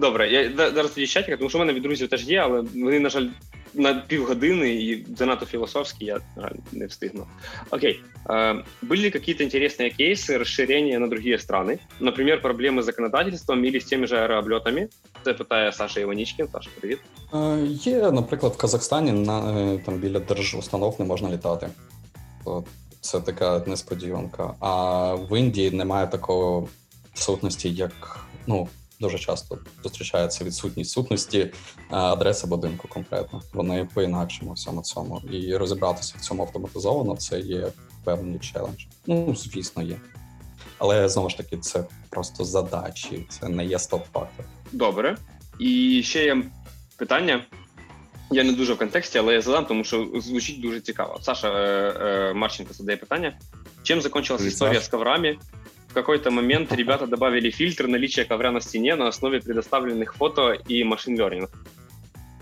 [0.00, 2.38] Добре, я да- зараз тоді з чатіка, тому що в мене від друзів теж є,
[2.38, 3.26] але вони, на жаль,
[3.74, 7.26] на півгодини і занадто философские, я на жаль, не встигну.
[7.70, 8.00] Окей.
[8.28, 11.78] Э, Были ли какие-то интересные кейсы расширения на другие страны?
[12.00, 14.88] Например, проблемы с законодательством или с теми же аэрооблетами?
[15.24, 16.48] Це питає Саша Іванічкін.
[16.52, 16.98] Саша, привіт.
[17.34, 21.68] Е, Є, наприклад, в Казахстані на е, там біля держустанов не можна літати.
[22.44, 22.66] От,
[23.00, 24.54] Це така несподіванка.
[24.60, 26.68] А в Індії немає такого
[27.14, 28.68] сутності, як ну
[29.01, 31.51] дуже часто зустрічається відсутність сутності е,
[31.89, 33.41] адреси будинку конкретно.
[33.53, 35.21] Вони по-інакшому всьому цьому.
[35.31, 37.67] І розібратися в цьому автоматизовано це є
[38.03, 38.85] певний челендж.
[39.07, 39.97] Ну, звісно, є.
[40.77, 44.45] Але знову ж таки, це просто задачі, це не є стоп-фактор.
[44.71, 45.17] Добре.
[45.59, 46.43] І ще є
[46.97, 47.45] питання.
[48.31, 51.19] Я не дуже в контексті, але я задам, тому що звучить дуже цікаво.
[51.21, 53.33] Саша э, э, Марченко задає питання.
[53.83, 54.83] Чем закончилась Привет, история Саш.
[54.83, 55.37] с коврами?
[55.91, 60.83] В какой-то момент ребята добавили фильтр наличия ковря на стене на основе предоставленных фото и
[60.85, 61.47] машин learning.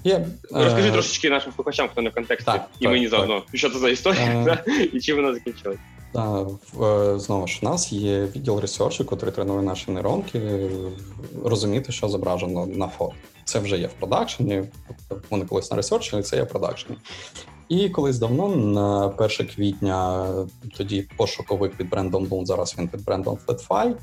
[0.04, 3.12] Є, Розкажи е, трошечки нашим слухачам, хто в контексті, так, і так, мені так.
[3.12, 4.44] заодно, що це за історія, Е.
[4.46, 4.72] да?
[4.94, 5.78] і чим вона закінчилась.
[6.16, 10.70] Е, знову ж, у нас є відділ ресерчу, який тренує наші нейронки е,
[11.46, 13.14] розуміти, що зображено на фото.
[13.44, 14.64] Це вже є в продакшені,
[15.30, 16.98] вони колись на ресерчі, це є в продакшені.
[17.70, 20.28] І колись давно, на 1 квітня,
[20.78, 23.96] тоді пошуковик під брендом Loon, зараз він під брендом FlatFi,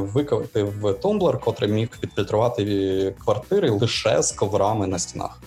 [0.00, 5.42] викотив Tumblr, котрий міг відфільтрувати квартири лише з коврами на стінах.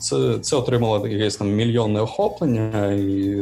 [0.00, 3.36] Це це отримало якесь там мільйонне охоплення, і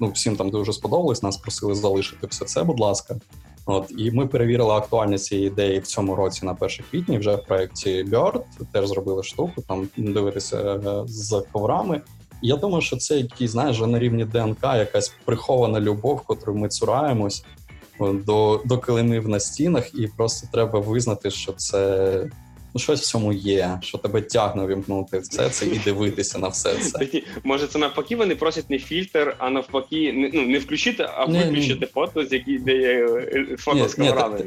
[0.00, 1.22] ну, всім там дуже сподобалось.
[1.22, 3.16] Нас просили залишити все це, будь ласка.
[3.66, 7.18] От і ми перевірили актуальність цієї ідеї в цьому році на 1 квітні.
[7.18, 8.40] Вже в проєкті Bird
[8.72, 12.00] теж зробили штуку, там дивитися е, з коврами.
[12.42, 17.44] Я думаю, що це який, знаєш, на рівні ДНК, якась прихована любов, котру ми цураємось
[18.00, 22.30] до до килимів на стінах, і просто треба визнати, що це
[22.74, 26.74] ну, щось в цьому є, що тебе тягне вімкнути все це і дивитися на все
[26.74, 26.98] це.
[26.98, 31.24] Такі, може, це навпаки, вони просять не фільтр, а навпаки, не ну не включити, а
[31.24, 34.44] виключити фото, з які де є е, фото з камерами.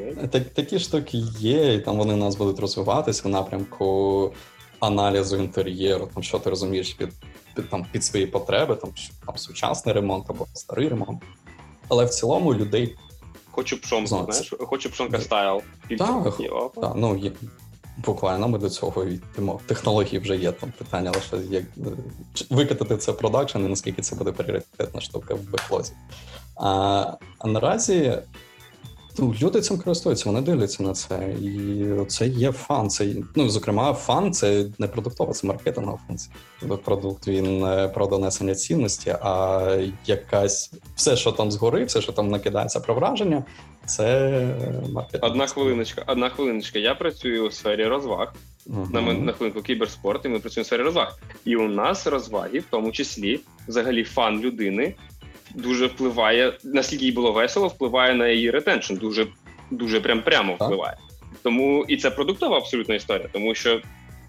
[0.54, 4.34] Такі штуки є, і там вони нас будуть розвиватися в напрямку
[4.80, 7.10] аналізу інтер'єру, там що ти розумієш під
[7.70, 8.90] там під свої потреби, там
[9.26, 11.22] там сучасний ремонт або старий ремонт.
[11.88, 12.96] Але в цілому людей.
[13.52, 15.62] Хочу пшонку, знаєш, хочу пшонка стайл.
[15.98, 16.38] Так,
[16.82, 17.32] так, ну є.
[17.98, 19.60] Буквально ми до цього йдемо.
[19.66, 21.64] Технології вже є там питання, лише як
[22.50, 25.94] викатати це в production і наскільки це буде пріоритетна штука в беклозі.
[26.56, 27.06] А,
[27.40, 28.18] а наразі
[29.22, 31.36] люди цим користуються, вони дивляться на це.
[31.42, 32.90] І це є fun.
[32.90, 36.36] Це ну зокрема, fun це не продуктова, це маркетингова функція.
[36.60, 42.30] Тобто продукт він про донесення цінності, а якась все, що там згори, все, що там
[42.30, 43.44] накидається про враження,
[43.86, 44.30] це
[44.92, 45.32] маркетинг.
[45.32, 46.80] Одна хвилиночка, одна хвилиночка.
[46.80, 48.34] Я працюю у сфері розваг.
[48.68, 48.94] Uh-huh.
[48.94, 51.20] На на хвилинку кіберспорт, і ми працюємо в сфері розваг.
[51.46, 54.96] І у нас розваги, в тому числі, взагалі, fun людини
[55.56, 59.28] дуже впливає, наскільки їй було весело, впливає на її retention, дуже
[59.72, 60.98] дуже прям прямо впливає.
[61.44, 63.82] Тому і це продуктова абсолютна історія, тому що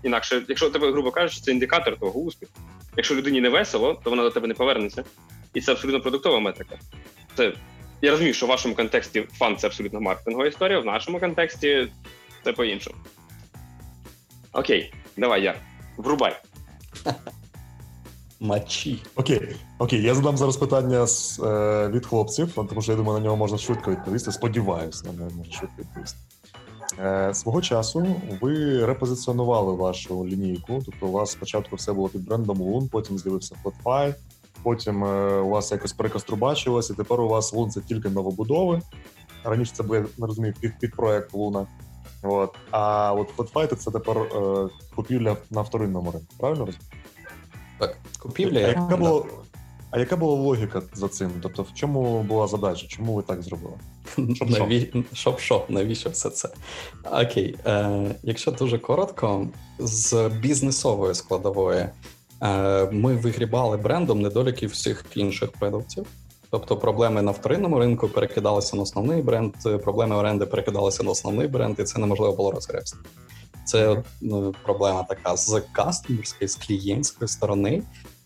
[0.02, 2.52] інакше, якщо тебе, грубо кажучи, це індикатор того успіху.
[2.96, 5.04] Якщо людині не весело, то вона до тебе не повернеться.
[5.54, 6.78] І це абсолютно продуктова метрика.
[7.36, 7.52] Це
[8.02, 11.88] я розумію, що в вашому контексті фан це абсолютно маркетингова історія, в нашому контексті
[12.44, 12.96] це по-іншому.
[14.52, 15.54] Окей, давай я.
[15.96, 16.36] Врубай.
[18.43, 19.02] Мачі.
[19.16, 23.24] Окей, окей, я задам зараз питання з, е, від хлопців, тому що я думаю, на
[23.24, 24.32] нього можна швидко відповісти.
[24.32, 26.19] Сподіваюсь, на нього можна швидко відповісти.
[26.98, 28.06] Е, Свого часу
[28.40, 33.56] ви репозиціонували вашу лінійку, тобто у вас спочатку все було під брендом Loon, потім з'явився
[33.64, 34.14] Flatfy,
[34.62, 38.81] потім е, у вас якось перекострубачилось, і тепер у вас Loon— це тільки новобудови.
[39.44, 41.66] Раніше це був, я не розумію, під, під проект Луна.
[42.23, 42.55] От.
[42.70, 47.01] А от Flatfy— це тепер е, купівля на вторинному ринку, правильно розумію?
[47.82, 48.59] Так, купівля.
[48.59, 49.22] А яка була
[49.90, 51.30] а яка була логіка за цим?
[51.42, 52.86] Тобто, в чому була задача?
[52.86, 53.74] Чому ви так зробили?
[54.34, 55.04] Щоб Наві...
[55.38, 55.64] Що?
[55.68, 56.48] Навіщо все це?
[57.12, 59.46] Окей, Е, якщо дуже коротко,
[59.78, 61.88] з бізнесової складової
[62.42, 66.06] е, ми вигрібали брендом недоліки всіх інших продуктів.
[66.50, 69.52] Тобто проблеми на вторинному ринку перекидалися на основний бренд,
[69.82, 72.98] проблеми оренди перекидалися на основний бренд, і це неможливо було розгребсти.
[73.72, 77.82] Це ну, проблема така з кастомерської, з клієнтської сторони.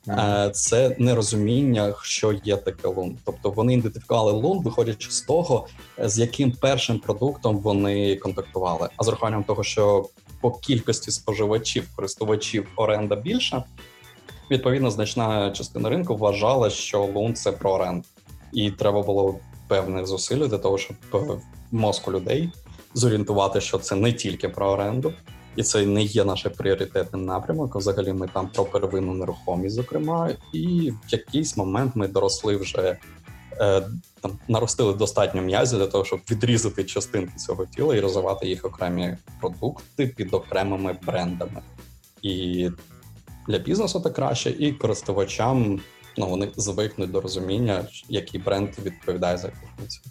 [0.06, 0.51] Mm-hmm.
[0.51, 3.18] Це нерозуміння, що є таке лун.
[3.24, 5.66] Тобто вони ідентифікували лун, виходячи з того,
[5.98, 8.89] з яким першим продуктом вони контактували.
[8.97, 10.09] А з урахуванням того, що
[10.40, 13.64] по кількості споживачів, користувачів оренда більша,
[14.51, 18.05] відповідно, значна частина ринку вважала, що лун це про оренду.
[18.52, 21.40] І треба було певних зусиль для того, щоб в
[21.73, 22.51] мозку людей
[22.94, 25.12] зорієнтувати, що це не тільки про оренду,
[25.57, 27.77] і це не є наш пріоритетним напрямок.
[27.77, 32.99] Взагалі, ми там про первинну нерухомість, зокрема, і в якийсь момент ми доросли вже
[33.61, 33.83] е,
[34.20, 39.16] там наростили достатньо м'язі для того, щоб відрізати частинки цього тіла і розвивати їх окремі
[39.41, 41.62] продукти під окремими брендами.
[42.23, 42.70] І
[43.49, 45.81] для бізнесу це краще, і користувачам
[46.16, 50.03] ну вони звикнуть до розуміння, який бренд відповідає за яку функцію.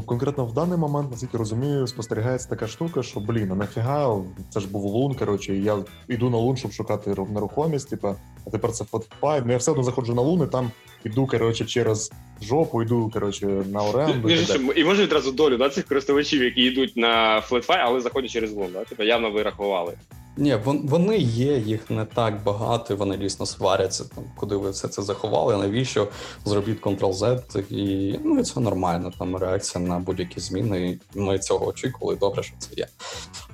[0.00, 4.60] Ну, конкретно в даний момент, наскільки розумію, спостерігається така штука, що блін, а нафіга, це
[4.60, 5.14] ж був лун.
[5.14, 7.90] Коротше, я йду на лун, щоб шукати нерухомість.
[7.90, 8.16] Типа,
[8.46, 9.46] а тепер це фотфайт.
[9.46, 10.70] Ну я все одно заходжу на лун, і там
[11.04, 12.12] іду коротше, через
[12.42, 14.28] жопу, йду коротше, на оренду.
[14.76, 18.68] І, може відразу долю да, цих користувачів, які йдуть на флетфай, але заходять через лун.
[18.72, 18.84] Да?
[18.84, 19.94] Типа явно вирахували.
[20.36, 24.88] Ні, вони є, їх не так багато, і вони дійсно сваряться, там, куди ви все
[24.88, 26.08] це заховали, навіщо
[26.44, 31.66] зробіть Ctrl-Z, і ну, і це нормально, там реакція на будь-які зміни, і ми цього
[31.66, 32.86] очікували, добре, що це є.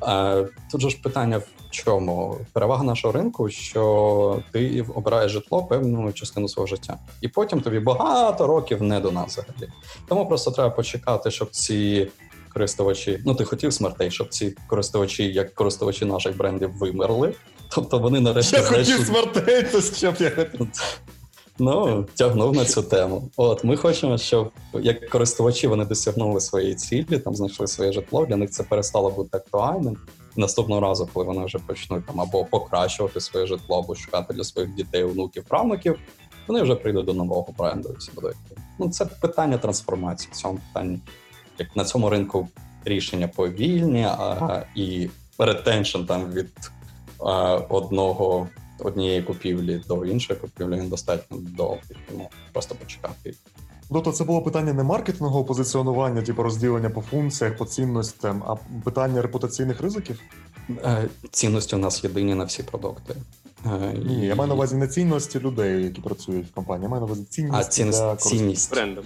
[0.02, 1.46] Е, Тут же ж питання в
[1.84, 2.38] чому?
[2.52, 8.46] Перевага нашого ринку, що ти обираєш житло певну частину свого життя, і потім тобі багато
[8.46, 9.72] років не до нас взагалі.
[10.08, 12.08] Тому просто треба почекати, щоб ці
[12.54, 13.22] користувачі.
[13.24, 17.34] Ну, ти хотів смертей, щоб ці користувачі, як користувачі наших брендів, вимерли.
[17.68, 18.56] Тобто вони нарешті.
[18.56, 20.30] Я хотів смертей, то щоб я
[21.58, 23.30] Ну, тягнув на цю тему.
[23.36, 28.26] От ми хочемо, щоб як користувачі вони досягнули своєї цілі, там знайшли своє житло.
[28.26, 29.96] Для них це перестало бути актуальним.
[30.36, 34.74] Наступного разу, коли вони вже почнуть там або покращувати своє житло, або шукати для своїх
[34.74, 35.98] дітей, онуків, правнуків,
[36.48, 37.88] вони вже прийдуть до нового бренду.
[37.94, 38.32] І все буде.
[38.78, 40.98] Ну це питання трансформації в цьому питанні.
[41.58, 42.48] Як на цьому ринку
[42.84, 45.08] рішення повільні, а, і
[45.38, 46.50] ретеншн там від
[47.18, 51.96] а, одного однієї купівлі до іншої купівлі він достатньо довгий.
[52.10, 53.34] Тому просто почекати.
[53.88, 59.22] Тобто це було питання не маркетингового позиціонування, типу розділення по функціях, по цінностям, а питання
[59.22, 60.20] репутаційних ризиків?
[60.70, 63.14] Е, цінності у нас єдині на всі продукти.
[63.66, 67.00] Е, Ні, я маю на увазі не цінності людей, які працюють в компанії, я маю
[67.00, 67.56] на увазі цінність.
[67.56, 68.70] А цінність, для цінність.
[68.70, 69.04] Брендом.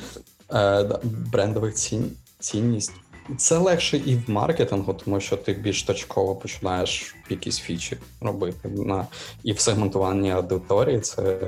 [0.52, 0.98] Е,
[1.32, 2.92] брендових цін, цінність.
[3.36, 8.68] Це легше і в маркетингу, тому що ти більш точково починаєш якісь фічі робити.
[8.68, 9.06] На,
[9.42, 11.38] І в сегментуванні аудиторії це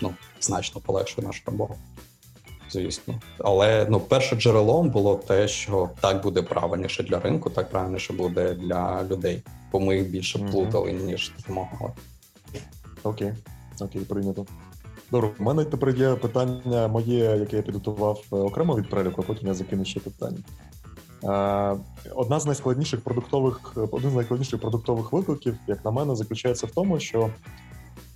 [0.00, 1.74] ну, значно полегшує нашу роботу.
[2.70, 3.14] Звісно.
[3.38, 8.54] Але ну, першим джерелом було те, що так буде правильніше для ринку, так правильніше буде
[8.54, 9.42] для людей,
[9.72, 11.92] бо ми їх більше плутали, ніж допомагали.
[13.02, 13.32] Окей,
[13.80, 14.46] окей, прийнято.
[15.10, 19.26] Добре, у мене тепер є питання моє, яке я підготував е, окремо від переліку, а
[19.26, 20.38] потім я закину ще питання.
[21.24, 21.76] Е,
[22.14, 27.00] одна з найскладніших продуктових, один з найскладніших продуктових викликів, як на мене, заключається в тому,
[27.00, 27.30] що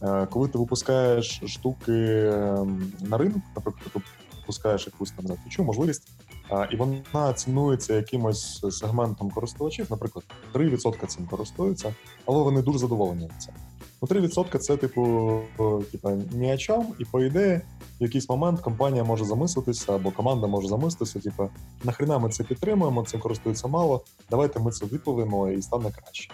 [0.03, 4.01] е, коли ти випускаєш штуки ем, на ринок, наприклад, ти
[4.41, 6.09] випускаєш якусь там фічу, можливість,
[6.71, 10.25] і вона цінується якимось сегментом користувачів, наприклад,
[10.55, 11.95] 3% цим користуються,
[12.27, 13.55] але вони дуже задоволені цим.
[14.03, 15.41] Ну, 3% це, типу,
[15.93, 17.61] типу, ні о чому, і по ідеї,
[18.01, 21.51] в якийсь момент компанія може замислитися, або команда може замислитися, типу,
[21.85, 26.33] нахрена ми це підтримуємо, цим користується мало, давайте ми це виплавимо і стане краще.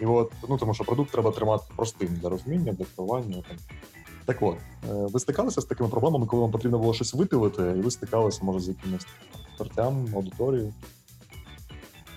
[0.00, 3.42] І от, ну тому що продукт треба тримати простим для розуміння, для керування.
[4.24, 7.80] Так от, е, ви стикалися з такими проблемами, коли вам потрібно було щось випілити, і
[7.80, 9.06] ви стикалися, може, з якимось
[9.58, 10.74] тортям, аудиторією?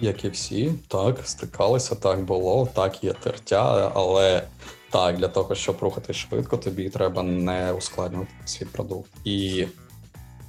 [0.02, 4.44] Як і всі, так, стикалися, так було, так є тертя, але
[4.90, 9.11] так, для того, щоб рухати швидко, тобі треба не ускладнювати свій продукт.
[9.23, 9.68] І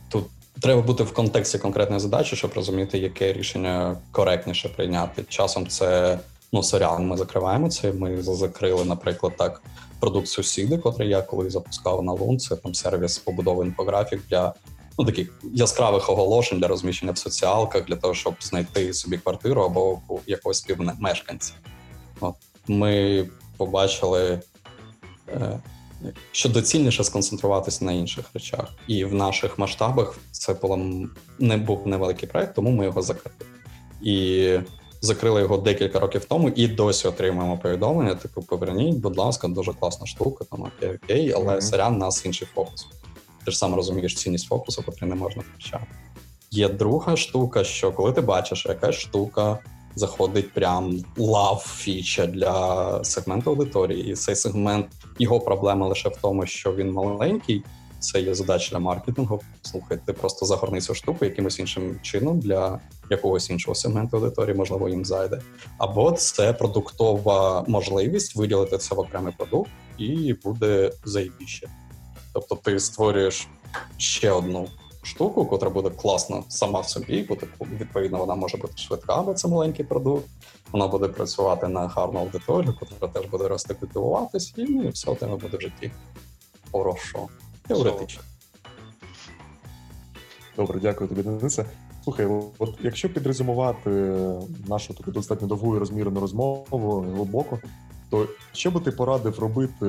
[0.08, 0.24] тут
[0.60, 5.24] треба бути в контексті конкретної задачі, щоб розуміти, яке рішення коректніше прийняти.
[5.28, 6.18] Часом це
[6.52, 7.00] ну, серіал.
[7.00, 7.92] Ми закриваємо це.
[7.92, 9.62] Ми закрили, наприклад, так,
[10.00, 14.54] продукт сусіди, котрий я коли запускав на Лун, це там сервіс побудови інфографік для
[14.98, 20.00] ну, таких яскравих оголошень для розміщення в соціалках, для того, щоб знайти собі квартиру або
[20.26, 21.52] якогось співмешканця.
[22.20, 22.34] От
[22.66, 24.40] ми побачили,
[25.28, 25.60] е,
[26.32, 28.72] що доцільніше сконцентруватися на інших речах.
[28.86, 30.76] І в наших масштабах це було
[31.38, 33.36] не був невеликий проект, тому ми його закрили.
[34.02, 34.58] І
[35.06, 38.14] закрили його декілька років тому, і досі отримуємо повідомлення.
[38.14, 41.60] Типу, поверніть, будь ласка, дуже класна штука, там окей, окей, але mm-hmm.
[41.60, 42.86] сорян, нас інший фокус.
[43.44, 45.86] Ти ж сам розумієш цінність фокусу, який не можна втрачати.
[46.50, 49.58] Є друга штука, що коли ти бачиш, якась штука
[49.94, 54.86] заходить прям лав фіча для сегменту аудиторії, і цей сегмент
[55.18, 57.62] його проблема лише в тому, що він маленький.
[58.00, 59.40] Це є задача для маркетингу.
[59.62, 62.80] Слухай, ти просто загорни цю штуку якимось іншим чином для
[63.10, 65.40] якогось іншого сегменту аудиторії, можливо, їм зайде.
[65.78, 71.68] Або це продуктова можливість виділити це в окремий продукт, і буде заєбіще.
[72.32, 73.48] Тобто, ти створюєш
[73.96, 74.68] ще одну
[75.02, 77.46] штуку, котра буде класна сама в собі, буде
[77.80, 80.26] відповідно, вона може бути швидка, бо це маленький продукт.
[80.72, 85.14] Вона буде працювати на гарну аудиторію, котра теж буде рости культивуватись, і ну, все у
[85.14, 85.90] тебе буде в житті.
[86.72, 87.28] Хорошо.
[87.68, 88.22] Теоретично.
[90.56, 91.66] Добре, дякую тобі, Денисе.
[92.06, 92.26] Слухай,
[92.58, 93.90] от якщо підрезюмувати
[94.68, 97.58] нашу таку достатньо довгу і розмірену розмову глибоко,
[98.10, 99.86] то що би ти порадив робити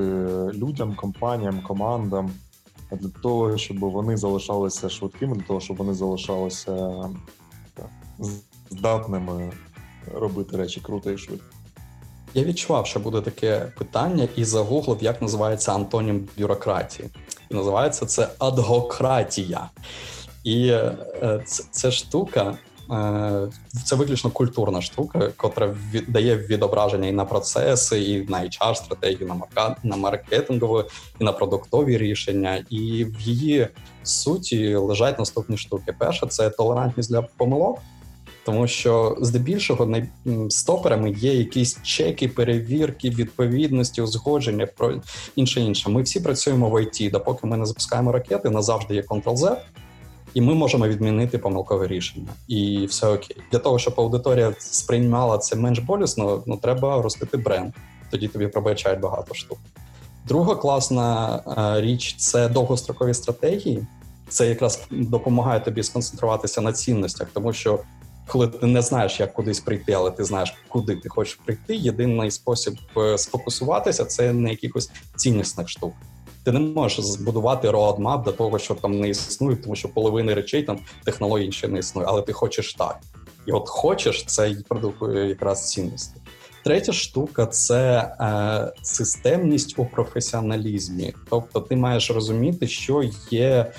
[0.52, 2.30] людям, компаніям, командам,
[2.92, 7.04] для того, щоб вони залишалися швидкими, для того, щоб вони залишалися
[8.70, 9.52] здатними
[10.14, 11.46] робити речі круто і швидко.
[12.34, 17.08] Я відчував, що буде таке питання, і загуглив, як називається антонім бюрократії.
[17.50, 19.70] І називається це адгократія.
[20.48, 20.74] І
[21.70, 22.58] це, штука,
[22.90, 23.48] Е,
[23.84, 25.74] це виключно культурна штука, котра
[26.08, 29.34] дає відображення і на процеси, і на hr стратегію,
[29.82, 30.84] на маркетингові,
[31.20, 32.64] і на продуктові рішення.
[32.70, 33.68] І в її
[34.02, 35.94] суті лежать наступні штуки.
[35.98, 37.78] Перше це толерантність для помилок.
[38.44, 39.94] Тому що здебільшого
[40.48, 45.00] стоперами є якісь чеки, перевірки, відповідності, узгодження про
[45.36, 45.90] інше інше.
[45.90, 49.56] Ми всі працюємо в ІТ, допоки ми не запускаємо ракети, назавжди є Ctrl-Z,
[50.38, 53.36] і ми можемо відмінити помилкове рішення, і все окей.
[53.52, 57.72] Для того, щоб аудиторія сприймала це менш болісно, ну треба ростити бренд.
[58.10, 59.58] Тоді тобі пробачають багато штук.
[60.26, 63.86] Друга класна е, річ це довгострокові стратегії.
[64.28, 67.80] Це якраз допомагає тобі сконцентруватися на цінностях, тому що
[68.26, 71.76] коли ти не знаєш, як кудись прийти, але ти знаєш, куди ти хочеш прийти.
[71.76, 75.92] Єдиний спосіб е, сфокусуватися це на якихось ціннісних штук.
[76.48, 80.62] Ти не можеш збудувати роадмап до того, що там не існує, тому що половини речей
[80.62, 82.98] там технологій ще не існує, але ти хочеш так.
[83.46, 86.20] І от хочеш, це продукує якраз цінності.
[86.64, 91.14] Третя штука це е, системність у професіоналізмі.
[91.30, 93.72] Тобто, ти маєш розуміти, що є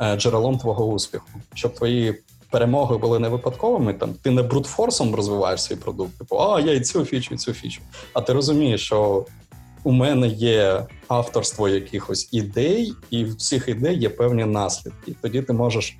[0.00, 3.94] е, джерелом твого успіху, щоб твої перемоги були не випадковими.
[3.94, 7.52] Там ти не брутфорсом розвиваєш свій продукт, типу, а я і цю фічу, і цю
[7.52, 7.80] фічу.
[8.12, 9.26] А ти розумієш, що
[9.84, 15.14] у мене є авторство якихось ідей, і в цих ідей є певні наслідки.
[15.22, 15.98] Тоді ти можеш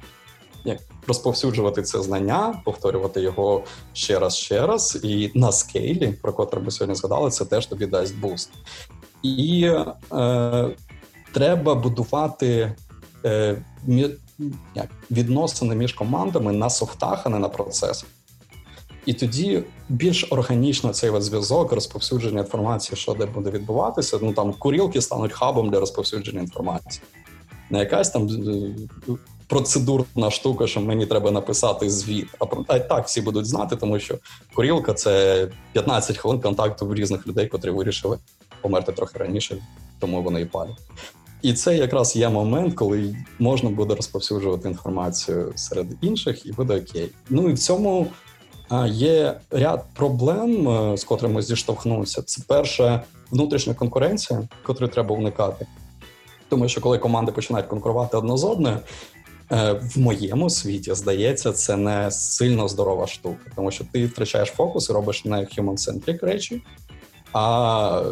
[0.65, 6.61] як розповсюджувати це знання, повторювати його ще раз, ще раз, і на скейлі, про котре
[6.61, 8.51] ми сьогодні згадали, це теж тобі дасть буст.
[9.23, 9.71] І
[10.13, 10.71] е,
[11.33, 12.77] треба будувати
[13.25, 13.65] е,
[14.75, 18.09] як, відносини між командами на софтах, а не на процесах.
[19.07, 24.19] І тоді більш органічно цей зв'язок, розповсюдження інформації, що де буде відбуватися.
[24.23, 27.03] Ну там курілки стануть хабом для розповсюдження інформації.
[27.71, 28.29] Не якась там
[29.47, 32.29] процедурна штука, що мені треба написати звіт.
[32.67, 34.19] А так всі будуть знати, тому що
[34.55, 38.19] курілка це 15 хвилин контакту в різних людей, котрі вирішили
[38.61, 39.57] померти трохи раніше,
[39.99, 40.79] тому вони і палять.
[41.43, 47.11] І це якраз є момент, коли можна буде розповсюджувати інформацію серед інших, і буде окей.
[47.31, 48.07] Ну і в цьому
[48.89, 52.23] є ряд проблем, е, з котрими зіштовхнувся.
[52.23, 55.67] Це перше внутрішня конкуренція, котру треба уникати.
[56.49, 58.79] Тому що коли команди починають конкурувати одна з одною,
[59.53, 64.91] е, в моєму світі здається, це не сильно здорова штука, тому що ти втрачаєш фокус
[64.91, 66.63] і робиш не human-centric речі,
[67.33, 68.03] а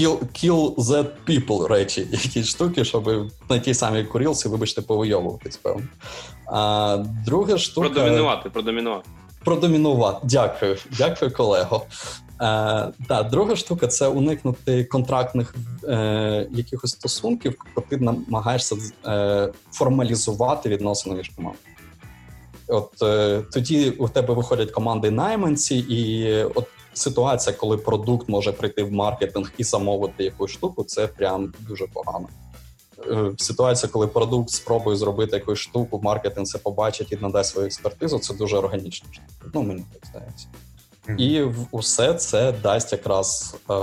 [0.00, 5.82] kill kill that people речі, якісь штуки, щоб на тій самій курілці, вибачте, повийовуватись, певно.
[6.46, 6.96] А
[7.26, 7.88] друга штука.
[7.88, 9.08] Продомінувати, продомінувати.
[9.44, 10.18] Продомінувати.
[10.22, 11.86] Дякую, дякую, колего.
[12.40, 15.54] Е, та, друга штука це уникнути контрактних
[15.84, 21.62] е, якихось стосунків, коли ти намагаєшся е, формалізувати відносини між командами.
[22.68, 26.66] От е, тоді у тебе виходять команди найманці, і от
[26.96, 32.28] ситуація, коли продукт може прийти в маркетинг і замовити якусь штуку, це прям дуже погано.
[33.10, 38.18] Е, ситуація, коли продукт спробує зробити якусь штуку, маркетинг це побачить і надасть свою експертизу,
[38.18, 39.08] це дуже органічно.
[39.54, 40.46] Ну, мені так здається.
[41.18, 43.74] І усе це дасть якраз е,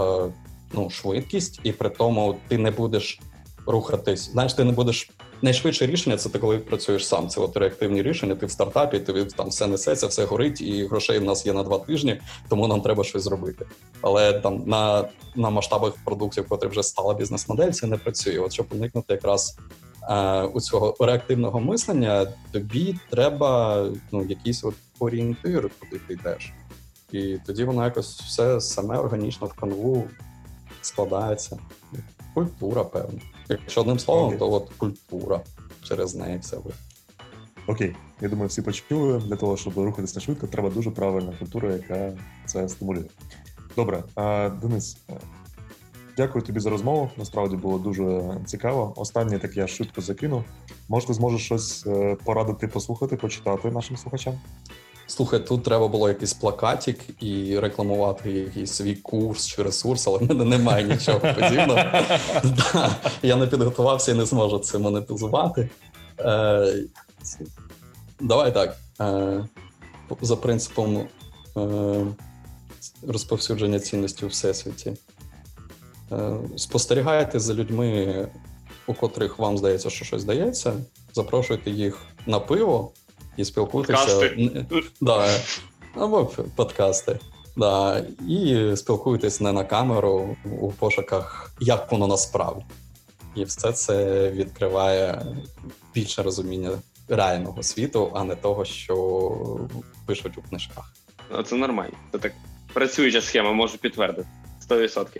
[0.73, 3.19] ну, швидкість, і при тому ти не будеш
[3.65, 4.31] рухатись.
[4.31, 5.11] Знаєш, ти не будеш
[5.43, 7.29] найшвидше рішення це ти коли працюєш сам.
[7.29, 8.35] Це от реактивні рішення.
[8.35, 11.63] Ти в стартапі, ти там все несеться, все горить, і грошей в нас є на
[11.63, 13.65] два тижні, тому нам треба щось зробити.
[14.01, 18.39] Але там на на масштабах продуктів, котрі вже стала бізнес-модель, це не працює.
[18.39, 19.57] От щоб уникнути якраз
[20.09, 26.53] е, у цього реактивного мислення, тобі треба ну якийсь от орієнтир, куди ти йдеш.
[27.11, 30.07] І тоді воно якось все саме органічно в канву
[30.81, 31.57] складається.
[32.33, 33.19] Культура, певно.
[33.49, 35.41] Якщо одним словом, то от культура
[35.83, 36.71] через неї все ви.
[37.67, 39.19] Окей, я думаю, всі почули.
[39.19, 42.13] Для того, щоб рухатися швидко, треба дуже правильна культура, яка
[42.45, 43.03] це стимулює.
[43.75, 44.03] Добре,
[44.61, 44.97] Денис,
[46.17, 47.09] дякую тобі за розмову.
[47.17, 48.93] Насправді було дуже цікаво.
[48.95, 50.43] Останнє так я швидко закину.
[50.89, 54.33] Може, ти зможеш щось е, порадити, послухати, почитати нашим слухачам?
[55.07, 60.30] Слухай, тут треба було якийсь плакатик і рекламувати якийсь свій курс чи ресурс, але в
[60.30, 61.80] мене немає нічого подібного.
[63.23, 65.69] Я не підготувався і не зможу це монетизувати.
[66.19, 66.75] Е,
[68.19, 68.77] давай так.
[69.01, 69.45] Е,
[70.21, 71.07] за принципом
[71.57, 72.05] е,
[73.07, 74.93] розповсюдження цінності у всесвіті.
[76.57, 78.27] Спостерігайте за людьми,
[78.88, 80.73] у котрих вам здається, що щось здається.
[81.13, 82.91] Запрошуйте їх на пиво
[83.38, 84.31] і спілкуйтеся
[85.01, 85.27] Да,
[85.95, 87.19] або подкасти.
[87.55, 92.65] Да, І спілкуйтесь не на камеру у пошуках, як воно насправді.
[93.35, 95.26] І все це відкриває
[95.93, 96.72] більше розуміння
[97.10, 99.57] реального світу, а не того, що
[100.05, 100.93] пишуть у книжках.
[101.31, 101.93] Ну, це нормально.
[102.11, 102.31] Це так
[102.73, 104.27] працююча схема, можу підтвердити
[104.69, 105.19] 100%.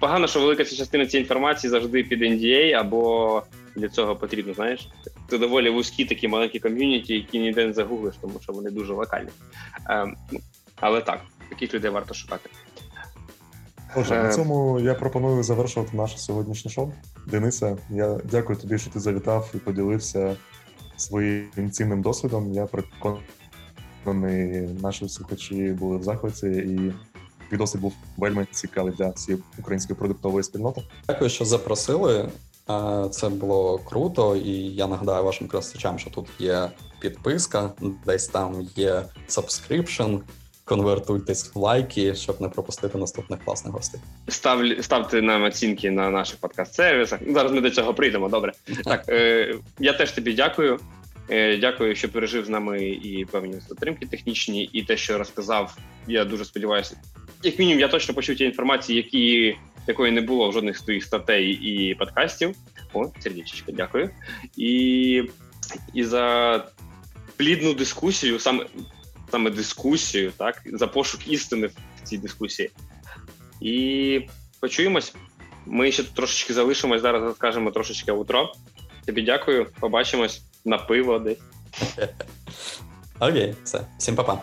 [0.00, 3.42] Погано, що велика частина цієї інформації завжди під NDA, або
[3.76, 4.88] для цього потрібно, знаєш,
[5.30, 9.30] це доволі вузькі такі маленькі ком'юніті, які ніде не загуглиш, тому що вони дуже локальні.
[10.32, 10.40] Ну,
[10.76, 12.50] але так, таких людей варто шукати.
[13.96, 14.32] Отже, на ем.
[14.32, 16.92] цьому я пропоную завершувати наше сьогоднішнє шоу.
[17.26, 20.36] Денисе, я дякую тобі, що ти завітав і поділився
[20.96, 22.52] своїм цінним досвідом.
[22.52, 26.92] Я переконаний, наші слухачі були в захваті і
[27.56, 30.82] досвід був вельми цікавий для всієї української продуктової спільноти.
[31.08, 32.28] Дякую, що запросили.
[32.70, 36.70] Е, це було круто, і я нагадаю вашим користувачам, що тут є
[37.00, 37.70] підписка,
[38.06, 40.20] десь там є subscription,
[40.64, 44.00] конвертуйтесь в лайки, щоб не пропустити наступних класних гостей.
[44.28, 47.32] Став, ставте нам оцінки на наших подкаст-сервісах.
[47.32, 48.28] Зараз ми до цього прийдемо.
[48.28, 48.52] Добре.
[48.84, 50.78] Так, е, я теж тобі дякую.
[51.30, 55.76] Е, Дякую, що пережив з нами і певні затримки технічні, і те, що розказав.
[56.06, 56.96] Я дуже сподіваюся.
[57.42, 59.56] Як мінімум, я точно почув ті інформації, які
[59.86, 62.56] якої не було в жодних з твоїх статей і подкастів.
[62.94, 64.10] О, сердечко, дякую.
[64.56, 65.24] І,
[65.94, 66.64] і за
[67.36, 68.66] плідну дискусію, саме
[69.30, 71.72] саме дискусію, так, за пошук істини в
[72.02, 72.70] цій дискусії.
[73.60, 74.26] І
[74.60, 75.14] почуємось.
[75.66, 78.52] Ми ще трошечки залишимось, зараз розкажемо трошечки утро.
[79.06, 81.38] Тобі дякую, побачимось на пиво десь.
[83.20, 84.42] Окей, все, всім па-па.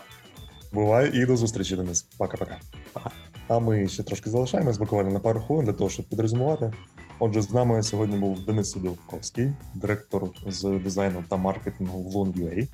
[0.72, 2.06] Бувай і до зустрічі, Денис.
[2.18, 2.56] Пока-пока.
[2.92, 3.10] Пока.
[3.50, 6.72] А ми ще трошки залишаємось буквально на пару хвилин для того, щоб підрозумувати.
[7.18, 12.68] Отже, з нами сьогодні був Денис Судовковський, директор з дизайну та маркетингу в Loon.ua.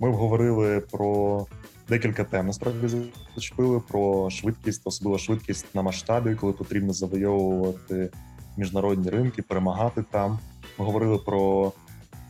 [0.00, 1.46] Ми обговорили про
[1.88, 2.46] декілька тем.
[2.46, 2.96] Насправді
[3.34, 8.10] зачепили про швидкість, особливо швидкість на масштабі, коли потрібно завойовувати
[8.56, 10.38] міжнародні ринки, перемагати там.
[10.78, 11.72] Ми говорили про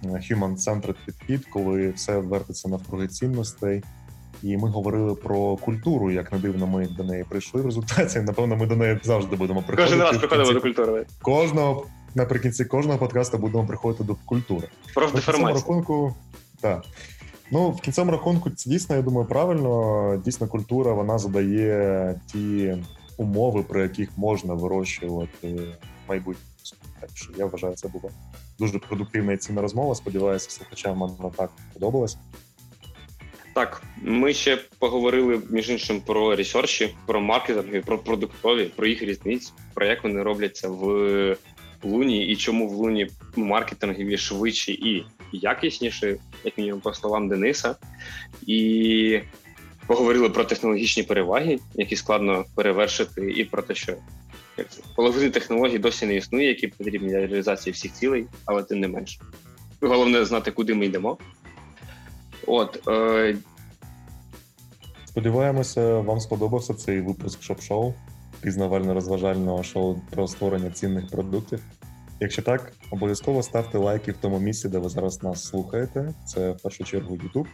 [0.03, 3.83] human-centered підхід, коли все вертиться навкруги цінностей.
[4.43, 7.63] І ми говорили про культуру, як не дивно, ми до неї прийшли.
[7.63, 9.83] В результаті, напевно, ми до неї завжди будемо приходити.
[9.83, 11.07] Кожен раз приходимо до культури.
[11.23, 14.69] Кожного наприкінці кожного подкасту будемо приходити до культури.
[14.95, 15.11] Про
[15.49, 16.15] рахунку,
[16.61, 16.85] так.
[17.53, 20.23] Ну, в кінцевому рахунку, це дійсно, я думаю, правильно.
[20.25, 22.77] Дійсно, культура вона задає ті
[23.17, 25.59] умови, при яких можна вирощувати
[26.09, 26.43] майбутнє.
[27.01, 28.11] Так що я вважаю, це була
[28.59, 29.95] дуже продуктивна і цінна розмова.
[29.95, 32.19] Сподіваюся, слухачам вона так подобалась.
[33.59, 39.53] Так, ми ще поговорили між іншим про ресерчі, про маркетинги, про продуктові, про їх різниць,
[39.75, 41.37] про як вони робляться в
[41.83, 47.77] луні і чому в луні маркетингові швидші і якісніші, як мінімум, по словам Дениса.
[48.47, 49.21] І
[49.87, 53.95] поговорили про технологічні переваги, які складно перевершити, і про те, що
[54.97, 59.21] половини технологій досі не існує, які потрібні для реалізації всіх цілей, але тим не менше.
[59.81, 61.19] Головне знати, куди ми йдемо.
[62.49, 63.37] От е,
[65.05, 67.95] Сподіваємося, вам сподобався цей випуск шоп-шоу,
[68.45, 71.61] пізнавально-розважального шоу про створення цінних продуктів.
[72.21, 76.15] Якщо так, обов'язково ставте лайки в тому місці, де ви зараз нас слухаєте.
[76.27, 77.47] Це в першу чергу YouTube.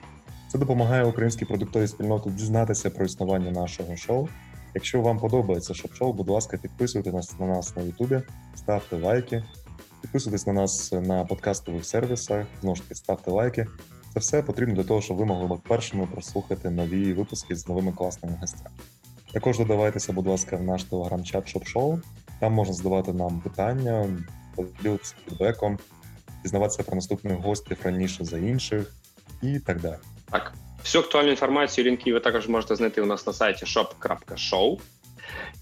[0.49, 4.29] Це допомагає українській продуктовій спільноті дізнатися про існування нашого шоу.
[4.75, 8.23] Якщо вам подобається шоп-шоу, будь ласка, підписуйтесь на нас на YouTube,
[8.55, 9.45] ставте лайки,
[10.03, 13.67] підписуйтесь на нас на подкастових сервісах, знову ж таки ставте лайки.
[14.15, 18.37] Це все потрібно для того, щоб ви могли першими прослухати нові випуски з новими класними
[18.41, 18.71] гостями.
[19.33, 21.99] Також додавайтеся, будь ласка, в наш телеграм-чат шоп-шоу.
[22.41, 24.09] Там можна задавати нам питання,
[24.57, 25.79] поділитися фідбеком,
[26.43, 28.95] дізнаватися про наступних гостів раніше за інших
[29.43, 29.97] і так далі.
[30.31, 34.79] Так, всю актуальну інформацію, лінки ви також можете знайти у нас на сайті shop.show.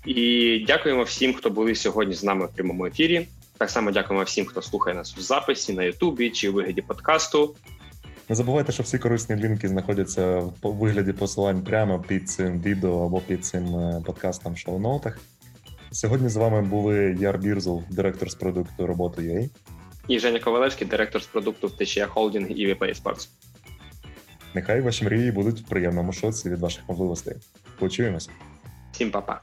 [0.06, 3.28] І дякуємо всім, хто були сьогодні з нами в прямому ефірі.
[3.58, 7.54] Так само дякуємо всім, хто слухає нас в записі на Ютубі чи у вигляді подкасту.
[8.32, 13.20] Не забувайте, що всі корисні лінки знаходяться в вигляді посилань прямо під цим відео або
[13.20, 15.18] під цим е, подкастом в шоу-ноутах.
[15.90, 19.50] Сьогодні з вами були Яр Бірзул, директор з продукту роботи UA.
[20.08, 23.28] І Женя Ковалевський, директор з продукту в Течія Холдинг і VP Sports.
[24.54, 27.34] Нехай ваші мрії будуть в приємному шоці від ваших можливостей.
[27.78, 28.30] Почуємося.
[28.92, 29.40] Всім па-па.